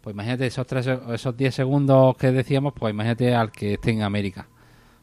pues 0.01 0.15
imagínate 0.15 0.47
esos, 0.47 0.67
tres, 0.67 0.87
esos 0.87 1.37
10 1.37 1.55
segundos 1.55 2.17
que 2.17 2.31
decíamos, 2.33 2.73
pues 2.77 2.93
imagínate 2.93 3.35
al 3.35 3.51
que 3.53 3.75
esté 3.75 3.91
en 3.91 4.03
América. 4.03 4.47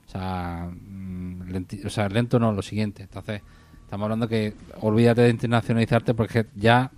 O 0.08 0.12
sea, 0.12 0.70
mm, 0.72 1.50
lenti- 1.52 1.86
o 1.86 1.90
sea, 1.90 2.10
lento 2.10 2.40
no, 2.40 2.52
lo 2.52 2.62
siguiente. 2.62 3.04
Entonces, 3.04 3.42
estamos 3.84 4.06
hablando 4.06 4.28
que 4.28 4.54
olvídate 4.82 5.22
de 5.22 5.30
internacionalizarte 5.30 6.14
porque 6.14 6.48
ya 6.56 6.92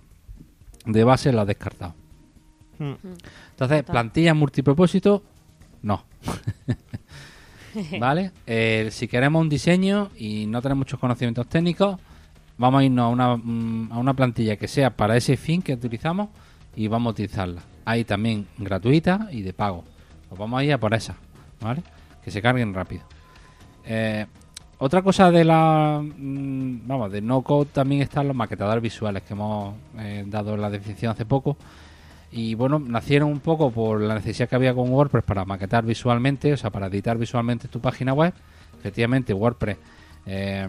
de 0.86 1.04
base 1.04 1.32
lo 1.32 1.42
has 1.42 1.48
descartado. 1.48 1.94
Mm. 2.80 2.94
Entonces, 2.94 3.18
Total. 3.56 3.84
plantilla 3.86 4.34
multipropósito, 4.34 5.24
no. 5.84 6.04
¿Vale? 8.00 8.32
Eh, 8.46 8.90
si 8.92 9.08
queremos 9.08 9.42
un 9.42 9.50
diseño 9.50 10.10
y 10.18 10.46
no 10.46 10.62
tenemos 10.62 10.80
muchos 10.80 11.00
conocimientos 11.00 11.48
técnicos, 11.48 11.98
vamos 12.58 12.82
a 12.82 12.84
irnos 12.84 13.06
a 13.06 13.08
una, 13.08 13.38
mm, 13.38 13.92
a 13.92 13.98
una 14.00 14.14
plantilla 14.14 14.56
que 14.56 14.68
sea 14.68 14.92
para 14.92 15.18
ese 15.18 15.38
fin 15.38 15.62
que 15.62 15.74
utilizamos 15.74 16.30
y 16.76 16.88
vamos 16.88 17.12
a 17.12 17.12
utilizarla. 17.12 17.62
Hay 17.86 18.04
también 18.04 18.48
gratuita 18.58 19.28
y 19.32 19.42
de 19.42 19.54
pago. 19.54 19.84
Pues 20.30 20.40
vamos 20.40 20.60
a 20.60 20.64
ir 20.64 20.74
a 20.74 20.78
por 20.78 20.94
esa, 20.94 21.16
¿vale? 21.60 21.84
Que 22.24 22.32
se 22.32 22.42
carguen 22.42 22.74
rápido. 22.74 23.04
Eh, 23.86 24.26
otra 24.78 25.02
cosa 25.02 25.30
de 25.32 25.44
la 25.44 26.02
mm, 26.02 26.88
vamos 26.88 27.12
de 27.12 27.22
no 27.22 27.42
code 27.42 27.70
también 27.72 28.02
están 28.02 28.28
los 28.28 28.36
maquetadores 28.36 28.82
visuales 28.82 29.24
que 29.24 29.34
hemos 29.34 29.76
eh, 30.00 30.24
dado 30.28 30.58
la 30.58 30.70
definición 30.70 31.12
hace 31.12 31.26
poco 31.26 31.58
y 32.32 32.56
bueno 32.56 32.80
nacieron 32.80 33.30
un 33.30 33.40
poco 33.40 33.72
por 33.72 34.02
la 34.02 34.16
necesidad 34.16 34.48
que 34.48 34.56
había 34.56 34.74
con 34.74 34.90
WordPress 34.90 35.24
para 35.24 35.46
maquetar 35.46 35.86
visualmente 35.86 36.54
o 36.54 36.58
sea 36.58 36.70
para 36.70 36.88
editar 36.88 37.18
visualmente 37.18 37.68
tu 37.68 37.80
página 37.80 38.14
web 38.14 38.34
efectivamente 38.80 39.34
WordPress 39.34 39.78
eh, 40.26 40.68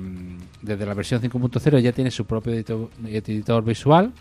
desde 0.61 0.87
la 0.87 0.95
versión 0.95 1.21
5.0 1.21 1.79
ya 1.81 1.93
tiene 1.93 2.11
su 2.11 2.25
propio 2.25 2.53
editor, 2.55 2.91
editor 3.07 3.63
visual 3.65 4.13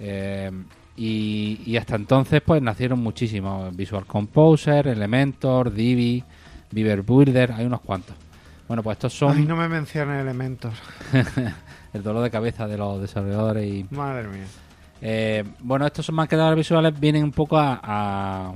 eh, 0.00 0.50
y, 0.96 1.60
y 1.66 1.76
hasta 1.76 1.96
entonces 1.96 2.40
pues 2.44 2.62
nacieron 2.62 3.00
muchísimos 3.00 3.74
Visual 3.76 4.06
Composer, 4.06 4.88
Elementor, 4.88 5.72
Divi, 5.72 6.24
Beaver 6.70 7.02
Builder, 7.02 7.52
hay 7.52 7.66
unos 7.66 7.82
cuantos. 7.82 8.16
Bueno, 8.66 8.82
pues 8.82 8.96
estos 8.96 9.12
son 9.12 9.36
Ay, 9.36 9.44
no 9.44 9.56
me 9.56 9.68
menciones 9.68 10.20
elementos. 10.20 10.74
el 11.92 12.02
dolor 12.02 12.22
de 12.22 12.30
cabeza 12.30 12.66
de 12.66 12.78
los 12.78 13.00
desarrolladores 13.00 13.66
y 13.66 13.86
Madre 13.90 14.28
mía. 14.28 14.46
Eh, 15.00 15.44
bueno, 15.60 15.86
estos 15.86 16.06
son 16.06 16.14
maquetadores 16.14 16.56
visuales 16.56 16.98
vienen 16.98 17.24
un 17.24 17.32
poco 17.32 17.58
a, 17.58 17.80
a, 17.82 18.54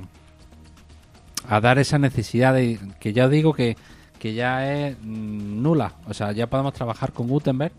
a 1.49 1.61
dar 1.61 1.79
esa 1.79 1.99
necesidad 1.99 2.55
de 2.55 2.79
que 2.99 3.13
ya 3.13 3.27
os 3.27 3.31
digo 3.31 3.53
que, 3.53 3.77
que 4.19 4.35
ya 4.35 4.73
es 4.73 4.97
mm, 5.01 5.63
nula. 5.63 5.95
O 6.07 6.15
sea, 6.15 6.33
ya 6.33 6.49
podemos 6.49 6.73
trabajar 6.73 7.13
con 7.13 7.29
Gutenberg. 7.29 7.73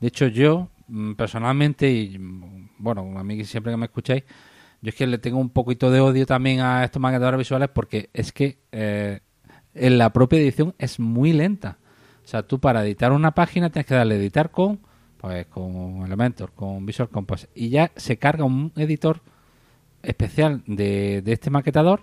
De 0.00 0.08
hecho, 0.08 0.26
yo 0.26 0.68
mm, 0.88 1.12
personalmente, 1.14 1.90
y 1.90 2.18
mm, 2.18 2.70
bueno, 2.78 3.18
a 3.18 3.24
mí 3.24 3.44
siempre 3.44 3.72
que 3.72 3.76
me 3.76 3.86
escucháis, 3.86 4.24
yo 4.82 4.90
es 4.90 4.94
que 4.94 5.06
le 5.06 5.18
tengo 5.18 5.38
un 5.38 5.50
poquito 5.50 5.90
de 5.90 6.00
odio 6.00 6.26
también 6.26 6.60
a 6.60 6.84
estos 6.84 7.00
maquetadores 7.00 7.38
visuales 7.38 7.70
porque 7.72 8.10
es 8.12 8.32
que 8.32 8.58
eh, 8.70 9.20
en 9.72 9.96
la 9.96 10.12
propia 10.12 10.38
edición 10.38 10.74
es 10.78 11.00
muy 11.00 11.32
lenta. 11.32 11.78
O 12.22 12.28
sea, 12.28 12.42
tú 12.42 12.60
para 12.60 12.84
editar 12.84 13.12
una 13.12 13.32
página 13.32 13.70
tienes 13.70 13.86
que 13.86 13.94
darle 13.94 14.16
editar 14.16 14.50
con 14.50 14.80
pues 15.24 15.46
con 15.46 16.02
Elementor, 16.04 16.52
con 16.52 16.84
Visual 16.84 17.08
Composer, 17.08 17.48
y 17.54 17.70
ya 17.70 17.90
se 17.96 18.18
carga 18.18 18.44
un 18.44 18.72
editor 18.76 19.22
especial 20.02 20.62
de, 20.66 21.22
de 21.22 21.32
este 21.32 21.48
maquetador 21.48 22.02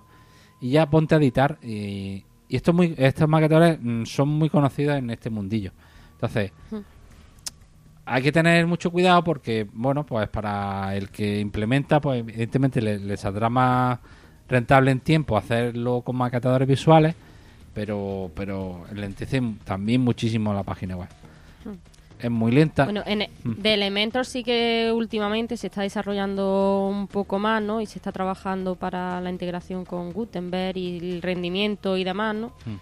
y 0.59 0.71
ya 0.71 0.89
ponte 0.89 1.13
a 1.13 1.19
editar. 1.19 1.59
Y, 1.61 2.25
y 2.49 2.55
estos, 2.55 2.73
muy, 2.73 2.95
estos 2.97 3.29
maquetadores 3.29 3.77
mm, 3.79 4.05
son 4.05 4.27
muy 4.27 4.49
conocidos 4.49 4.97
en 4.97 5.11
este 5.11 5.29
mundillo. 5.29 5.71
Entonces, 6.13 6.51
hay 8.05 8.23
que 8.23 8.31
tener 8.31 8.65
mucho 8.65 8.89
cuidado 8.89 9.23
porque, 9.23 9.67
bueno, 9.71 10.03
pues 10.03 10.27
para 10.29 10.95
el 10.95 11.11
que 11.11 11.39
implementa, 11.39 12.01
pues 12.01 12.21
evidentemente 12.21 12.81
le, 12.81 12.97
le 12.97 13.17
saldrá 13.17 13.51
más 13.51 13.99
rentable 14.49 14.89
en 14.89 14.99
tiempo 14.99 15.37
hacerlo 15.37 16.01
con 16.01 16.15
maquetadores 16.15 16.67
visuales, 16.67 17.13
pero, 17.75 18.31
pero 18.33 18.83
lentece 18.95 19.39
también 19.63 20.01
muchísimo 20.01 20.55
la 20.55 20.63
página 20.63 20.97
web. 20.97 21.09
Es 22.21 22.29
muy 22.31 22.51
lenta. 22.51 22.85
Bueno, 22.85 23.03
en, 23.05 23.27
Mm. 23.43 23.53
de 23.61 23.73
Elementor 23.73 24.25
sí 24.25 24.43
que 24.43 24.91
últimamente 24.95 25.57
se 25.57 25.67
está 25.67 25.81
desarrollando 25.81 26.87
un 26.89 27.07
poco 27.07 27.39
más, 27.39 27.61
¿no? 27.61 27.81
Y 27.81 27.85
se 27.85 27.97
está 27.99 28.11
trabajando 28.11 28.75
para 28.75 29.19
la 29.21 29.29
integración 29.29 29.85
con 29.85 30.13
Gutenberg 30.13 30.77
y 30.77 30.97
el 31.15 31.21
rendimiento 31.21 31.97
y 31.97 32.03
demás, 32.03 32.35
¿no? 32.35 32.47
Mm. 32.65 32.75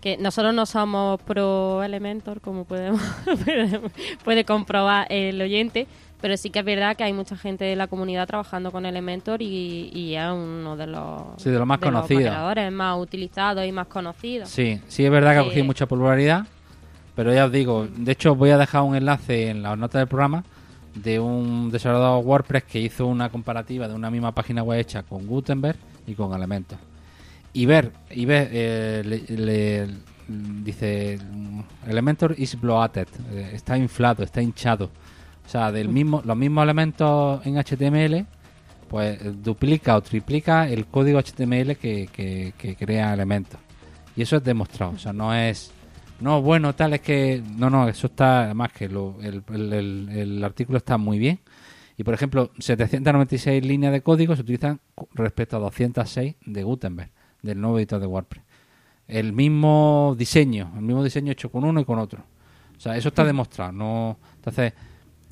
Que 0.00 0.16
nosotros 0.16 0.54
no 0.54 0.64
somos 0.64 1.20
pro 1.22 1.82
Elementor, 1.82 2.40
como 2.40 2.64
podemos, 2.64 3.00
puede 4.24 4.44
comprobar 4.44 5.06
el 5.10 5.40
oyente, 5.42 5.86
pero 6.22 6.36
sí 6.38 6.48
que 6.50 6.60
es 6.60 6.64
verdad 6.64 6.96
que 6.96 7.04
hay 7.04 7.12
mucha 7.12 7.36
gente 7.36 7.64
de 7.66 7.76
la 7.76 7.86
comunidad 7.86 8.26
trabajando 8.26 8.72
con 8.72 8.86
Elementor 8.86 9.42
y, 9.42 9.90
y 9.92 10.14
es 10.16 10.30
uno 10.30 10.76
de 10.76 10.86
los, 10.86 11.22
Sí, 11.36 11.50
de 11.50 11.58
los 11.58 11.66
más 11.66 11.78
conocidos. 11.78 12.22
maquetadores 12.24 12.72
más 12.72 12.98
utilizados 12.98 13.66
y 13.66 13.72
más 13.72 13.86
conocidos. 13.88 14.48
Sí, 14.48 14.80
sí 14.88 15.04
es 15.04 15.10
verdad 15.10 15.32
que 15.32 15.38
ha 15.38 15.42
Eh, 15.42 15.44
cogido 15.46 15.64
mucha 15.66 15.86
popularidad, 15.86 16.46
pero 17.14 17.32
ya 17.34 17.46
os 17.46 17.52
digo, 17.52 17.86
de 17.94 18.12
hecho 18.12 18.34
voy 18.34 18.50
a 18.50 18.58
dejar 18.58 18.82
un 18.82 18.94
enlace 18.96 19.48
en 19.50 19.62
las 19.62 19.76
notas 19.78 20.00
del 20.00 20.08
programa 20.08 20.44
de 20.94 21.20
un 21.20 21.70
desarrollador 21.70 22.24
WordPress 22.24 22.64
que 22.64 22.80
hizo 22.80 23.06
una 23.06 23.28
comparativa 23.28 23.86
de 23.88 23.94
una 23.94 24.10
misma 24.10 24.32
página 24.32 24.62
web 24.62 24.80
hecha 24.80 25.02
con 25.04 25.26
Gutenberg 25.26 25.78
y 26.06 26.14
con 26.14 26.32
Elementor. 26.34 26.78
Y 27.52 27.66
ver, 27.66 27.92
y 28.10 28.24
ver, 28.24 28.48
eh, 28.52 29.24
le- 29.28 29.88
dice, 30.62 31.18
Elementor 31.86 32.34
is 32.38 32.60
bloated, 32.60 33.08
eh, 33.32 33.50
está 33.54 33.76
inflado, 33.76 34.22
está 34.22 34.40
hinchado. 34.40 34.90
O 35.44 35.48
sea, 35.48 35.72
del 35.72 35.88
mismo, 35.88 36.22
los 36.24 36.36
mismos 36.36 36.62
elementos 36.62 37.44
en 37.44 37.56
HTML, 37.58 38.24
pues 38.88 39.18
duplica 39.42 39.96
o 39.96 40.00
triplica 40.02 40.68
el 40.68 40.86
código 40.86 41.18
HTML 41.18 41.76
que, 41.76 42.08
que- 42.12 42.52
que 42.56 42.76
crea 42.76 43.14
Elementor. 43.14 43.58
Y 44.16 44.22
eso 44.22 44.36
es 44.36 44.44
demostrado, 44.44 44.92
o 44.92 44.98
sea, 44.98 45.12
no 45.12 45.34
es... 45.34 45.72
No, 46.20 46.42
bueno, 46.42 46.74
tal, 46.74 46.92
es 46.94 47.00
que... 47.00 47.42
No, 47.56 47.70
no, 47.70 47.88
eso 47.88 48.08
está... 48.08 48.44
Además 48.44 48.72
que 48.72 48.88
lo- 48.88 49.16
el, 49.22 49.42
el- 49.52 49.72
el- 49.72 50.08
el 50.10 50.44
artículo 50.44 50.78
está 50.78 50.98
muy 50.98 51.18
bien. 51.18 51.40
Y, 51.96 52.04
por 52.04 52.14
ejemplo, 52.14 52.50
796 52.58 53.64
líneas 53.64 53.92
de 53.92 54.02
código 54.02 54.34
se 54.36 54.42
utilizan 54.42 54.80
respecto 55.14 55.56
a 55.56 55.60
206 55.60 56.34
de 56.44 56.62
Gutenberg, 56.62 57.10
del 57.42 57.60
nuevo 57.60 57.78
editor 57.78 58.00
de 58.00 58.06
WordPress. 58.06 58.42
El 59.08 59.32
mismo 59.32 60.14
diseño, 60.16 60.72
el 60.76 60.82
mismo 60.82 61.02
diseño 61.02 61.32
hecho 61.32 61.50
con 61.50 61.64
uno 61.64 61.80
y 61.80 61.84
con 61.84 61.98
otro. 61.98 62.22
O 62.76 62.80
sea, 62.80 62.96
eso 62.96 63.08
está 63.08 63.24
demostrado. 63.24 63.72
No, 63.72 64.18
entonces, 64.36 64.72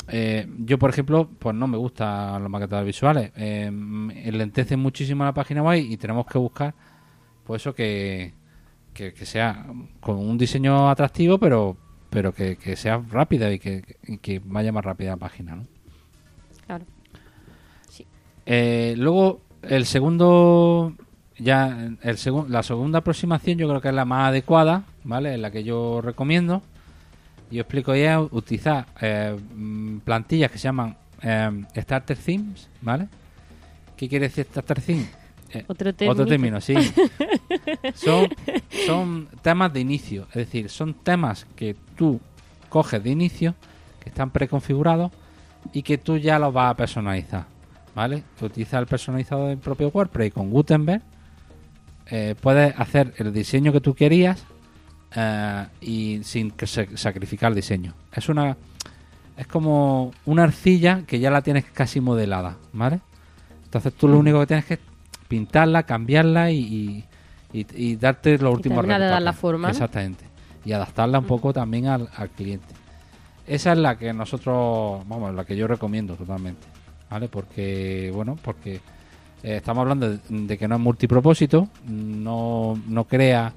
eh, 0.09 0.47
yo, 0.59 0.78
por 0.78 0.91
ejemplo, 0.91 1.28
pues 1.39 1.55
no 1.55 1.66
me 1.66 1.76
gustan 1.78 2.43
los 2.43 2.51
maquetadores 2.51 2.86
visuales. 2.86 3.30
Eh, 3.36 3.66
enlentecen 3.66 4.80
muchísimo 4.80 5.24
la 5.24 5.32
página 5.32 5.62
web 5.62 5.82
y 5.82 5.97
tenemos 5.97 6.26
que 6.26 6.39
buscar, 6.39 6.74
pues 7.45 7.62
eso 7.62 7.74
que, 7.74 8.34
que, 8.99 9.14
que 9.14 9.24
sea 9.26 9.64
con 10.01 10.16
un 10.18 10.36
diseño 10.36 10.90
atractivo, 10.90 11.38
pero 11.38 11.76
pero 12.11 12.32
que, 12.32 12.57
que 12.57 12.74
sea 12.74 13.01
rápida 13.11 13.53
y 13.53 13.59
que, 13.59 13.82
que 14.22 14.40
vaya 14.44 14.72
más 14.72 14.84
rápida 14.84 15.11
la 15.11 15.16
página, 15.18 15.55
¿no? 15.57 15.64
Claro. 16.66 16.84
Eh, 18.46 18.94
luego, 18.96 19.42
el 19.62 19.84
segundo, 19.84 20.94
ya, 21.38 21.90
el 22.03 22.16
segun- 22.16 22.49
la 22.49 22.62
segunda 22.62 23.01
aproximación 23.01 23.59
yo 23.59 23.68
creo 23.68 23.80
que 23.80 23.88
es 23.88 23.94
la 23.94 24.05
más 24.07 24.28
adecuada, 24.30 24.84
¿vale? 25.05 25.34
Es 25.34 25.40
la 25.40 25.51
que 25.51 25.64
yo 25.64 26.01
recomiendo. 26.01 26.62
Yo 27.51 27.61
explico 27.62 27.94
ya 27.94 28.20
utilizar 28.20 28.86
eh, 29.01 29.36
mm, 29.55 29.99
plantillas 29.99 30.51
que 30.51 30.59
se 30.59 30.64
llaman 30.64 30.96
eh, 31.22 31.51
Starter 31.76 32.16
Themes, 32.16 32.68
¿vale? 32.80 33.09
¿Qué 33.96 34.09
quiere 34.09 34.28
decir 34.28 34.46
Starter 34.51 34.80
Theme? 34.80 35.07
Eh, 35.53 35.64
Otro 35.66 35.90
otro 36.09 36.26
término. 36.26 36.61
sí. 36.61 36.74
son, 37.94 38.28
son 38.86 39.28
temas 39.42 39.72
de 39.72 39.80
inicio, 39.80 40.26
es 40.30 40.34
decir, 40.34 40.68
son 40.68 40.94
temas 40.94 41.46
que 41.57 41.74
tú 41.96 42.20
coges 42.68 43.03
de 43.03 43.11
inicio, 43.11 43.55
que 44.01 44.11
están 44.11 44.30
preconfigurados 44.30 45.11
y 45.72 45.82
que 45.82 45.99
tú 45.99 46.16
ya 46.18 46.38
los 46.38 46.53
vas 46.53 46.70
a 46.72 46.76
personalizar, 46.76 47.46
¿vale? 47.94 48.22
Utiliza 48.40 48.78
el 48.78 48.86
personalizador 48.86 49.49
del 49.49 49.59
propio 49.59 49.88
WordPress 49.88 50.28
y 50.28 50.30
con 50.30 50.51
Gutenberg 50.51 51.03
eh, 52.11 52.34
puedes 52.40 52.78
hacer 52.78 53.14
el 53.18 53.32
diseño 53.32 53.72
que 53.72 53.80
tú 53.80 53.94
querías 53.94 54.44
eh, 55.14 55.66
y 55.80 56.20
sin 56.24 56.51
que 56.51 56.66
se- 56.66 56.96
sacrificar 56.96 57.51
el 57.53 57.57
diseño. 57.57 57.94
Es 58.12 58.28
una 58.28 58.57
es 59.36 59.46
como 59.46 60.12
una 60.26 60.42
arcilla 60.44 61.03
que 61.07 61.20
ya 61.20 61.30
la 61.30 61.42
tienes 61.42 61.64
casi 61.66 62.01
modelada, 62.01 62.57
¿vale? 62.72 63.01
Entonces 63.64 63.92
tú 63.94 64.09
lo 64.09 64.18
único 64.18 64.40
que 64.40 64.46
tienes 64.46 64.64
que 64.64 64.78
pintarla, 65.29 65.85
cambiarla 65.85 66.51
y, 66.51 67.05
y, 67.53 67.66
y- 67.74 67.97
darte 67.97 68.39
los 68.39 68.55
últimos 68.55 68.85
de 68.87 68.99
dar 68.99 69.22
la 69.22 69.33
forma. 69.33 69.70
Exactamente. 69.70 70.24
Y 70.64 70.72
adaptarla 70.72 71.18
un 71.20 71.26
poco 71.26 71.53
también 71.53 71.87
al, 71.87 72.09
al 72.16 72.31
cliente. 72.31 72.74
Esa 73.47 73.72
es 73.72 73.79
la 73.79 73.97
que 73.97 74.12
nosotros, 74.12 75.07
vamos, 75.07 75.35
la 75.35 75.45
que 75.45 75.57
yo 75.57 75.66
recomiendo 75.66 76.14
totalmente. 76.14 76.66
¿Vale? 77.11 77.29
Porque, 77.29 78.11
bueno, 78.14 78.37
porque 78.43 78.74
eh, 79.43 79.57
estamos 79.57 79.83
hablando 79.83 80.11
de, 80.11 80.18
de 80.29 80.59
que 80.59 80.68
no 80.68 80.74
es 80.74 80.81
multipropósito, 80.81 81.68
no, 81.87 82.79
no 82.87 83.05
crea 83.05 83.53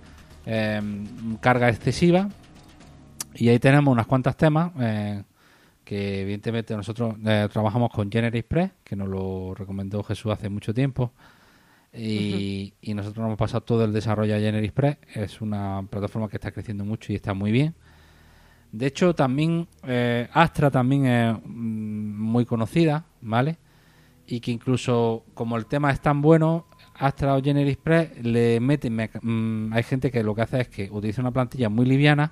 eh, 0.45 0.81
carga 1.41 1.67
excesiva. 1.67 2.29
Y 3.35 3.49
ahí 3.49 3.59
tenemos 3.59 3.91
unas 3.91 4.07
cuantas 4.07 4.37
temas 4.37 4.71
eh, 4.79 5.23
que 5.83 6.21
evidentemente 6.21 6.75
nosotros 6.77 7.15
eh, 7.25 7.49
trabajamos 7.51 7.91
con 7.91 8.09
GeneratePress, 8.09 8.71
que 8.85 8.95
nos 8.95 9.09
lo 9.09 9.53
recomendó 9.53 10.01
Jesús 10.03 10.31
hace 10.31 10.47
mucho 10.47 10.73
tiempo. 10.73 11.11
Y, 11.93 12.73
nosotros 12.93 13.17
nos 13.17 13.27
hemos 13.27 13.37
pasado 13.37 13.61
todo 13.61 13.83
el 13.83 13.91
desarrollo 13.93 14.35
a 14.35 14.39
GeneratePress. 14.39 14.97
Es 15.13 15.41
una 15.41 15.85
plataforma 15.89 16.29
que 16.29 16.37
está 16.37 16.51
creciendo 16.51 16.85
mucho 16.85 17.11
y 17.11 17.15
está 17.15 17.33
muy 17.33 17.51
bien. 17.51 17.75
De 18.71 18.85
hecho, 18.87 19.13
también 19.13 19.67
eh, 19.85 20.29
Astra 20.31 20.71
también 20.71 21.05
es 21.05 21.35
mm, 21.43 22.21
muy 22.21 22.45
conocida, 22.45 23.05
¿vale? 23.21 23.57
Y 24.27 24.39
que 24.39 24.51
incluso 24.51 25.25
como 25.33 25.57
el 25.57 25.65
tema 25.65 25.91
es 25.91 25.99
tan 25.99 26.21
bueno, 26.21 26.67
Astra 26.95 27.35
o 27.35 27.41
GeneratePress 27.41 28.23
le 28.23 28.61
meca- 28.61 29.19
mm, 29.21 29.73
hay 29.73 29.83
gente 29.83 30.09
que 30.09 30.23
lo 30.23 30.33
que 30.33 30.41
hace 30.43 30.61
es 30.61 30.67
que 30.69 30.89
utiliza 30.89 31.21
una 31.21 31.31
plantilla 31.31 31.67
muy 31.67 31.85
liviana 31.85 32.31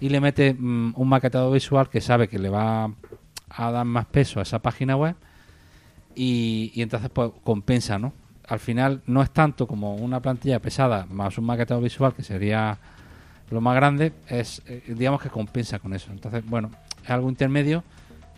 y 0.00 0.10
le 0.10 0.20
mete 0.20 0.52
mm, 0.52 0.92
un 0.96 1.08
maquetado 1.08 1.50
visual 1.50 1.88
que 1.88 2.02
sabe 2.02 2.28
que 2.28 2.38
le 2.38 2.50
va 2.50 2.92
a 3.48 3.70
dar 3.72 3.86
más 3.86 4.04
peso 4.06 4.40
a 4.40 4.42
esa 4.42 4.58
página 4.60 4.94
web 4.96 5.16
y, 6.14 6.72
y 6.74 6.82
entonces 6.82 7.08
pues 7.10 7.30
compensa, 7.42 7.98
¿no? 7.98 8.12
Al 8.48 8.58
final 8.58 9.02
no 9.06 9.22
es 9.22 9.30
tanto 9.30 9.66
como 9.66 9.94
una 9.96 10.20
plantilla 10.20 10.58
pesada 10.60 11.06
más 11.10 11.36
un 11.38 11.44
maquetado 11.44 11.80
visual 11.80 12.14
que 12.14 12.22
sería 12.22 12.78
lo 13.50 13.60
más 13.60 13.74
grande, 13.76 14.12
es 14.28 14.62
eh, 14.66 14.82
digamos 14.88 15.20
que 15.22 15.28
compensa 15.30 15.78
con 15.78 15.94
eso. 15.94 16.10
Entonces, 16.12 16.44
bueno, 16.46 16.70
es 17.02 17.10
algo 17.10 17.28
intermedio. 17.28 17.82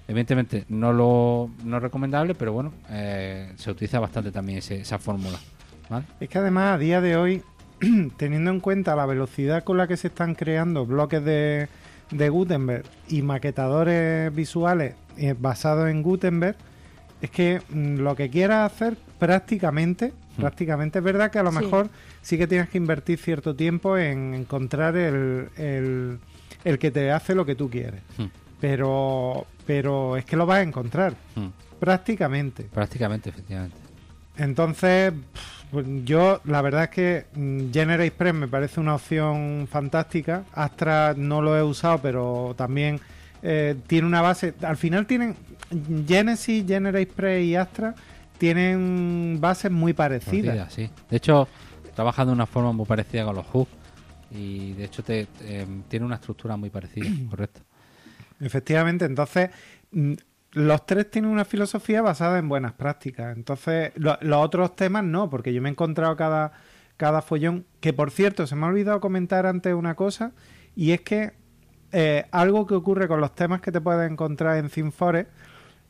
Evidentemente 0.09 0.65
no 0.69 0.93
lo 0.93 1.51
no 1.65 1.79
recomendable, 1.79 2.35
pero 2.35 2.53
bueno, 2.53 2.73
eh, 2.91 3.53
se 3.57 3.71
utiliza 3.71 4.01
bastante 4.01 4.33
también 4.33 4.59
ese- 4.59 4.81
esa 4.81 4.99
fórmula. 4.99 5.39
Es 6.21 6.29
que 6.29 6.39
además 6.39 6.75
a 6.75 6.79
día 6.79 7.01
de 7.01 7.17
hoy, 7.17 7.43
teniendo 8.17 8.51
en 8.51 8.59
cuenta 8.61 8.97
la 8.97 9.07
velocidad 9.07 9.63
con 9.65 9.77
la 9.79 9.87
que 9.87 9.97
se 9.97 10.09
están 10.09 10.35
creando 10.35 10.87
bloques 10.87 11.25
de, 11.25 11.69
de 12.11 12.29
Gutenberg 12.29 12.85
y 13.09 13.23
maquetadores 13.23 14.35
visuales 14.35 14.95
eh, 15.17 15.35
basados 15.39 15.89
en 15.89 16.03
Gutenberg, 16.03 16.57
es 17.21 17.31
que 17.31 17.61
mm, 17.69 17.97
lo 17.99 18.15
que 18.17 18.31
quieras 18.31 18.73
hacer 18.73 18.97
prácticamente, 19.19 20.13
Hmm. 20.37 20.41
prácticamente 20.43 20.99
es 21.01 21.05
verdad 21.05 21.31
que 21.31 21.39
a 21.39 21.43
lo 21.43 21.51
Sí. 21.53 21.59
mejor 21.59 21.89
sí 22.23 22.39
que 22.39 22.47
tienes 22.47 22.69
que 22.69 22.79
invertir 22.79 23.19
cierto 23.19 23.55
tiempo 23.57 23.99
en 23.99 24.33
encontrar 24.35 24.97
el, 24.97 25.49
el, 25.57 26.19
el 26.65 26.79
que 26.79 26.91
te 26.91 27.11
hace 27.11 27.35
lo 27.35 27.45
que 27.45 27.55
tú 27.57 27.69
quieres. 27.69 28.01
Hmm. 28.17 28.27
Pero, 28.61 29.47
pero 29.67 30.17
es 30.17 30.25
que 30.25 30.37
lo 30.37 30.47
vas 30.47 30.59
a 30.59 30.63
encontrar, 30.63 31.15
Mm, 31.35 31.47
prácticamente. 31.81 32.65
Prácticamente, 32.65 33.31
efectivamente. 33.31 33.77
Entonces, 34.37 35.13
pues 35.71 35.87
yo 36.05 36.41
la 36.45 36.63
verdad 36.63 36.85
es 36.85 36.91
que 36.91 37.27
mm, 37.35 37.71
GeneratePress 37.73 38.35
me 38.35 38.49
parece 38.49 38.81
una 38.81 38.95
opción 38.95 39.67
fantástica. 39.71 40.45
Astra 40.53 41.15
no 41.17 41.43
lo 41.43 41.57
he 41.57 41.63
usado, 41.63 41.99
pero 42.03 42.55
también 42.57 43.01
eh, 43.43 43.77
tiene 43.87 44.07
una 44.07 44.23
base. 44.23 44.55
Al 44.63 44.77
final 44.77 45.07
tienen 45.07 45.37
Genesis, 46.07 46.65
GeneratePress 46.67 47.45
y 47.45 47.57
Astra 47.57 47.95
tienen 48.39 49.39
bases 49.41 49.71
muy 49.71 49.93
parecidas. 49.93 50.73
Sí. 50.73 50.91
De 51.11 51.17
hecho, 51.17 51.47
trabaja 51.95 52.25
de 52.25 52.33
una 52.33 52.47
forma 52.47 52.73
muy 52.73 52.87
parecida 52.87 53.25
con 53.25 53.37
los 53.37 53.47
hooks 53.47 53.71
y 54.31 54.73
de 54.75 54.85
hecho 54.85 55.03
te, 55.03 55.27
em, 55.47 55.83
tiene 55.89 56.07
una 56.07 56.15
estructura 56.17 56.57
muy 56.57 56.71
parecida, 56.71 57.07
correcto. 57.31 57.61
Efectivamente, 58.41 59.05
entonces 59.05 59.51
mm, 59.93 60.13
los 60.53 60.87
tres 60.87 61.11
tienen 61.11 61.31
una 61.31 61.45
filosofía 61.45 62.03
basada 62.03 62.39
en 62.39 62.49
buenas 62.49 62.73
prácticas. 62.73 63.37
Entonces, 63.37 63.93
lo- 63.97 64.19
los 64.21 64.45
otros 64.45 64.75
temas 64.75 65.05
no, 65.05 65.29
porque 65.31 65.53
yo 65.53 65.61
me 65.63 65.69
he 65.69 65.73
encontrado 65.73 66.17
cada, 66.17 66.53
cada 66.97 67.23
follón. 67.23 67.67
Que 67.81 67.93
por 67.93 68.11
cierto, 68.11 68.47
se 68.47 68.57
me 68.57 68.65
ha 68.65 68.69
olvidado 68.69 69.01
comentar 69.01 69.47
antes 69.47 69.75
una 69.75 69.95
cosa, 69.95 70.33
y 70.75 70.93
es 70.93 71.03
que 71.03 71.33
eh, 71.93 72.27
algo 72.31 72.67
que 72.67 72.75
ocurre 72.75 73.09
con 73.09 73.21
los 73.21 73.35
temas 73.35 73.61
que 73.61 73.73
te 73.73 73.81
puedes 73.81 74.11
encontrar 74.11 74.59
en 74.59 74.69
ThemeForest 74.69 75.31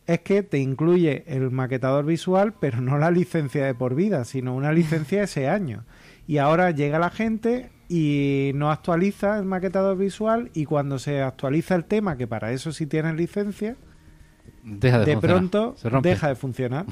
es 0.07 0.20
que 0.20 0.42
te 0.42 0.59
incluye 0.59 1.24
el 1.26 1.51
maquetador 1.51 2.05
visual, 2.05 2.55
pero 2.59 2.80
no 2.80 2.98
la 2.98 3.11
licencia 3.11 3.64
de 3.64 3.74
por 3.74 3.94
vida, 3.94 4.24
sino 4.24 4.55
una 4.55 4.72
licencia 4.72 5.18
de 5.18 5.24
ese 5.26 5.48
año. 5.48 5.84
Y 6.26 6.38
ahora 6.38 6.70
llega 6.70 6.98
la 6.98 7.11
gente 7.11 7.70
y 7.88 8.53
no 8.55 8.70
actualiza 8.70 9.38
el 9.38 9.44
maquetador 9.44 9.98
visual 9.98 10.51
y 10.55 10.64
cuando 10.64 10.98
se 10.98 11.22
actualiza 11.22 11.74
el 11.74 11.84
tema, 11.84 12.16
que 12.16 12.26
para 12.26 12.53
eso 12.53 12.72
sí 12.72 12.86
tienes 12.86 13.14
licencia, 13.14 13.76
Deja 14.63 14.99
de, 15.01 15.07
de 15.07 15.17
pronto 15.17 15.75
Se 15.79 15.89
rompe. 15.89 16.11
deja 16.11 16.29
de 16.29 16.35
funcionar. 16.35 16.85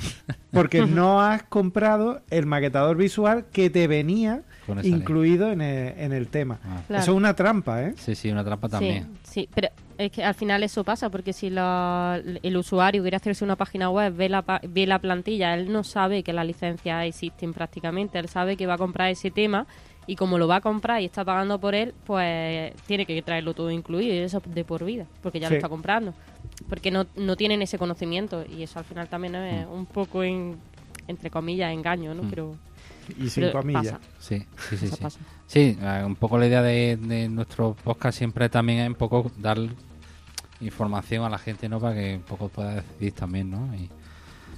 Porque 0.53 0.87
no 0.87 1.21
has 1.21 1.43
comprado 1.43 2.23
el 2.31 2.47
maquetador 2.47 2.97
visual 2.97 3.45
que 3.53 3.69
te 3.71 3.87
venía 3.87 4.43
incluido 4.83 5.51
en 5.51 5.61
el, 5.61 5.95
en 5.99 6.13
el 6.13 6.29
tema. 6.29 6.59
Ah. 6.65 6.83
Claro. 6.87 7.03
Eso 7.03 7.13
es 7.13 7.17
una 7.17 7.35
trampa, 7.35 7.83
¿eh? 7.83 7.95
Sí, 7.99 8.15
sí, 8.15 8.31
una 8.31 8.45
trampa 8.45 8.69
también. 8.69 9.09
Sí, 9.23 9.43
sí, 9.43 9.49
pero 9.55 9.69
es 9.97 10.11
que 10.13 10.23
al 10.25 10.35
final 10.35 10.63
eso 10.63 10.85
pasa, 10.85 11.11
porque 11.11 11.33
si 11.33 11.51
la- 11.51 12.21
el 12.43 12.57
usuario 12.57 13.03
quiere 13.03 13.17
hacerse 13.17 13.45
una 13.45 13.57
página 13.57 13.91
web, 13.91 14.15
ve 14.15 14.29
la, 14.29 14.43
pa- 14.43 14.61
ve 14.67 14.87
la 14.87 14.99
plantilla, 14.99 15.55
él 15.55 15.73
no 15.73 15.85
sabe 15.85 16.23
que 16.23 16.33
las 16.33 16.47
licencias 16.47 17.05
existen 17.07 17.53
prácticamente, 17.53 18.19
él 18.19 18.29
sabe 18.29 18.57
que 18.57 18.67
va 18.67 18.75
a 18.75 18.79
comprar 18.79 19.11
ese 19.11 19.31
tema 19.31 19.67
y 20.07 20.17
como 20.17 20.39
lo 20.39 20.49
va 20.49 20.57
a 20.57 20.61
comprar 20.61 21.01
y 21.03 21.07
está 21.07 21.25
pagando 21.25 21.59
por 21.59 21.75
él, 21.75 21.95
pues 22.07 22.73
tiene 22.87 23.05
que 23.07 23.21
traerlo 23.23 23.53
todo 23.55 23.71
incluido 23.71 24.15
y 24.15 24.19
eso 24.19 24.43
de 24.47 24.65
por 24.65 24.85
vida, 24.85 25.07
porque 25.23 25.41
ya 25.41 25.49
Sí. 25.49 25.55
lo 25.55 25.59
está 25.59 25.69
comprando. 25.69 26.15
Porque 26.69 26.91
no, 26.91 27.07
no 27.17 27.37
tienen 27.37 27.63
ese 27.63 27.79
conocimiento 27.79 28.45
y 28.47 28.63
eso 28.63 28.79
al 28.79 28.85
final 28.85 29.09
también 29.09 29.35
es 29.37 29.67
un 29.67 29.87
poco, 29.87 30.23
en, 30.23 30.57
entre 31.07 31.31
comillas, 31.31 31.73
engaño, 31.73 32.15
¿no? 32.15 32.25
Mm. 32.25 32.31
Pero, 32.31 32.57
Y 33.19 33.31
sin 33.31 33.45
pero 33.45 33.61
comillas. 33.61 33.93
pasa, 33.95 34.01
Sí, 34.19 34.45
sí, 34.69 34.77
sí. 34.77 34.89
sí. 34.89 35.19
Sí, 35.47 35.79
eh, 35.81 36.03
un 36.05 36.15
poco 36.17 36.37
la 36.39 36.47
idea 36.47 36.63
de, 36.63 36.97
de 37.01 37.29
nuestro 37.29 37.75
podcast 37.75 38.19
siempre 38.19 38.49
también 38.51 38.81
es 38.81 38.89
un 38.89 38.95
poco 38.97 39.31
dar 39.39 39.59
información 40.61 41.25
a 41.25 41.31
la 41.31 41.39
gente, 41.39 41.69
¿no? 41.69 41.81
Para 41.81 41.95
que 41.95 42.17
un 42.17 42.23
poco 42.23 42.49
pueda 42.49 42.75
decidir 42.77 43.13
también, 43.13 43.51
¿no? 43.51 43.75
Y 43.75 43.89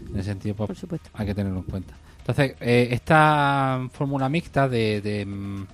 en 0.09 0.15
ese 0.19 0.31
sentido, 0.31 0.55
pues, 0.57 0.69
Por 0.69 0.77
supuesto. 0.77 1.11
hay 1.13 1.27
que 1.27 1.35
tenerlo 1.35 1.59
en 1.59 1.65
cuenta. 1.65 1.95
Entonces, 2.19 2.57
eh, 2.61 2.89
esta 2.91 3.87
fórmula 3.93 4.29
mixta 4.29 4.69
de, 4.69 5.01
de, 5.01 5.27
mm, 5.27 5.67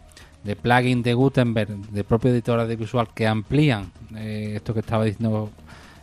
de 0.45 0.57
plugin 0.57 1.03
de 1.03 1.14
Gutenberg, 1.14 1.68
de 1.91 2.05
propio 2.05 2.30
editor 2.30 2.59
audiovisual, 2.61 3.09
que 3.14 3.26
amplían 3.26 3.91
eh, 4.16 4.53
esto 4.57 4.74
que 4.74 4.80
estaba 4.80 5.05
diciendo 5.05 5.51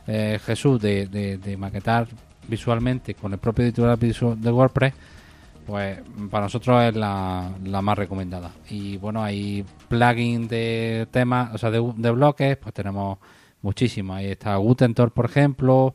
eh, 0.08 0.40
Jesús, 0.46 0.82
de, 0.82 1.08
de, 1.08 1.38
de 1.38 1.58
maquetar 1.58 2.08
visualmente 2.48 3.14
con 3.14 3.32
el 3.34 3.40
propio 3.40 3.66
editor 3.66 3.90
audiovisual 3.90 4.40
de 4.40 4.52
WordPress, 4.52 4.94
pues 5.66 6.00
para 6.30 6.46
nosotros 6.46 6.84
es 6.84 6.96
la, 6.96 7.50
la 7.64 7.82
más 7.82 7.98
recomendada. 7.98 8.52
Y 8.70 8.98
bueno, 8.98 9.24
hay 9.24 9.66
plugins 9.88 10.50
de 10.50 11.08
temas, 11.10 11.54
o 11.54 11.58
sea, 11.58 11.72
de, 11.72 11.94
de 11.96 12.12
bloques, 12.12 12.58
pues 12.58 12.74
tenemos 12.74 13.18
muchísimos. 13.62 14.18
Ahí 14.18 14.28
está 14.32 14.56
Gutentor, 14.58 15.12
por 15.12 15.26
ejemplo, 15.26 15.94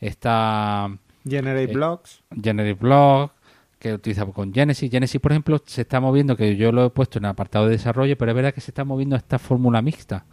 está 0.00 0.90
Generate 1.28 1.64
Eh, 1.64 1.74
blocks. 1.74 2.22
Generate 2.40 2.74
Blog, 2.74 3.30
que 3.78 3.94
utiliza 3.94 4.26
con 4.26 4.52
Genesis. 4.52 4.90
Genesis, 4.90 5.20
por 5.20 5.32
ejemplo, 5.32 5.60
se 5.64 5.80
está 5.80 5.98
moviendo, 5.98 6.36
que 6.36 6.54
yo 6.56 6.70
lo 6.70 6.84
he 6.84 6.90
puesto 6.90 7.18
en 7.18 7.24
el 7.24 7.30
apartado 7.30 7.64
de 7.66 7.72
desarrollo, 7.72 8.16
pero 8.18 8.30
es 8.32 8.36
verdad 8.36 8.54
que 8.54 8.60
se 8.60 8.70
está 8.70 8.84
moviendo 8.84 9.16
esta 9.16 9.38
fórmula 9.38 9.80
mixta. 9.82 10.24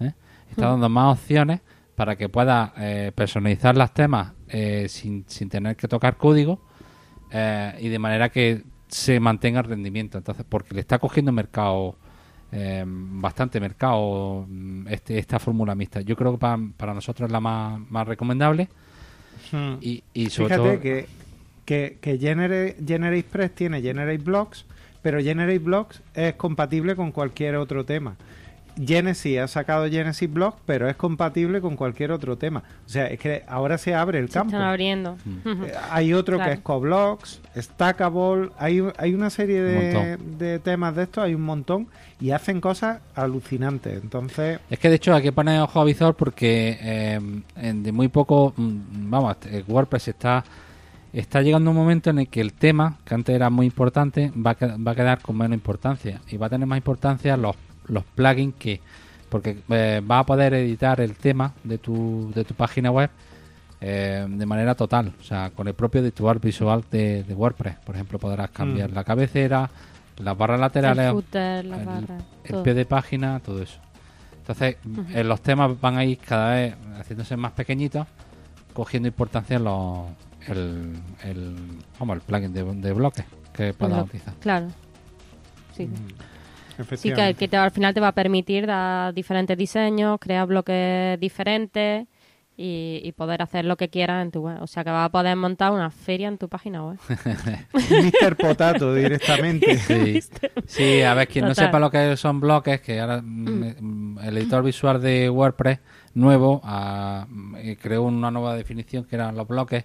¿eh? 0.00 0.12
Está 0.50 0.68
dando 0.68 0.88
más 0.88 1.18
opciones 1.18 1.60
para 2.00 2.16
que 2.16 2.30
pueda 2.30 2.72
eh, 2.78 3.12
personalizar 3.14 3.76
los 3.76 3.92
temas 3.92 4.32
eh, 4.48 4.86
sin, 4.88 5.26
sin 5.28 5.50
tener 5.50 5.76
que 5.76 5.86
tocar 5.86 6.16
código 6.16 6.58
eh, 7.30 7.76
y 7.78 7.88
de 7.88 7.98
manera 7.98 8.30
que 8.30 8.62
se 8.88 9.20
mantenga 9.20 9.60
el 9.60 9.66
rendimiento. 9.66 10.16
Entonces, 10.16 10.46
porque 10.48 10.74
le 10.74 10.80
está 10.80 10.98
cogiendo 10.98 11.30
mercado, 11.30 11.96
eh, 12.52 12.82
bastante 12.86 13.60
mercado, 13.60 14.46
mm, 14.48 14.88
este, 14.88 15.18
esta 15.18 15.38
fórmula 15.38 15.74
mixta. 15.74 16.00
Yo 16.00 16.16
creo 16.16 16.32
que 16.32 16.38
para, 16.38 16.58
para 16.74 16.94
nosotros 16.94 17.26
es 17.28 17.32
la 17.32 17.40
más, 17.40 17.78
más 17.90 18.08
recomendable 18.08 18.70
Hmm. 19.52 19.74
y, 19.82 20.02
y 20.14 20.30
sobre 20.30 20.54
Fíjate 20.54 20.70
todo... 20.70 20.80
que, 20.80 21.06
que, 21.66 21.98
que 22.00 22.18
Generate, 22.18 22.76
Generate 22.82 23.28
Press 23.30 23.54
tiene 23.54 23.82
Generate 23.82 24.22
Blocks, 24.24 24.64
pero 25.02 25.20
Generate 25.20 25.58
Blocks 25.58 26.00
es 26.14 26.32
compatible 26.36 26.96
con 26.96 27.12
cualquier 27.12 27.56
otro 27.56 27.84
tema. 27.84 28.16
Genesis 28.84 29.38
ha 29.38 29.48
sacado 29.48 29.88
Genesis 29.88 30.32
Blocks, 30.32 30.58
pero 30.66 30.88
es 30.88 30.96
compatible 30.96 31.60
con 31.60 31.76
cualquier 31.76 32.12
otro 32.12 32.36
tema. 32.38 32.62
O 32.86 32.88
sea, 32.88 33.06
es 33.06 33.18
que 33.18 33.42
ahora 33.48 33.78
se 33.78 33.94
abre 33.94 34.18
el 34.18 34.28
Se 34.28 34.34
campo. 34.34 34.48
están 34.56 34.62
abriendo. 34.68 35.16
Mm. 35.24 35.50
Eh, 35.64 35.72
Hay 35.90 36.12
otro 36.14 36.36
Claro. 36.36 36.50
que 36.50 36.54
es 36.56 36.60
Coblocks, 36.62 37.40
Stackable, 37.56 38.50
hay, 38.58 38.82
hay 38.96 39.14
una 39.14 39.30
serie 39.30 39.62
de, 39.62 40.16
Un 40.16 40.38
de 40.38 40.58
temas 40.58 40.94
de 40.96 41.02
estos, 41.04 41.24
hay 41.24 41.34
un 41.34 41.42
montón, 41.42 41.88
y 42.20 42.30
hacen 42.30 42.60
cosas 42.60 43.00
alucinantes. 43.14 44.02
Entonces, 44.02 44.60
Es 44.70 44.78
que 44.78 44.88
de 44.88 44.96
hecho 44.96 45.14
hay 45.14 45.22
que 45.22 45.32
poner 45.32 45.60
ojo 45.60 45.80
a 45.80 45.84
visor 45.84 46.14
porque 46.14 46.78
eh, 46.80 47.20
en 47.56 47.82
de 47.82 47.92
muy 47.92 48.08
poco, 48.08 48.52
mm, 48.56 48.78
vamos, 49.10 49.36
eh, 49.46 49.64
WordPress 49.66 50.08
está 50.08 50.44
está 51.12 51.42
llegando 51.42 51.72
un 51.72 51.76
momento 51.76 52.08
en 52.10 52.20
el 52.20 52.28
que 52.28 52.40
el 52.40 52.52
tema, 52.52 52.96
que 53.04 53.14
antes 53.16 53.34
era 53.34 53.50
muy 53.50 53.66
importante, 53.66 54.30
va 54.36 54.52
a, 54.52 54.76
va 54.76 54.92
a 54.92 54.94
quedar 54.94 55.20
con 55.20 55.36
menos 55.36 55.54
importancia 55.54 56.20
y 56.28 56.36
va 56.36 56.46
a 56.46 56.50
tener 56.50 56.68
más 56.68 56.76
importancia 56.76 57.36
los, 57.36 57.56
los 57.90 58.04
plugins 58.04 58.54
que, 58.58 58.80
porque 59.28 59.58
eh, 59.68 60.00
va 60.08 60.20
a 60.20 60.26
poder 60.26 60.54
editar 60.54 61.00
el 61.00 61.14
tema 61.16 61.52
de 61.64 61.78
tu, 61.78 62.30
de 62.34 62.44
tu 62.44 62.54
página 62.54 62.90
web 62.90 63.10
eh, 63.80 64.26
de 64.28 64.46
manera 64.46 64.74
total, 64.74 65.12
o 65.18 65.22
sea, 65.24 65.50
con 65.50 65.66
el 65.68 65.74
propio 65.74 66.00
editor 66.02 66.40
visual 66.40 66.84
de, 66.90 67.24
de 67.24 67.34
WordPress. 67.34 67.76
Por 67.84 67.94
ejemplo, 67.94 68.18
podrás 68.18 68.50
cambiar 68.50 68.90
Mm. 68.90 68.94
la 68.94 69.04
cabecera, 69.04 69.70
las 70.18 70.36
barras 70.36 70.60
laterales, 70.60 71.06
El 71.06 71.12
footer, 71.12 71.64
las 71.64 71.80
el- 72.44 72.62
pie 72.62 72.74
de 72.74 72.84
página, 72.84 73.40
todo 73.40 73.62
eso. 73.62 73.80
Entonces, 74.40 74.76
eh, 75.14 75.24
los 75.24 75.40
temas 75.40 75.80
van 75.80 75.96
a 75.96 76.04
ir 76.04 76.18
cada 76.18 76.54
vez 76.54 76.74
haciéndose 76.98 77.36
más 77.36 77.52
pequeñitos, 77.52 78.06
cogiendo 78.74 79.06
importancia 79.08 79.58
los, 79.58 80.08
el, 80.48 80.96
el, 81.24 81.56
vamos, 81.98 82.16
el 82.16 82.22
plugin 82.22 82.52
de, 82.52 82.64
de 82.64 82.92
bloques 82.92 83.24
que 83.54 83.72
puedas 83.72 84.04
utilizar. 84.04 84.34
Claro. 84.40 84.68
Sí. 85.76 85.86
mm, 85.86 85.92
Sí, 86.84 87.12
que, 87.38 87.48
te- 87.48 87.56
al 87.56 87.70
final 87.70 87.94
te 87.94 88.00
va 88.00 88.08
a 88.08 88.12
permitir 88.14 88.66
dar 88.66 89.12
diferentes 89.14 89.56
diseños, 89.56 90.18
crear 90.20 90.46
bloques 90.46 91.18
diferentes 91.20 92.06
y, 92.56 93.00
y 93.02 93.12
poder 93.12 93.40
hacer 93.42 93.64
lo 93.64 93.76
que 93.76 93.88
quieras 93.88 94.22
en 94.22 94.30
tu 94.30 94.40
web. 94.42 94.60
O 94.62 94.66
sea, 94.66 94.84
que 94.84 94.90
vas 94.90 95.06
a 95.06 95.08
poder 95.10 95.34
montar 95.36 95.72
una 95.72 95.90
feria 95.90 96.28
en 96.28 96.36
tu 96.36 96.48
página 96.48 96.84
web. 96.84 96.98
Mr. 97.72 98.36
Potato 98.36 98.94
directamente. 98.94 99.78
Sí, 99.78 100.20
sí, 100.66 101.02
a 101.02 101.14
ver, 101.14 101.26
quien 101.28 101.46
no 101.46 101.54
sepa 101.54 101.78
lo 101.80 101.90
que 101.90 102.16
son 102.16 102.38
bloques, 102.40 102.80
que 102.80 103.00
ahora 103.00 103.20
mm, 103.22 103.74
mm, 103.80 104.18
el 104.24 104.36
editor 104.38 104.62
visual 104.62 105.00
de 105.00 105.30
WordPress 105.30 105.78
nuevo 106.14 106.60
ah, 106.64 107.26
mm, 107.28 107.56
eh, 107.56 107.76
creó 107.80 108.02
una 108.02 108.30
nueva 108.30 108.54
definición 108.54 109.04
que 109.04 109.16
eran 109.16 109.36
los 109.36 109.48
bloques. 109.48 109.84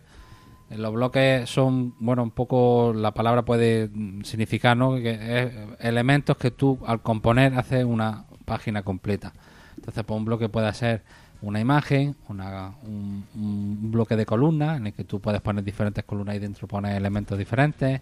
Eh, 0.69 0.77
Los 0.77 0.93
bloques 0.93 1.49
son, 1.49 1.93
bueno, 1.99 2.23
un 2.23 2.31
poco 2.31 2.93
la 2.95 3.11
palabra 3.13 3.43
puede 3.43 3.89
mm, 3.93 4.21
significar, 4.23 4.75
¿no? 4.75 4.95
Que 4.95 5.11
es 5.11 5.53
elementos 5.79 6.37
que 6.37 6.51
tú 6.51 6.79
al 6.85 7.01
componer 7.01 7.53
haces 7.57 7.85
una 7.85 8.25
página 8.45 8.83
completa. 8.83 9.33
Entonces, 9.77 10.03
pues 10.03 10.17
un 10.17 10.25
bloque 10.25 10.49
puede 10.49 10.73
ser 10.73 11.01
una 11.41 11.59
imagen, 11.59 12.15
una, 12.29 12.71
un, 12.83 13.23
un 13.35 13.91
bloque 13.91 14.15
de 14.15 14.25
columnas 14.25 14.77
en 14.77 14.87
el 14.87 14.93
que 14.93 15.03
tú 15.03 15.19
puedes 15.19 15.41
poner 15.41 15.63
diferentes 15.63 16.03
columnas 16.03 16.35
y 16.35 16.39
dentro 16.39 16.67
pones 16.67 16.95
elementos 16.95 17.37
diferentes. 17.37 18.01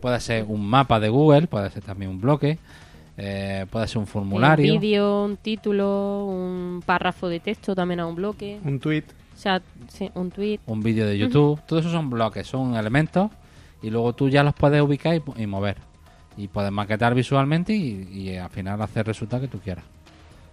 Puede 0.00 0.20
ser 0.20 0.44
un 0.48 0.66
mapa 0.66 0.98
de 0.98 1.08
Google, 1.08 1.46
puede 1.46 1.70
ser 1.70 1.82
también 1.84 2.10
un 2.10 2.20
bloque, 2.20 2.58
eh, 3.16 3.66
puede 3.70 3.86
ser 3.86 3.98
un 3.98 4.06
formulario. 4.06 4.74
Un 4.74 4.80
vídeo, 4.80 5.24
un 5.24 5.36
título, 5.36 6.26
un 6.26 6.82
párrafo 6.84 7.28
de 7.28 7.40
texto 7.40 7.74
también 7.74 8.00
a 8.00 8.06
un 8.06 8.16
bloque. 8.16 8.58
Un 8.64 8.80
tweet. 8.80 9.04
O 9.34 9.38
sea, 9.42 9.60
sí, 9.88 10.10
un 10.14 10.30
tweet. 10.30 10.60
un 10.66 10.82
vídeo 10.82 11.06
de 11.06 11.18
YouTube. 11.18 11.60
Todo 11.66 11.78
eso 11.80 11.90
son 11.90 12.10
bloques, 12.10 12.46
son 12.46 12.76
elementos 12.76 13.30
y 13.82 13.90
luego 13.90 14.12
tú 14.14 14.28
ya 14.28 14.42
los 14.44 14.54
puedes 14.54 14.80
ubicar 14.82 15.20
y, 15.36 15.46
mover. 15.46 15.76
Y 16.36 16.48
puedes 16.48 16.70
maquetar 16.70 17.14
visualmente 17.14 17.72
y, 17.74 18.08
y 18.12 18.36
al 18.36 18.50
final 18.50 18.80
hacer 18.82 19.00
el 19.00 19.06
resultado 19.06 19.42
que 19.42 19.48
tú 19.48 19.58
quieras. 19.58 19.84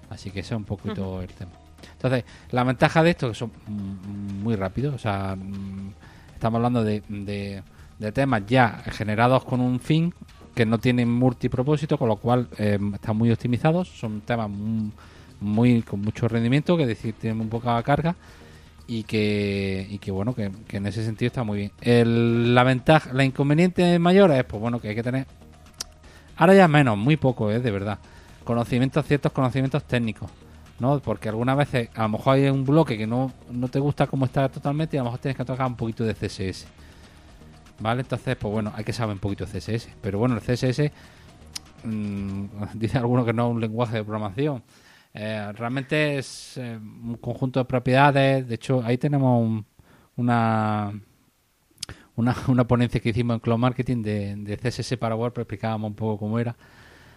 Así 0.09 0.31
que 0.31 0.39
ese 0.39 0.53
es 0.55 0.57
un 0.57 0.63
poquito 0.65 1.21
el 1.21 1.27
tema. 1.29 1.51
Entonces, 1.93 2.23
la 2.51 2.63
ventaja 2.63 3.03
de 3.03 3.11
esto 3.11 3.27
es 3.27 3.33
que 3.33 3.39
son 3.39 3.51
muy 4.43 4.55
rápidos. 4.55 4.95
O 4.95 4.97
sea, 4.97 5.35
mm, 5.37 5.91
estamos 6.33 6.57
hablando 6.57 6.83
de, 6.83 7.03
de- 7.07 7.61
de 7.99 8.11
temas 8.13 8.43
ya 8.47 8.81
generados 8.91 9.43
con 9.43 9.59
un 9.59 9.79
fin 9.79 10.13
que 10.55 10.65
no 10.65 10.77
tienen 10.79 11.11
multipropósito, 11.11 11.97
con 11.97 12.07
lo 12.07 12.15
cual 12.15 12.47
eh, 12.57 12.79
están 12.93 13.17
muy 13.17 13.29
optimizados. 13.31 13.87
Son 13.89 14.21
temas 14.21 14.49
muy, 14.49 14.91
muy- 15.41 15.81
con 15.83 16.01
mucho 16.01 16.27
rendimiento, 16.27 16.75
que 16.75 16.83
es 16.83 16.89
decir, 16.89 17.13
tienen 17.19 17.37
muy 17.37 17.47
poca 17.47 17.81
carga 17.83 18.15
y 18.91 19.03
que, 19.03 19.85
y 19.87 19.99
que 19.99 20.09
bueno, 20.09 20.33
que, 20.33 20.51
que 20.67 20.77
en 20.77 20.87
ese 20.87 21.05
sentido 21.05 21.27
está 21.27 21.43
muy 21.43 21.59
bien. 21.59 21.71
El- 21.81 22.55
la 22.55 22.63
ventaja, 22.63 23.13
la 23.13 23.23
inconveniente 23.23 23.99
mayor 23.99 24.31
es, 24.31 24.43
pues 24.45 24.59
bueno, 24.59 24.81
que 24.81 24.89
hay 24.89 24.95
que 24.95 25.03
tener, 25.03 25.27
ahora 26.35 26.55
ya 26.55 26.67
menos, 26.67 26.97
muy 26.97 27.15
poco, 27.15 27.51
¿eh? 27.51 27.59
de 27.59 27.69
verdad, 27.69 27.99
conocimientos, 28.43 29.05
ciertos 29.05 29.31
conocimientos 29.31 29.83
técnicos, 29.83 30.31
¿no? 30.79 30.99
Porque 31.01 31.29
algunas 31.29 31.55
veces 31.55 31.89
a 31.93 32.01
lo 32.01 32.09
mejor 32.09 32.33
hay 32.35 32.49
un 32.49 32.65
bloque 32.65 32.97
que 32.97 33.05
no, 33.05 33.31
no 33.51 33.67
te 33.67 33.77
gusta 33.77 34.07
cómo 34.07 34.25
está 34.25 34.49
totalmente 34.49 34.97
y 34.97 34.99
a 34.99 35.01
lo 35.01 35.05
mejor 35.05 35.19
tienes 35.19 35.37
que 35.37 35.45
tocar 35.45 35.67
un 35.67 35.75
poquito 35.75 36.03
de 36.03 36.15
CSS. 36.15 36.65
¿Vale? 37.81 38.01
Entonces, 38.01 38.35
pues 38.37 38.51
bueno, 38.51 38.73
hay 38.75 38.83
que 38.83 38.91
saber 38.91 39.13
un 39.13 39.19
poquito 39.19 39.45
de 39.45 39.51
CSS. 39.59 39.87
Pero 40.01 40.17
bueno, 40.19 40.35
el 40.35 40.41
CSS, 40.41 40.91
mm, 41.83 42.43
dice 42.73 42.97
alguno 42.97 43.23
que 43.23 43.33
no 43.33 43.47
es 43.49 43.53
un 43.55 43.61
lenguaje 43.61 43.97
de 43.97 44.03
programación. 44.03 44.63
Eh, 45.13 45.51
realmente 45.55 46.17
es 46.17 46.57
eh, 46.57 46.77
un 46.77 47.17
conjunto 47.19 47.59
de 47.59 47.65
propiedades. 47.65 48.47
De 48.47 48.55
hecho, 48.55 48.81
ahí 48.85 48.97
tenemos 48.97 49.41
un- 49.41 49.65
una, 50.15 50.91
una, 52.15 52.35
una 52.47 52.67
ponencia 52.67 52.99
que 52.99 53.09
hicimos 53.09 53.35
en 53.35 53.39
Cloud 53.39 53.57
Marketing 53.57 54.01
de, 54.03 54.35
de 54.35 54.57
CSS 54.57 54.97
para 54.97 55.15
WordPress. 55.15 55.43
Explicábamos 55.43 55.89
un 55.89 55.95
poco 55.95 56.17
cómo 56.19 56.39
era. 56.39 56.55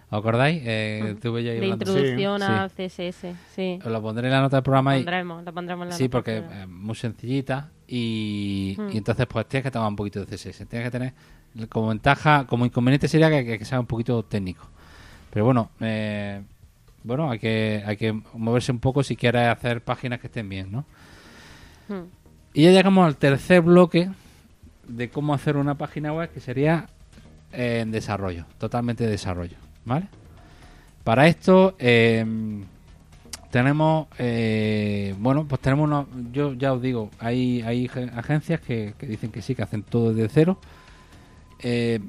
¿Os 0.09 0.19
acordáis? 0.19 0.61
Eh, 0.65 1.15
De 1.21 1.67
introducción 1.67 2.39
Sí. 2.39 2.45
al 2.47 2.69
CSS, 2.69 3.35
sí. 3.55 3.79
Os 3.83 3.91
lo 3.91 4.01
pondré 4.01 4.27
en 4.27 4.33
la 4.33 4.41
nota 4.41 4.57
del 4.57 4.63
programa. 4.63 4.95
y- 4.95 4.99
Pondremos, 4.99 5.43
la 5.43 5.51
pondremos 5.51 5.83
en 5.85 5.89
la 5.89 5.95
Sí, 5.95 6.03
nota 6.03 6.11
porque 6.17 6.37
es 6.37 6.67
muy 6.67 6.95
sencillita 6.95 7.71
y, 7.87 8.77
y 8.91 8.97
entonces 8.97 9.25
pues 9.27 9.47
tienes 9.47 9.63
que 9.63 9.71
tomar 9.71 9.89
un 9.89 9.95
poquito 9.95 10.19
de 10.23 10.25
CSS. 10.27 10.65
Tienes 10.67 10.87
que 10.87 10.91
tener 10.91 11.13
como 11.69 11.89
ventaja, 11.89 12.45
como 12.47 12.65
inconveniente 12.65 13.07
sería 13.07 13.29
que, 13.29 13.43
que, 13.43 13.57
que 13.59 13.65
sea 13.65 13.79
un 13.79 13.87
poquito 13.87 14.23
técnico. 14.23 14.67
Pero 15.31 15.45
bueno, 15.45 15.71
eh, 15.79 16.43
bueno, 17.03 17.29
hay 17.31 17.39
que, 17.39 17.83
hay 17.85 17.97
que 17.97 18.13
moverse 18.33 18.71
un 18.71 18.79
poco 18.79 19.03
si 19.03 19.15
quieres 19.15 19.47
hacer 19.47 19.81
páginas 19.83 20.19
que 20.19 20.27
estén 20.27 20.47
bien, 20.49 20.71
¿no? 20.71 20.85
Hmm. 21.89 22.05
Y 22.53 22.63
ya 22.63 22.71
llegamos 22.71 23.05
al 23.05 23.17
tercer 23.17 23.61
bloque 23.61 24.09
de 24.87 25.09
cómo 25.09 25.33
hacer 25.33 25.57
una 25.57 25.75
página 25.75 26.13
web 26.13 26.29
que 26.31 26.39
sería 26.39 26.87
eh, 27.51 27.79
en 27.81 27.91
desarrollo, 27.91 28.45
totalmente 28.57 29.07
desarrollo, 29.07 29.57
¿vale? 29.85 30.07
Para 31.03 31.27
esto 31.27 31.75
eh, 31.79 32.25
tenemos, 33.51 34.07
eh, 34.17 35.13
bueno, 35.19 35.45
pues 35.47 35.61
tenemos 35.61 35.85
unos, 35.85 36.07
yo 36.31 36.53
ya 36.53 36.73
os 36.73 36.81
digo, 36.81 37.09
hay, 37.19 37.61
hay 37.61 37.87
ge- 37.87 38.09
agencias 38.15 38.61
que, 38.61 38.93
que 38.97 39.05
dicen 39.07 39.31
que 39.31 39.41
sí, 39.41 39.53
que 39.55 39.63
hacen 39.63 39.83
todo 39.83 40.13
desde 40.13 40.29
cero. 40.29 40.59
Eh, 41.59 41.99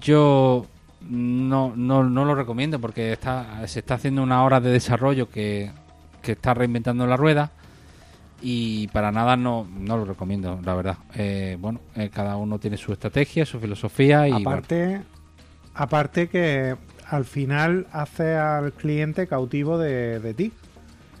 yo 0.00 0.66
no, 1.08 1.72
no, 1.76 2.04
no 2.04 2.24
lo 2.24 2.34
recomiendo 2.34 2.78
porque 2.80 3.12
está, 3.12 3.66
se 3.66 3.80
está 3.80 3.94
haciendo 3.94 4.22
una 4.22 4.44
hora 4.44 4.60
de 4.60 4.70
desarrollo 4.70 5.28
que, 5.28 5.70
que 6.22 6.32
está 6.32 6.54
reinventando 6.54 7.06
la 7.06 7.16
rueda 7.16 7.52
y 8.40 8.88
para 8.88 9.10
nada 9.10 9.36
no, 9.36 9.66
no 9.78 9.96
lo 9.96 10.04
recomiendo, 10.04 10.60
la 10.62 10.74
verdad. 10.74 10.98
Eh, 11.14 11.56
bueno, 11.58 11.80
eh, 11.96 12.10
cada 12.12 12.36
uno 12.36 12.58
tiene 12.58 12.76
su 12.76 12.92
estrategia, 12.92 13.46
su 13.46 13.58
filosofía 13.58 14.28
y 14.28 14.32
bueno, 14.32 14.50
aparte, 14.50 15.02
aparte 15.74 16.28
que 16.28 16.76
al 17.08 17.24
final 17.24 17.86
hace 17.92 18.34
al 18.36 18.72
cliente 18.72 19.26
cautivo 19.26 19.78
de, 19.78 20.20
de 20.20 20.34
ti. 20.34 20.52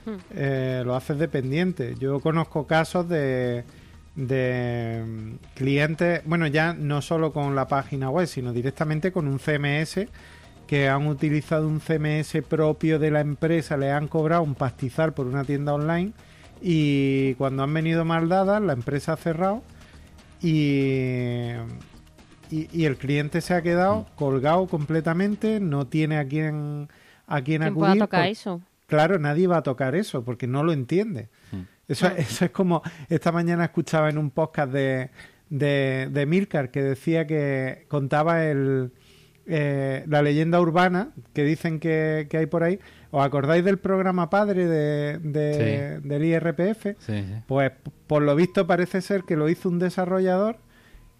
Hmm. 0.04 0.16
Eh, 0.34 0.82
lo 0.84 0.94
haces 0.94 1.18
dependiente. 1.18 1.94
Yo 1.98 2.20
conozco 2.20 2.66
casos 2.66 3.08
de, 3.08 3.64
de 4.16 5.02
mm, 5.06 5.32
clientes, 5.54 6.22
bueno, 6.24 6.46
ya 6.46 6.72
no 6.74 7.02
solo 7.02 7.32
con 7.32 7.54
la 7.54 7.66
página 7.68 8.10
web, 8.10 8.26
sino 8.26 8.52
directamente 8.52 9.10
con 9.12 9.26
un 9.28 9.38
CMS 9.38 10.06
que 10.66 10.88
han 10.88 11.06
utilizado 11.06 11.68
un 11.68 11.80
CMS 11.80 12.42
propio 12.48 12.98
de 12.98 13.10
la 13.10 13.20
empresa, 13.20 13.76
le 13.76 13.90
han 13.90 14.08
cobrado 14.08 14.42
un 14.42 14.54
pastizal 14.54 15.12
por 15.12 15.26
una 15.26 15.44
tienda 15.44 15.74
online 15.74 16.12
y 16.62 17.34
cuando 17.34 17.62
han 17.62 17.74
venido 17.74 18.04
mal 18.04 18.28
dadas, 18.28 18.62
la 18.62 18.72
empresa 18.72 19.12
ha 19.12 19.16
cerrado 19.16 19.62
y, 20.40 21.50
y, 22.50 22.68
y 22.72 22.84
el 22.84 22.96
cliente 22.96 23.40
se 23.40 23.54
ha 23.54 23.62
quedado 23.62 24.06
colgado 24.14 24.66
completamente, 24.66 25.60
no 25.60 25.86
tiene 25.86 26.18
a 26.18 26.26
quién, 26.26 26.88
a 27.26 27.42
quién 27.42 27.60
¿Quién 27.60 27.62
acudir. 27.72 27.74
pueda 27.78 27.94
tocar 27.96 28.20
por- 28.22 28.28
eso? 28.30 28.60
Claro, 28.86 29.18
nadie 29.18 29.46
va 29.46 29.58
a 29.58 29.62
tocar 29.62 29.94
eso 29.94 30.24
porque 30.24 30.46
no 30.46 30.62
lo 30.62 30.72
entiende. 30.72 31.28
Mm. 31.52 31.56
Eso, 31.88 32.06
eso 32.16 32.44
es 32.46 32.50
como 32.50 32.82
esta 33.08 33.30
mañana 33.32 33.64
escuchaba 33.64 34.08
en 34.08 34.18
un 34.18 34.30
podcast 34.30 34.72
de, 34.72 35.10
de, 35.50 36.08
de 36.10 36.26
Milcar 36.26 36.70
que 36.70 36.82
decía 36.82 37.26
que 37.26 37.84
contaba 37.88 38.44
el, 38.46 38.92
eh, 39.46 40.04
la 40.06 40.22
leyenda 40.22 40.60
urbana 40.60 41.10
que 41.34 41.44
dicen 41.44 41.80
que, 41.80 42.26
que 42.30 42.38
hay 42.38 42.46
por 42.46 42.62
ahí. 42.62 42.78
¿Os 43.10 43.24
acordáis 43.24 43.64
del 43.64 43.78
programa 43.78 44.28
padre 44.30 44.66
de, 44.66 45.18
de- 45.18 46.00
del 46.00 46.24
IRPF? 46.24 46.82
sí, 46.84 46.96
sí. 47.06 47.24
Pues 47.46 47.70
por 48.06 48.22
lo 48.22 48.34
visto 48.34 48.66
parece 48.66 49.00
ser 49.02 49.22
que 49.24 49.36
lo 49.36 49.48
hizo 49.48 49.68
un 49.68 49.78
desarrollador 49.78 50.58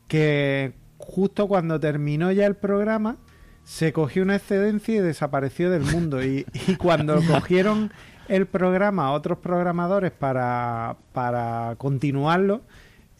que 0.08 0.72
justo 0.98 1.48
cuando 1.48 1.78
terminó 1.80 2.32
ya 2.32 2.46
el 2.46 2.56
programa 2.56 3.18
se 3.64 3.92
cogió 3.92 4.22
una 4.22 4.36
excedencia 4.36 4.94
y 4.96 4.98
desapareció 4.98 5.70
del 5.70 5.82
mundo. 5.82 6.22
Y, 6.24 6.46
y 6.66 6.76
cuando 6.76 7.20
cogieron 7.30 7.92
el 8.28 8.46
programa 8.46 9.12
otros 9.12 9.38
programadores 9.38 10.10
para, 10.12 10.96
para 11.12 11.74
continuarlo, 11.78 12.62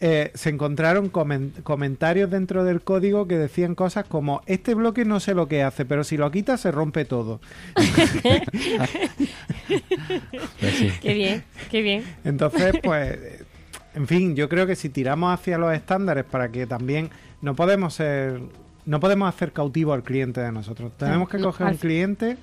eh, 0.01 0.31
se 0.33 0.49
encontraron 0.49 1.09
comen- 1.11 1.51
comentarios 1.63 2.29
dentro 2.29 2.63
del 2.65 2.81
código 2.81 3.27
que 3.27 3.37
decían 3.37 3.75
cosas 3.75 4.05
como 4.05 4.41
este 4.45 4.73
bloque 4.75 5.05
no 5.05 5.19
sé 5.21 5.33
lo 5.33 5.47
que 5.47 5.63
hace, 5.63 5.85
pero 5.85 6.03
si 6.03 6.17
lo 6.17 6.29
quita 6.31 6.57
se 6.57 6.69
rompe 6.71 7.05
todo. 7.05 7.39
Pues 10.59 10.73
sí. 10.77 10.91
Qué 11.01 11.13
bien, 11.13 11.43
qué 11.71 11.81
bien. 11.81 12.03
Entonces, 12.23 12.73
pues, 12.83 13.17
en 13.95 14.07
fin, 14.07 14.35
yo 14.35 14.49
creo 14.49 14.67
que 14.67 14.75
si 14.75 14.89
tiramos 14.89 15.33
hacia 15.33 15.57
los 15.57 15.73
estándares 15.73 16.25
para 16.25 16.49
que 16.49 16.67
también 16.67 17.09
no 17.41 17.55
podemos 17.55 17.93
ser, 17.93 18.41
no 18.85 18.99
podemos 18.99 19.29
hacer 19.29 19.51
cautivo 19.53 19.93
al 19.93 20.03
cliente 20.03 20.41
de 20.41 20.51
nosotros. 20.51 20.91
Tenemos 20.97 21.29
que 21.29 21.37
No, 21.37 21.45
coger 21.45 21.67
al 21.67 21.73
un 21.73 21.79
cliente 21.79 22.37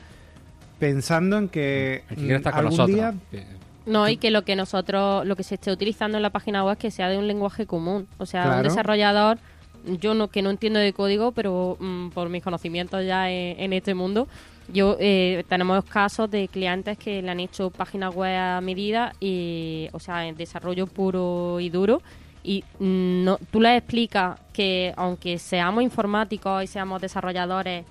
pensando 0.83 1.39
en 1.39 1.49
que, 1.49 2.03
El 2.11 2.17
que 2.17 2.23
quiere 2.23 2.37
estar 2.39 2.53
mm, 2.53 2.57
con 2.57 2.65
algún 2.67 2.77
nosotros. 2.77 3.15
día 3.31 3.47
No, 3.87 4.09
y 4.09 4.17
que 4.17 4.33
lo 4.33 4.43
que 4.43 4.57
nosotros, 4.57 5.25
lo 5.25 5.37
que 5.37 5.45
se 5.45 5.55
esté 5.55 5.71
utilizando 5.71 6.17
en 6.17 6.23
la 6.23 6.31
página 6.31 6.65
web 6.65 6.77
que 6.77 6.91
sea 6.91 7.09
de 7.09 7.19
un 7.19 7.29
lenguaje 7.29 7.67
común. 7.67 8.09
O 8.19 8.27
sea, 8.27 8.43
Claro. 8.43 8.57
un 8.59 8.63
desarrollador, 8.65 9.39
yo 10.01 10.15
no 10.15 10.27
que 10.27 10.43
no 10.43 10.51
entiendo 10.51 10.81
de 10.81 10.93
código, 10.93 11.31
pero 11.31 11.77
mm, 11.79 12.09
por 12.11 12.29
mis 12.31 12.43
conocimientos 12.43 13.07
ya 13.07 13.31
en, 13.31 13.61
en 13.61 13.73
este 13.73 13.95
mundo, 13.95 14.27
yo 14.73 14.97
eh, 14.99 15.45
tenemos 15.49 15.85
casos 15.85 16.29
de 16.29 16.49
clientes 16.49 16.99
que 16.99 17.23
le 17.23 17.31
han 17.31 17.39
hecho 17.39 17.71
páginas 17.71 18.13
web 18.13 18.37
a 18.37 18.61
medida 18.61 19.13
y, 19.21 19.89
o 19.93 20.01
sea, 20.01 20.27
en 20.27 20.37
desarrollo 20.37 20.89
puro 20.89 21.61
y 21.61 21.71
duro. 21.71 22.03
Y 22.43 22.65
mm, 22.81 23.23
no, 23.25 23.39
tú 23.53 23.61
les 23.61 23.79
explicas 23.79 24.41
que 24.53 24.93
aunque 24.97 25.39
seamos 25.39 25.85
informáticos 25.85 26.65
y 26.65 26.67
seamos 26.67 27.01
desarrolladores, 27.01 27.85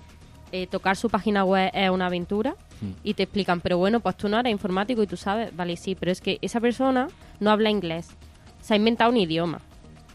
eh, 0.52 0.66
tocar 0.66 0.96
su 0.96 1.08
página 1.10 1.44
web 1.44 1.70
es 1.74 1.90
una 1.90 2.06
aventura 2.06 2.54
Mm. 2.82 2.90
y 3.04 3.14
te 3.14 3.22
explican, 3.22 3.60
pero 3.60 3.78
bueno, 3.78 4.00
pues 4.00 4.16
tú 4.16 4.28
no 4.28 4.38
eres 4.40 4.50
informático 4.50 5.02
y 5.02 5.06
tú 5.06 5.16
sabes, 5.16 5.54
vale, 5.54 5.76
sí, 5.76 5.94
pero 5.94 6.10
es 6.10 6.20
que 6.20 6.38
esa 6.42 6.60
persona 6.60 7.08
no 7.38 7.50
habla 7.52 7.70
inglés, 7.70 8.10
se 8.60 8.74
ha 8.74 8.76
inventado 8.76 9.10
un 9.10 9.16
idioma. 9.18 9.60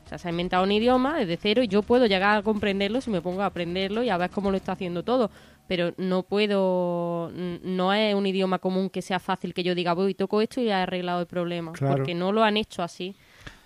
O 0.05 0.09
sea, 0.09 0.17
se 0.17 0.27
ha 0.27 0.31
inventado 0.31 0.63
un 0.63 0.71
idioma 0.71 1.17
desde 1.17 1.35
cero 1.37 1.63
y 1.63 1.67
yo 1.67 1.81
puedo 1.81 2.05
llegar 2.05 2.37
a 2.37 2.41
comprenderlo 2.41 3.01
si 3.01 3.09
me 3.09 3.21
pongo 3.21 3.41
a 3.41 3.47
aprenderlo 3.47 4.03
y 4.03 4.09
a 4.09 4.17
ver 4.17 4.29
cómo 4.29 4.51
lo 4.51 4.57
está 4.57 4.73
haciendo 4.73 5.03
todo. 5.03 5.29
Pero 5.67 5.93
no 5.97 6.23
puedo, 6.23 7.29
no 7.33 7.93
es 7.93 8.15
un 8.15 8.25
idioma 8.25 8.59
común 8.59 8.89
que 8.89 9.01
sea 9.01 9.19
fácil 9.19 9.53
que 9.53 9.63
yo 9.63 9.75
diga, 9.75 9.93
voy, 9.93 10.13
toco 10.13 10.41
esto 10.41 10.61
y 10.61 10.69
he 10.69 10.73
arreglado 10.73 11.19
el 11.19 11.27
problema. 11.27 11.73
Claro. 11.73 11.95
Porque 11.97 12.15
no 12.15 12.31
lo 12.31 12.43
han 12.43 12.55
hecho 12.55 12.83
así. 12.83 13.15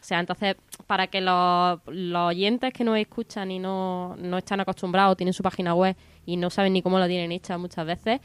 O 0.02 0.04
sea, 0.04 0.20
entonces, 0.20 0.56
para 0.88 1.08
que 1.08 1.22
los, 1.22 1.80
oyentes 1.86 2.74
que 2.74 2.84
nos 2.84 2.98
escuchan 2.98 3.52
y 3.52 3.60
no, 3.60 4.16
no 4.18 4.40
están 4.40 4.60
acostumbrados, 4.60 5.16
tienen 5.16 5.34
su 5.34 5.44
página 5.44 5.76
web 5.76 5.96
y 6.26 6.38
no 6.38 6.50
saben 6.50 6.74
ni 6.74 6.82
cómo 6.82 6.98
la 6.98 7.08
tienen 7.08 7.32
hecha 7.32 7.60
muchas 7.60 7.86
veces, 7.86 8.20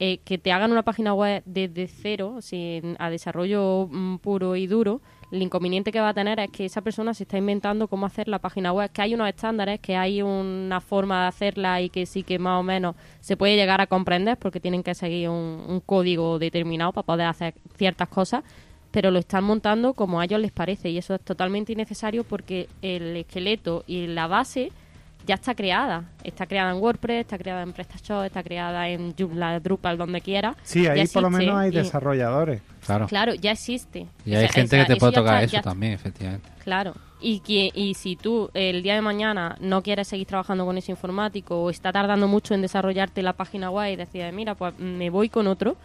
eh, 0.00 0.18
que 0.24 0.38
te 0.38 0.50
hagan 0.50 0.72
una 0.72 0.82
página 0.82 1.14
web 1.14 1.42
desde 1.44 1.86
cero, 1.86 2.38
sin, 2.40 2.96
a 2.98 3.10
desarrollo 3.10 3.86
mm, 3.90 4.16
puro 4.16 4.56
y 4.56 4.66
duro, 4.66 5.02
el 5.30 5.42
inconveniente 5.42 5.92
que 5.92 6.00
va 6.00 6.08
a 6.08 6.14
tener 6.14 6.40
es 6.40 6.50
que 6.50 6.64
esa 6.64 6.80
persona 6.80 7.14
se 7.14 7.22
está 7.22 7.38
inventando 7.38 7.86
cómo 7.86 8.06
hacer 8.06 8.26
la 8.26 8.40
página 8.40 8.72
web, 8.72 8.90
que 8.90 9.02
hay 9.02 9.14
unos 9.14 9.28
estándares, 9.28 9.78
que 9.78 9.96
hay 9.96 10.22
una 10.22 10.80
forma 10.80 11.22
de 11.22 11.28
hacerla 11.28 11.80
y 11.80 11.90
que 11.90 12.06
sí 12.06 12.24
que 12.24 12.38
más 12.38 12.58
o 12.58 12.62
menos 12.64 12.96
se 13.20 13.36
puede 13.36 13.54
llegar 13.54 13.80
a 13.80 13.86
comprender 13.86 14.36
porque 14.38 14.58
tienen 14.58 14.82
que 14.82 14.94
seguir 14.94 15.28
un, 15.28 15.64
un 15.68 15.80
código 15.80 16.38
determinado 16.40 16.92
para 16.92 17.06
poder 17.06 17.26
hacer 17.26 17.54
ciertas 17.76 18.08
cosas, 18.08 18.42
pero 18.90 19.10
lo 19.10 19.18
están 19.18 19.44
montando 19.44 19.94
como 19.94 20.20
a 20.20 20.24
ellos 20.24 20.40
les 20.40 20.52
parece 20.52 20.90
y 20.90 20.98
eso 20.98 21.14
es 21.14 21.20
totalmente 21.20 21.72
innecesario 21.72 22.24
porque 22.24 22.68
el 22.82 23.16
esqueleto 23.16 23.84
y 23.86 24.06
la 24.08 24.26
base 24.26 24.72
ya 25.26 25.34
está 25.34 25.54
creada. 25.54 26.04
Está 26.24 26.46
creada 26.46 26.72
en 26.72 26.78
WordPress, 26.78 27.20
está 27.20 27.38
creada 27.38 27.62
en 27.62 27.72
PrestaShop, 27.72 28.24
está 28.24 28.42
creada 28.42 28.88
en 28.88 29.14
Joomla, 29.16 29.60
Drupal, 29.60 29.98
donde 29.98 30.20
quiera. 30.22 30.56
Sí, 30.62 30.86
ahí 30.86 31.06
por 31.08 31.22
lo 31.22 31.30
menos 31.30 31.56
hay 31.56 31.68
y- 31.70 31.74
desarrolladores. 31.74 32.62
Claro. 32.84 33.06
Claro, 33.06 33.34
ya 33.34 33.52
existe. 33.52 34.06
Y 34.24 34.34
O 34.34 34.38
hay 34.38 34.44
sea, 34.46 34.52
gente 34.52 34.76
esa- 34.78 34.86
que 34.86 34.94
te 34.94 34.98
puede 34.98 35.12
tocar 35.12 35.34
está- 35.34 35.44
eso 35.44 35.56
ya- 35.58 35.62
también, 35.62 35.92
efectivamente. 35.92 36.48
Claro. 36.64 36.94
Y, 37.20 37.40
que, 37.40 37.70
y 37.74 37.92
si 37.94 38.16
tú 38.16 38.50
el 38.54 38.82
día 38.82 38.94
de 38.94 39.02
mañana 39.02 39.56
no 39.60 39.82
quieres 39.82 40.08
seguir 40.08 40.26
trabajando 40.26 40.64
con 40.64 40.78
ese 40.78 40.90
informático 40.90 41.62
o 41.62 41.68
está 41.70 41.92
tardando 41.92 42.26
mucho 42.26 42.54
en 42.54 42.62
desarrollarte 42.62 43.22
la 43.22 43.34
página 43.34 43.70
web 43.70 43.92
y 43.92 43.96
decides, 43.96 44.32
mira, 44.32 44.54
pues 44.54 44.76
me 44.78 45.10
voy 45.10 45.28
con 45.28 45.46
otro, 45.46 45.76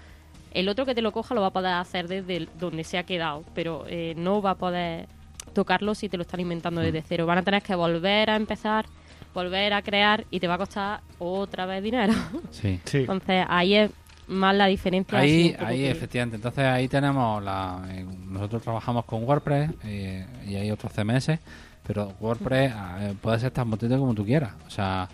el 0.56 0.68
otro 0.70 0.86
que 0.86 0.96
te 0.96 1.02
lo 1.02 1.12
coja 1.12 1.36
lo 1.36 1.42
va 1.42 1.48
a 1.48 1.54
poder 1.54 1.74
hacer 1.74 2.08
desde 2.08 2.38
el- 2.38 2.50
donde 2.60 2.84
se 2.84 2.98
ha 2.98 3.04
quedado, 3.04 3.44
pero 3.54 3.86
eh, 3.88 4.14
no 4.18 4.42
va 4.42 4.52
a 4.52 4.56
poder 4.56 5.08
tocarlo 5.54 5.94
si 5.96 6.10
te 6.10 6.18
lo 6.18 6.24
están 6.24 6.40
inventando 6.40 6.82
desde 6.82 7.02
cero. 7.02 7.26
Van 7.26 7.38
a 7.38 7.44
tener 7.44 7.62
que 7.62 7.76
volver 7.76 8.30
a 8.30 8.36
empezar, 8.36 8.86
volver 9.34 9.74
a 9.74 9.82
crear 9.82 10.26
y 10.32 10.40
te 10.40 10.48
va 10.48 10.56
a 10.56 10.58
costar 10.58 11.02
otra 11.20 11.66
vez 11.66 11.84
dinero. 11.84 12.14
Sí. 12.52 12.80
Sí. 12.86 12.98
Entonces 13.00 13.46
ahí 13.48 13.76
es 13.76 13.92
más 14.28 14.56
la 14.56 14.66
diferencia. 14.66 15.20
Ahí, 15.20 15.56
ahí 15.60 15.78
que- 15.80 15.92
efectivamente. 15.92 16.38
Entonces 16.38 16.66
ahí 16.66 16.88
tenemos 16.88 17.44
la. 17.44 17.86
eh, 17.92 18.04
nosotros 18.28 18.64
trabajamos 18.64 19.06
con 19.06 19.24
WordPress 19.24 19.72
eh, 19.84 20.26
y 20.48 20.56
hay 20.56 20.72
otros 20.72 20.92
CMS, 20.94 21.38
pero 21.86 22.14
WordPress 22.20 22.74
eh, 23.02 23.14
puede 23.22 23.40
ser 23.40 23.52
tan 23.52 23.70
potente 23.70 23.98
como 23.98 24.16
tú 24.16 24.26
quieras. 24.26 24.54
O 24.66 24.70
sea, 24.72 25.08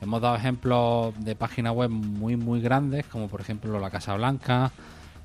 hemos 0.00 0.20
dado 0.20 0.36
ejemplos 0.36 1.14
de 1.24 1.34
páginas 1.34 1.72
web 1.74 1.90
muy, 1.90 2.36
muy 2.36 2.60
grandes, 2.60 3.06
como 3.06 3.28
por 3.28 3.40
ejemplo 3.40 3.78
la 3.80 3.90
Casa 3.90 4.14
Blanca. 4.14 4.70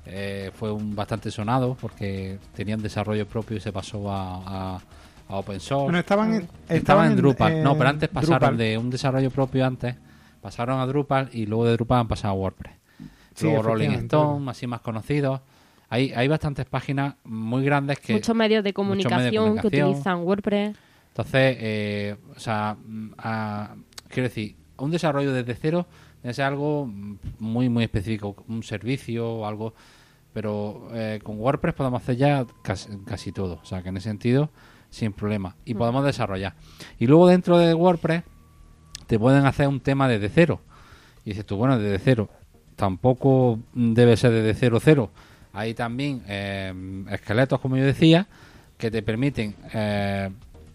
eh, 0.06 0.50
fue 0.54 0.72
un 0.72 0.96
bastante 0.96 1.30
sonado 1.30 1.76
porque 1.80 2.38
tenían 2.56 2.82
desarrollo 2.82 3.26
propio 3.26 3.56
y 3.56 3.60
se 3.60 3.72
pasó 3.72 4.10
a, 4.10 4.74
a- 4.76 4.80
a 5.28 5.36
open 5.36 5.60
source. 5.60 5.84
Bueno, 5.84 5.98
estaban 6.00 6.34
en, 6.34 6.48
Estaban 6.68 7.12
en 7.12 7.16
Drupal. 7.16 7.52
en 7.52 7.62
no, 7.62 7.76
pero 7.78 7.88
antes 7.90 8.08
pasaron 8.08 8.38
Drupal. 8.40 8.56
de 8.58 8.78
un 8.78 8.90
desarrollo 8.90 9.30
propio 9.30 9.64
antes, 9.64 9.94
pasaron 10.40 10.80
a 10.80 10.86
Drupal 10.86 11.28
y 11.32 11.46
luego 11.46 11.64
de 11.66 11.72
Drupal 11.74 12.00
han 12.00 12.08
pasado 12.08 12.34
a 12.34 12.36
WordPress. 12.36 12.74
Sí, 13.34 13.44
luego 13.46 13.62
Rolling. 13.62 13.90
Stone, 13.90 14.50
así 14.50 14.66
más 14.66 14.80
conocidos. 14.80 15.40
Hay, 15.88 16.12
hay 16.12 16.26
bastantes 16.26 16.66
páginas 16.66 17.14
muy 17.24 17.64
grandes 17.64 17.98
que... 18.00 18.14
Muchos 18.14 18.34
medios 18.34 18.64
de 18.64 18.70
muchos 18.76 18.86
medios 19.12 19.30
de 19.32 19.36
comunicación, 19.38 19.58
que 19.58 19.66
utilizan 19.68 20.18
WordPress. 20.20 20.76
Entonces, 21.08 21.56
eh, 21.60 22.16
o 22.36 22.40
sea, 22.40 22.76
mm, 22.84 23.10
a- 23.18 23.74
quiero 24.08 24.28
decir, 24.28 24.56
un 24.84 24.90
desarrollo 24.90 25.32
desde 25.32 25.54
cero 25.54 25.86
es 26.22 26.38
algo 26.38 26.86
mm, 26.86 27.18
muy, 27.38 27.68
muy 27.68 27.84
específico, 27.84 28.36
un 28.48 28.62
servicio 28.62 29.28
o 29.28 29.46
algo, 29.46 29.74
pero 30.32 30.88
eh, 30.92 31.20
con 31.22 31.38
WordPress 31.38 31.74
podemos 31.74 32.02
hacer 32.02 32.16
ya 32.16 32.46
casi, 32.62 32.88
casi 33.06 33.32
todo, 33.32 33.60
o 33.62 33.64
sea, 33.64 33.82
que 33.82 33.90
en 33.90 33.96
ese 33.96 34.08
sentido, 34.08 34.50
sin 34.90 35.12
problema, 35.12 35.56
y 35.64 35.74
podemos 35.74 36.04
desarrollar. 36.04 36.54
Y 36.98 37.06
luego 37.06 37.28
dentro 37.28 37.58
de 37.58 37.74
WordPress 37.74 38.24
te 39.06 39.18
pueden 39.18 39.46
hacer 39.46 39.68
un 39.68 39.80
tema 39.80 40.08
desde 40.08 40.28
cero. 40.28 40.60
Y 41.24 41.30
dices 41.30 41.46
tú, 41.46 41.56
bueno, 41.56 41.78
desde 41.78 41.98
cero, 41.98 42.28
tampoco 42.76 43.60
debe 43.72 44.16
ser 44.16 44.32
desde 44.32 44.54
cero 44.54 44.78
cero. 44.82 45.10
Hay 45.52 45.74
también 45.74 46.22
eh, 46.26 47.04
esqueletos, 47.10 47.60
como 47.60 47.76
yo 47.76 47.84
decía, 47.84 48.26
que 48.78 48.90
te 48.90 49.02
permiten 49.02 49.54
eh, 49.72 50.30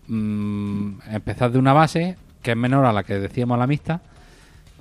mm, 0.08 1.00
empezar 1.10 1.52
de 1.52 1.60
una 1.60 1.74
base 1.74 2.16
que 2.42 2.52
es 2.52 2.58
menor 2.58 2.86
a 2.86 2.94
la 2.94 3.04
que 3.04 3.20
decíamos 3.20 3.58
la 3.58 3.68
mixta 3.68 4.02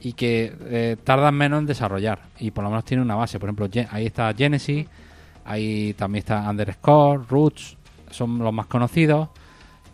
y 0.00 0.12
que 0.12 0.54
eh, 0.66 0.96
tardan 1.02 1.34
menos 1.34 1.60
en 1.60 1.66
desarrollar 1.66 2.20
y 2.38 2.50
por 2.50 2.64
lo 2.64 2.70
menos 2.70 2.84
tiene 2.84 3.02
una 3.02 3.14
base. 3.14 3.38
Por 3.38 3.48
ejemplo, 3.48 3.68
ahí 3.90 4.06
está 4.06 4.32
Genesis, 4.34 4.86
ahí 5.44 5.94
también 5.94 6.20
está 6.20 6.48
Underscore, 6.48 7.22
Roots, 7.28 7.76
son 8.10 8.38
los 8.38 8.52
más 8.52 8.66
conocidos 8.66 9.28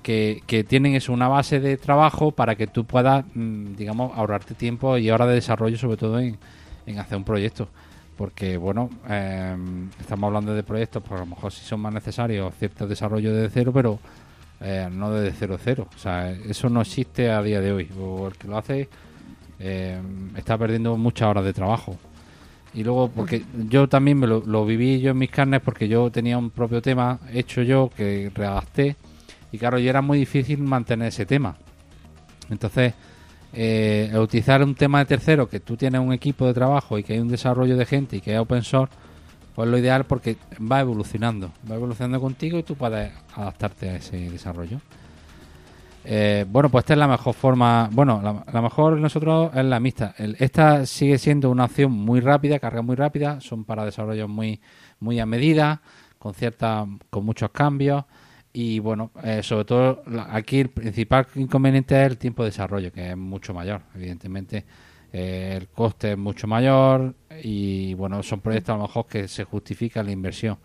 que, 0.03 0.43
que 0.47 0.65
tienen 0.65 0.95
eso, 0.95 1.13
una 1.13 1.29
base 1.29 1.61
de 1.61 1.77
trabajo 1.77 2.33
para 2.33 2.57
que 2.57 2.67
tú 2.67 2.85
puedas, 2.85 3.25
mm, 3.35 3.75
digamos, 3.75 4.17
ahorrarte 4.17 4.55
tiempo 4.55 4.99
y 4.99 5.11
horas 5.11 5.29
de 5.29 5.35
desarrollo, 5.35 5.79
sobre 5.79 5.97
todo 5.97 6.19
en, 6.19 6.37
en 6.87 6.99
hacer 6.99 7.17
un 7.17 7.25
proyecto. 7.25 7.69
Porque, 8.17 8.57
bueno, 8.57 8.91
eh, 9.09 9.57
estamos 9.99 10.29
hablando 10.29 10.55
de 10.55 10.63
proyectos, 10.63 11.03
pues 11.03 11.21
a 11.21 11.25
lo 11.25 11.31
mejor 11.31 11.53
sí 11.53 11.65
son 11.65 11.81
más 11.81 11.95
necesarios 11.95 12.55
ciertos 12.59 12.89
desarrollos 12.89 13.33
desde 13.35 13.51
cero, 13.51 13.73
pero 13.73 13.99
eh, 14.63 14.89
no 14.91 15.13
desde 15.13 15.37
cero 15.39 15.59
cero. 15.63 15.89
O 15.95 15.99
sea, 15.99 16.31
eso 16.31 16.69
no 16.69 16.81
existe 16.81 17.31
a 17.31 17.43
día 17.43 17.61
de 17.61 17.73
hoy. 17.73 17.89
O 17.99 18.29
el 18.29 18.35
que 18.35 18.49
lo 18.49 18.59
hace 18.59 18.89
eh, 19.59 20.01
está 20.37 20.57
perdiendo 20.57 20.97
muchas 20.97 21.29
horas 21.29 21.45
de 21.45 21.53
trabajo. 21.53 21.97
Y 22.75 22.85
luego, 22.85 23.09
porque 23.09 23.45
yo 23.69 23.89
también 23.89 24.19
me 24.19 24.27
lo, 24.27 24.65
viví 24.65 25.01
yo 25.01 25.11
en 25.11 25.19
mis 25.19 25.31
carnes, 25.31 25.61
porque 25.61 25.89
yo 25.89 26.11
tenía 26.11 26.39
un 26.39 26.51
propio 26.51 26.81
tema 26.81 27.21
hecho 27.33 27.63
yo 27.63 27.91
que 27.95 28.31
redacté. 28.35 28.97
Y 29.51 29.59
claro, 29.59 29.79
y 29.79 29.87
era 29.89 30.01
muy 30.01 30.19
difícil 30.19 30.59
mantener 30.59 31.09
ese 31.09 31.27
tema. 31.27 31.57
Entonces, 32.49 32.95
eh, 33.53 34.11
utilizar 34.17 34.63
un 34.63 34.75
tema 34.75 35.01
de 35.01 35.05
tercero, 35.05 35.49
que 35.49 35.61
tú 35.61 35.77
tienes 35.77 36.01
un 36.01 36.13
equipo 36.13 36.47
de 36.47 36.55
trabajo 36.55 36.99
y 36.99 37.03
que 37.03 37.13
hay 37.13 37.19
un 37.19 37.29
desarrollo 37.29 37.77
de 37.77 37.85
gente 37.85 38.17
y 38.17 38.21
que 38.23 38.33
es 38.33 38.41
open 38.41 38.63
source, 38.63 38.95
pues 39.55 39.69
lo 39.69 39.79
ideal 39.79 40.05
porque 40.05 40.37
va 40.59 40.81
evolucionando. 40.81 41.53
Va 41.71 41.75
evolucionando 41.75 42.21
contigo 42.21 42.59
y 42.59 42.63
tú 42.63 42.75
puedes 42.75 43.13
adaptarte 43.35 43.91
a 43.91 43.97
ese 43.97 44.31
desarrollo. 44.31 44.81
Eh, 46.05 46.45
bueno, 46.49 46.69
pues 46.69 46.83
esta 46.83 46.95
es 46.95 46.99
la 46.99 47.09
mejor 47.09 47.35
forma. 47.35 47.89
Bueno, 47.93 48.21
la, 48.23 48.45
la 48.53 48.63
mejor 48.63 48.99
nosotros 48.99 49.51
es 49.55 49.65
la 49.65 49.79
mixta. 49.79 50.15
Esta 50.39 50.85
sigue 50.87 51.19
siendo 51.19 51.51
una 51.51 51.67
opción 51.67 51.93
muy 51.93 52.21
rápida, 52.21 52.59
carga 52.59 52.83
muy 52.83 52.97
rápida. 52.97 53.41
Son 53.41 53.65
para 53.65 53.85
desarrollos 53.85 54.29
muy, 54.29 54.61
muy 55.01 55.21
a 55.21 55.27
medida, 55.27 55.81
con 56.19 56.35
cierta, 56.35 56.87
con 57.11 57.25
muchos 57.25 57.51
cambios. 57.51 58.05
Y 58.53 58.81
bueno, 58.81 59.13
eh, 59.23 59.43
sobre 59.43 59.65
todo 59.65 60.03
aquí 60.29 60.61
el 60.61 60.69
principal 60.69 61.27
inconveniente 61.37 61.99
es 62.01 62.11
el 62.11 62.19
tiempo 62.19 62.43
de 62.43 62.51
desarrollo, 62.51 62.93
que 62.93 63.11
es 63.11 63.17
mucho 63.17 63.55
mayor. 63.55 63.81
Evidentemente, 63.95 64.65
eh, 65.13 65.55
el 65.59 65.69
coste 65.69 66.13
es 66.13 66.19
mucho 66.19 66.47
mayor 66.47 67.15
y 67.43 67.95
bueno, 67.95 68.23
son 68.23 68.41
proyectos 68.41 68.75
a 68.75 68.79
lo 68.79 68.85
mejor 68.85 69.07
que 69.07 69.27
se 69.29 69.45
justifica 69.45 70.03
la 70.03 70.13
inversión. 70.13 70.57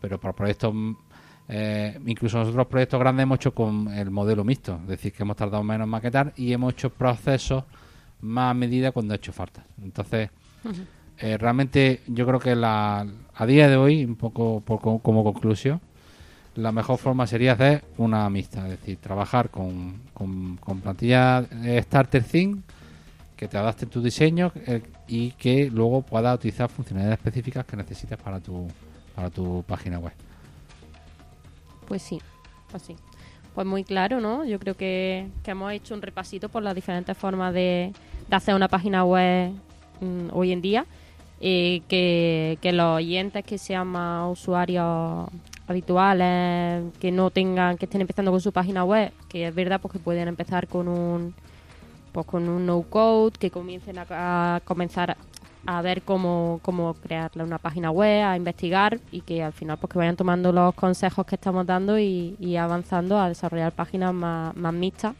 Pero 0.00 0.20
para 0.20 0.34
proyectos 0.34 0.74
eh, 1.48 1.98
incluso 2.06 2.38
nosotros 2.38 2.66
proyectos 2.68 3.00
grandes 3.00 3.24
hemos 3.24 3.36
hecho 3.36 3.52
con 3.54 3.88
el 3.92 4.10
modelo 4.10 4.44
mixto, 4.44 4.78
es 4.82 4.88
decir, 4.88 5.12
que 5.12 5.22
hemos 5.24 5.36
tardado 5.36 5.64
menos 5.64 5.84
en 5.86 5.90
maquetar 5.90 6.32
y 6.36 6.52
hemos 6.52 6.74
hecho 6.74 6.90
procesos 6.90 7.64
más 8.20 8.50
a 8.50 8.54
medida 8.54 8.92
cuando 8.92 9.14
ha 9.14 9.16
hecho 9.16 9.32
falta. 9.32 9.64
Entonces, 9.82 10.30
eh, 11.18 11.36
realmente 11.38 12.02
yo 12.06 12.26
creo 12.26 12.38
que 12.38 12.54
la, 12.54 13.04
a 13.34 13.46
día 13.46 13.68
de 13.68 13.76
hoy, 13.76 14.04
un 14.04 14.16
poco 14.16 14.60
por 14.60 14.80
co- 14.80 14.98
como 15.00 15.24
conclusión, 15.24 15.80
la 16.54 16.72
mejor 16.72 16.98
forma 16.98 17.26
sería 17.26 17.52
hacer 17.52 17.84
una 17.98 18.28
mixta, 18.30 18.64
es 18.68 18.78
decir, 18.80 18.98
trabajar 18.98 19.50
con, 19.50 20.02
con, 20.14 20.56
con 20.58 20.80
plantilla 20.80 21.40
eh, 21.64 21.80
Starter 21.82 22.22
Theme 22.24 22.58
que 23.40 23.48
te 23.48 23.56
adapte 23.56 23.86
tu 23.86 24.02
diseño 24.02 24.52
eh, 24.66 24.82
y 25.08 25.30
que 25.30 25.70
luego 25.70 26.02
puedas 26.02 26.34
utilizar 26.34 26.68
funcionalidades 26.68 27.18
específicas 27.20 27.64
que 27.64 27.74
necesites 27.74 28.18
para 28.18 28.38
tu, 28.38 28.68
para 29.14 29.30
tu 29.30 29.64
página 29.66 29.98
web. 29.98 30.12
Pues 31.88 32.02
sí, 32.02 32.20
pues 32.70 32.82
sí. 32.82 32.96
Pues 33.54 33.66
muy 33.66 33.82
claro, 33.82 34.20
¿no? 34.20 34.44
Yo 34.44 34.58
creo 34.58 34.76
que, 34.76 35.26
que 35.42 35.52
hemos 35.52 35.72
hecho 35.72 35.94
un 35.94 36.02
repasito 36.02 36.50
por 36.50 36.62
las 36.62 36.74
diferentes 36.74 37.16
formas 37.16 37.54
de, 37.54 37.94
de 38.28 38.36
hacer 38.36 38.54
una 38.54 38.68
página 38.68 39.06
web 39.06 39.52
mm, 40.02 40.28
hoy 40.34 40.52
en 40.52 40.60
día. 40.60 40.84
Eh, 41.40 41.80
que, 41.88 42.58
que 42.60 42.72
los 42.72 42.98
oyentes 42.98 43.42
que 43.42 43.56
sean 43.56 43.86
más 43.86 44.30
usuarios 44.30 45.26
habituales, 45.66 46.84
que 47.00 47.10
no 47.10 47.30
tengan, 47.30 47.78
que 47.78 47.86
estén 47.86 48.02
empezando 48.02 48.30
con 48.32 48.42
su 48.42 48.52
página 48.52 48.84
web, 48.84 49.10
que 49.30 49.46
es 49.46 49.54
verdad 49.54 49.80
pues 49.80 49.92
que 49.92 49.98
pueden 49.98 50.28
empezar 50.28 50.68
con 50.68 50.86
un 50.88 51.34
pues 52.12 52.26
con 52.26 52.48
un 52.48 52.66
no 52.66 52.82
code, 52.82 53.32
que 53.38 53.50
comiencen 53.50 53.98
a, 53.98 54.56
a 54.56 54.60
comenzar 54.60 55.16
a 55.66 55.82
ver 55.82 56.02
cómo, 56.02 56.58
cómo 56.62 56.94
crearle 56.94 57.44
una 57.44 57.58
página 57.58 57.90
web, 57.90 58.24
a 58.24 58.36
investigar 58.36 58.98
y 59.12 59.20
que 59.20 59.42
al 59.42 59.52
final 59.52 59.76
pues 59.78 59.92
que 59.92 59.98
vayan 59.98 60.16
tomando 60.16 60.52
los 60.52 60.74
consejos 60.74 61.26
que 61.26 61.34
estamos 61.34 61.66
dando 61.66 61.98
y, 61.98 62.34
y 62.40 62.56
avanzando 62.56 63.18
a 63.18 63.28
desarrollar 63.28 63.72
páginas 63.72 64.14
más, 64.14 64.56
más 64.56 64.72
mixtas 64.72 65.14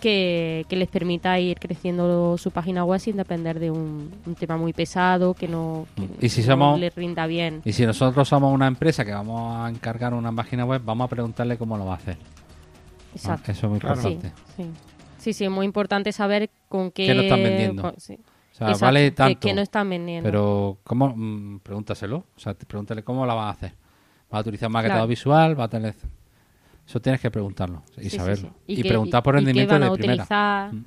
que, 0.00 0.64
que 0.68 0.76
les 0.76 0.88
permita 0.88 1.38
ir 1.40 1.58
creciendo 1.58 2.38
su 2.38 2.52
página 2.52 2.84
web 2.84 3.00
sin 3.00 3.16
depender 3.16 3.58
de 3.58 3.70
un, 3.70 4.10
un 4.24 4.34
tema 4.36 4.56
muy 4.56 4.72
pesado 4.72 5.34
que 5.34 5.46
no, 5.48 5.86
que 6.18 6.26
Y 6.26 6.28
si 6.30 6.40
no 6.42 6.46
somos- 6.46 6.80
les 6.80 6.94
rinda 6.94 7.26
bien. 7.26 7.60
Y 7.64 7.72
si 7.72 7.84
nosotros 7.84 8.26
somos 8.28 8.54
una 8.54 8.66
empresa 8.68 9.04
que 9.04 9.12
vamos 9.12 9.56
a 9.56 9.68
encargar 9.68 10.14
una 10.14 10.32
página 10.32 10.64
web, 10.64 10.80
vamos 10.84 11.04
a 11.04 11.08
preguntarle 11.08 11.58
cómo 11.58 11.76
lo 11.76 11.84
va 11.86 11.94
a 11.94 11.96
hacer. 11.96 12.16
Exacto. 13.14 13.44
Ah, 13.48 13.52
eso 13.52 13.66
es 13.66 13.70
muy 13.72 13.80
Claro. 13.80 13.96
Importante. 14.00 14.32
sí. 14.56 14.62
Sí, 14.62 14.70
sí, 15.20 15.44
es 15.44 15.50
muy 15.50 15.66
importante 15.66 16.12
saber 16.12 16.50
con 16.68 16.90
qué... 16.90 17.06
¿Qué 17.06 17.14
nos 17.14 17.24
están 17.24 17.42
vendiendo? 17.42 17.82
con- 17.82 18.00
sí. 18.00 18.14
O 18.14 18.54
sea, 18.54 18.66
Exacto, 18.68 18.84
vale 18.86 19.00
que- 19.04 19.10
tanto, 19.12 19.40
Que, 19.40 19.54
no 19.54 19.60
están 19.62 19.88
vendiendo. 19.90 20.26
pero 20.28 20.78
¿cómo? 20.84 21.12
Mm, 21.16 21.60
pregúntaselo. 21.60 22.24
O 22.36 22.40
sea, 22.40 22.54
pregúntale 22.54 23.02
cómo 23.02 23.24
la 23.26 23.34
vas 23.34 23.46
a 23.46 23.50
hacer. 23.50 23.72
¿Vas 24.30 24.38
a 24.38 24.40
utilizar 24.40 24.68
maquetado 24.70 24.98
Claro. 25.00 25.08
visual? 25.08 25.58
¿Va 25.58 25.64
a 25.64 25.68
tener...? 25.68 25.94
Eso 26.86 27.00
tienes 27.00 27.20
que 27.20 27.30
preguntarlo 27.30 27.82
y 27.96 28.02
Sí, 28.04 28.10
sí, 28.10 28.16
saberlo. 28.16 28.48
sí. 28.66 28.74
Y, 28.80 28.82
preguntar 28.82 29.22
por 29.22 29.34
rendimiento 29.36 29.72
van 29.74 29.84
a 29.84 29.90
de 29.90 29.92
primera. 29.92 30.14
utilizar, 30.14 30.72
Mm. 30.74 30.84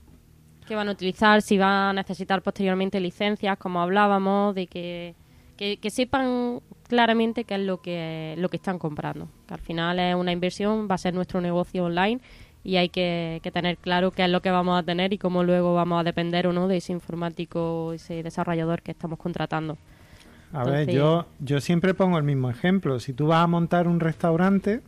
qué 0.68 0.76
van 0.76 0.90
a 0.90 0.92
utilizar, 0.92 1.42
si 1.42 1.58
van 1.58 1.72
a 1.72 1.94
necesitar 1.94 2.42
posteriormente 2.42 3.00
licencias, 3.00 3.58
como 3.58 3.82
hablábamos, 3.82 4.54
de 4.54 4.68
que, 4.68 5.16
que, 5.56 5.78
que 5.78 5.90
sepan 5.90 6.60
claramente 6.90 7.46
qué 7.46 7.56
es 7.56 7.62
lo 7.62 7.82
que, 7.82 8.36
lo 8.38 8.50
que 8.50 8.58
están 8.58 8.78
comprando. 8.80 9.30
Que 9.48 9.54
al 9.54 9.60
final 9.62 9.98
es 10.00 10.14
una 10.16 10.32
inversión, 10.34 10.88
va 10.92 10.96
a 10.96 10.98
ser 10.98 11.14
nuestro 11.14 11.40
negocio 11.42 11.86
online 11.86 12.20
y 12.64 12.78
hay 12.78 12.90
que, 12.90 13.40
que 13.44 13.52
tener 13.52 13.78
claro 13.78 14.12
qué 14.12 14.24
es 14.24 14.30
lo 14.30 14.42
que 14.42 14.52
vamos 14.52 14.80
a 14.80 14.84
tener 14.84 15.12
y 15.14 15.18
cómo 15.18 15.44
luego 15.44 15.74
vamos 15.76 16.00
a 16.00 16.04
depender 16.04 16.48
o 16.48 16.54
no 16.54 16.68
de 16.68 16.78
ese 16.78 16.94
informático, 16.94 17.92
ese 17.94 18.24
desarrollador 18.24 18.82
que 18.82 18.92
estamos 18.92 19.20
contratando. 19.20 19.78
A 20.54 20.64
ver, 20.64 20.90
yo, 20.90 21.26
yo 21.40 21.60
siempre 21.60 21.94
pongo 21.94 22.18
el 22.18 22.24
mismo 22.24 22.50
ejemplo. 22.50 23.00
Si 23.00 23.12
tú 23.14 23.28
vas 23.28 23.44
a 23.44 23.48
montar 23.48 23.88
un 23.88 24.00
restaurante, 24.00 24.82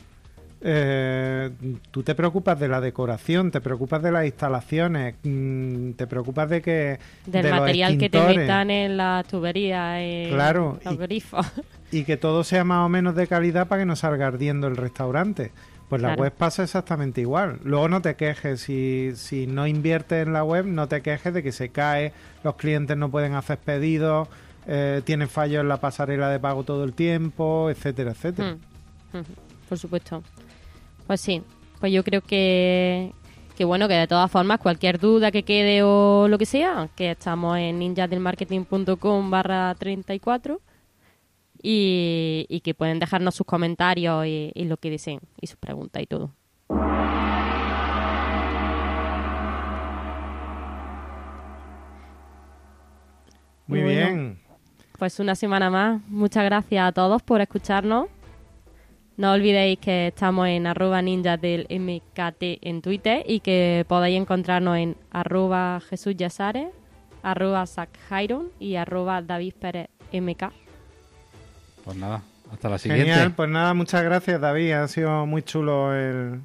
eh, 0.62 1.50
tú 1.92 2.04
te 2.04 2.16
preocupas 2.16 2.60
de 2.60 2.68
la 2.68 2.80
decoración, 2.82 3.52
te 3.52 3.62
preocupas 3.62 4.02
de 4.02 4.12
las 4.12 4.26
instalaciones, 4.26 5.16
mm, 5.24 5.92
te 5.92 6.08
preocupas 6.08 6.50
de 6.50 6.62
que... 6.62 7.00
Del 7.26 7.44
de 7.44 7.50
los 7.50 7.60
material 7.60 7.98
que 7.98 8.10
te 8.10 8.22
metan 8.36 8.70
en 8.72 8.96
la 8.98 9.24
tubería, 9.30 10.02
en 10.02 10.30
Claro, 10.30 10.80
los 10.84 10.94
y- 10.94 10.98
grifos. 10.98 11.46
Y 11.92 12.04
que 12.04 12.18
todo 12.18 12.44
sea 12.44 12.64
más 12.64 12.86
o 12.86 12.90
menos 12.90 13.16
de 13.16 13.28
calidad 13.28 13.68
para 13.68 13.82
que 13.82 13.86
no 13.86 13.96
salga 13.96 14.28
ardiendo 14.28 14.68
el 14.68 14.76
restaurante. 14.76 15.52
Pues 15.90 16.02
la 16.02 16.10
Claro. 16.10 16.24
web 16.24 16.34
pasa 16.34 16.64
exactamente 16.64 17.22
igual. 17.22 17.60
Luego 17.64 17.88
no 17.90 18.02
te 18.02 18.16
quejes, 18.16 18.60
si, 18.62 19.12
si 19.16 19.46
no 19.46 19.68
inviertes 19.68 20.26
en 20.26 20.34
la 20.34 20.44
web, 20.44 20.66
no 20.66 20.88
te 20.88 21.02
quejes 21.02 21.34
de 21.34 21.44
que 21.44 21.52
se 21.52 21.70
cae, 21.70 22.12
los 22.44 22.56
clientes 22.56 22.98
no 22.98 23.10
pueden 23.12 23.34
hacer 23.36 23.60
pedidos, 23.60 24.28
eh, 24.68 25.02
tiene 25.06 25.28
fallos 25.28 25.62
en 25.62 25.68
la 25.70 25.78
pasarela 25.80 26.30
de 26.30 26.40
pago 26.40 26.64
todo 26.64 26.84
el 26.84 26.94
tiempo, 26.94 27.70
etcétera, 27.70 28.12
etcétera. 28.12 28.54
Mm, 29.14 29.20
Por 29.70 29.78
supuesto. 29.78 30.24
Pues 31.06 31.22
sí, 31.22 31.44
pues 31.80 31.94
yo 31.94 32.04
creo 32.04 32.22
que, 32.22 33.12
que 33.56 33.64
bueno, 33.64 33.88
que 33.88 33.94
de 33.94 34.08
todas 34.08 34.32
formas 34.32 34.60
cualquier 34.60 35.00
duda 35.00 35.30
que 35.32 35.44
quede 35.44 35.84
o 35.84 36.28
lo 36.28 36.38
que 36.40 36.48
sea, 36.48 36.90
que 36.96 37.12
estamos 37.12 37.58
en 37.60 37.78
ninjasdelmarketing.com 37.80 39.30
barra 39.30 39.76
34 39.78 40.60
y, 41.68 42.46
y 42.48 42.60
que 42.62 42.76
pueden 42.76 43.00
dejarnos 43.00 43.34
sus 43.34 43.48
comentarios 43.48 44.28
y, 44.28 44.52
y 44.54 44.66
lo 44.66 44.78
que 44.78 44.92
deseen 44.92 45.20
y 45.42 45.48
sus 45.48 45.58
preguntas 45.58 46.04
y 46.04 46.06
todo. 46.06 46.32
Muy 53.68 53.82
Bueno. 53.82 53.88
bien. 53.88 54.40
Pues 55.00 55.20
una 55.20 55.34
semana 55.34 55.72
más. 55.72 56.02
Muchas 56.08 56.46
gracias 56.46 56.88
a 56.88 56.92
todos 56.92 57.24
por 57.24 57.42
escucharnos. 57.42 58.08
No 59.18 59.32
olvidéis 59.32 59.80
que 59.80 60.08
estamos 60.08 60.48
en 60.48 60.68
arroba 60.68 61.02
ninjas 61.02 61.42
del 61.42 61.66
MKT 61.70 62.60
en 62.62 62.82
Twitter 62.82 63.24
y 63.28 63.40
que 63.40 63.86
podéis 63.88 64.22
encontrarnos 64.22 64.78
en 64.78 64.98
arroba 65.10 65.82
Jesús 65.90 66.16
Yasares, 66.16 66.68
arroba 67.24 67.66
Zach 67.66 67.90
y 68.60 68.76
arroba 68.76 69.22
David 69.24 69.54
Pérez 69.60 69.90
MK. 70.14 70.65
Pues 71.86 71.98
nada, 71.98 72.22
hasta 72.52 72.70
la 72.70 72.78
siguiente. 72.78 73.06
Genial, 73.12 73.32
pues 73.34 73.50
nada, 73.50 73.74
muchas 73.74 74.04
gracias 74.04 74.42
David, 74.42 74.72
ha 74.74 74.88
sido 74.88 75.26
muy 75.26 75.44
chulo 75.44 75.94
el- 75.94 76.42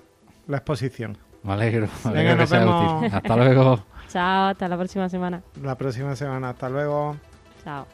la 0.46 0.58
exposición. 0.58 1.16
Me 1.42 1.54
alegro, 1.54 1.88
me 2.04 2.10
Venga, 2.12 2.20
alegro 2.20 2.34
que 2.34 2.40
nos 2.40 2.48
sea 2.50 2.58
vemos. 2.60 3.02
útil. 3.02 3.14
Hasta 3.14 3.36
luego. 3.36 3.84
Chao, 4.08 4.48
hasta 4.48 4.68
la 4.68 4.76
próxima 4.76 5.08
semana. 5.08 5.42
La 5.62 5.76
próxima 5.76 6.14
semana, 6.16 6.50
hasta 6.50 6.68
luego. 6.68 7.16
Chao. 7.64 7.86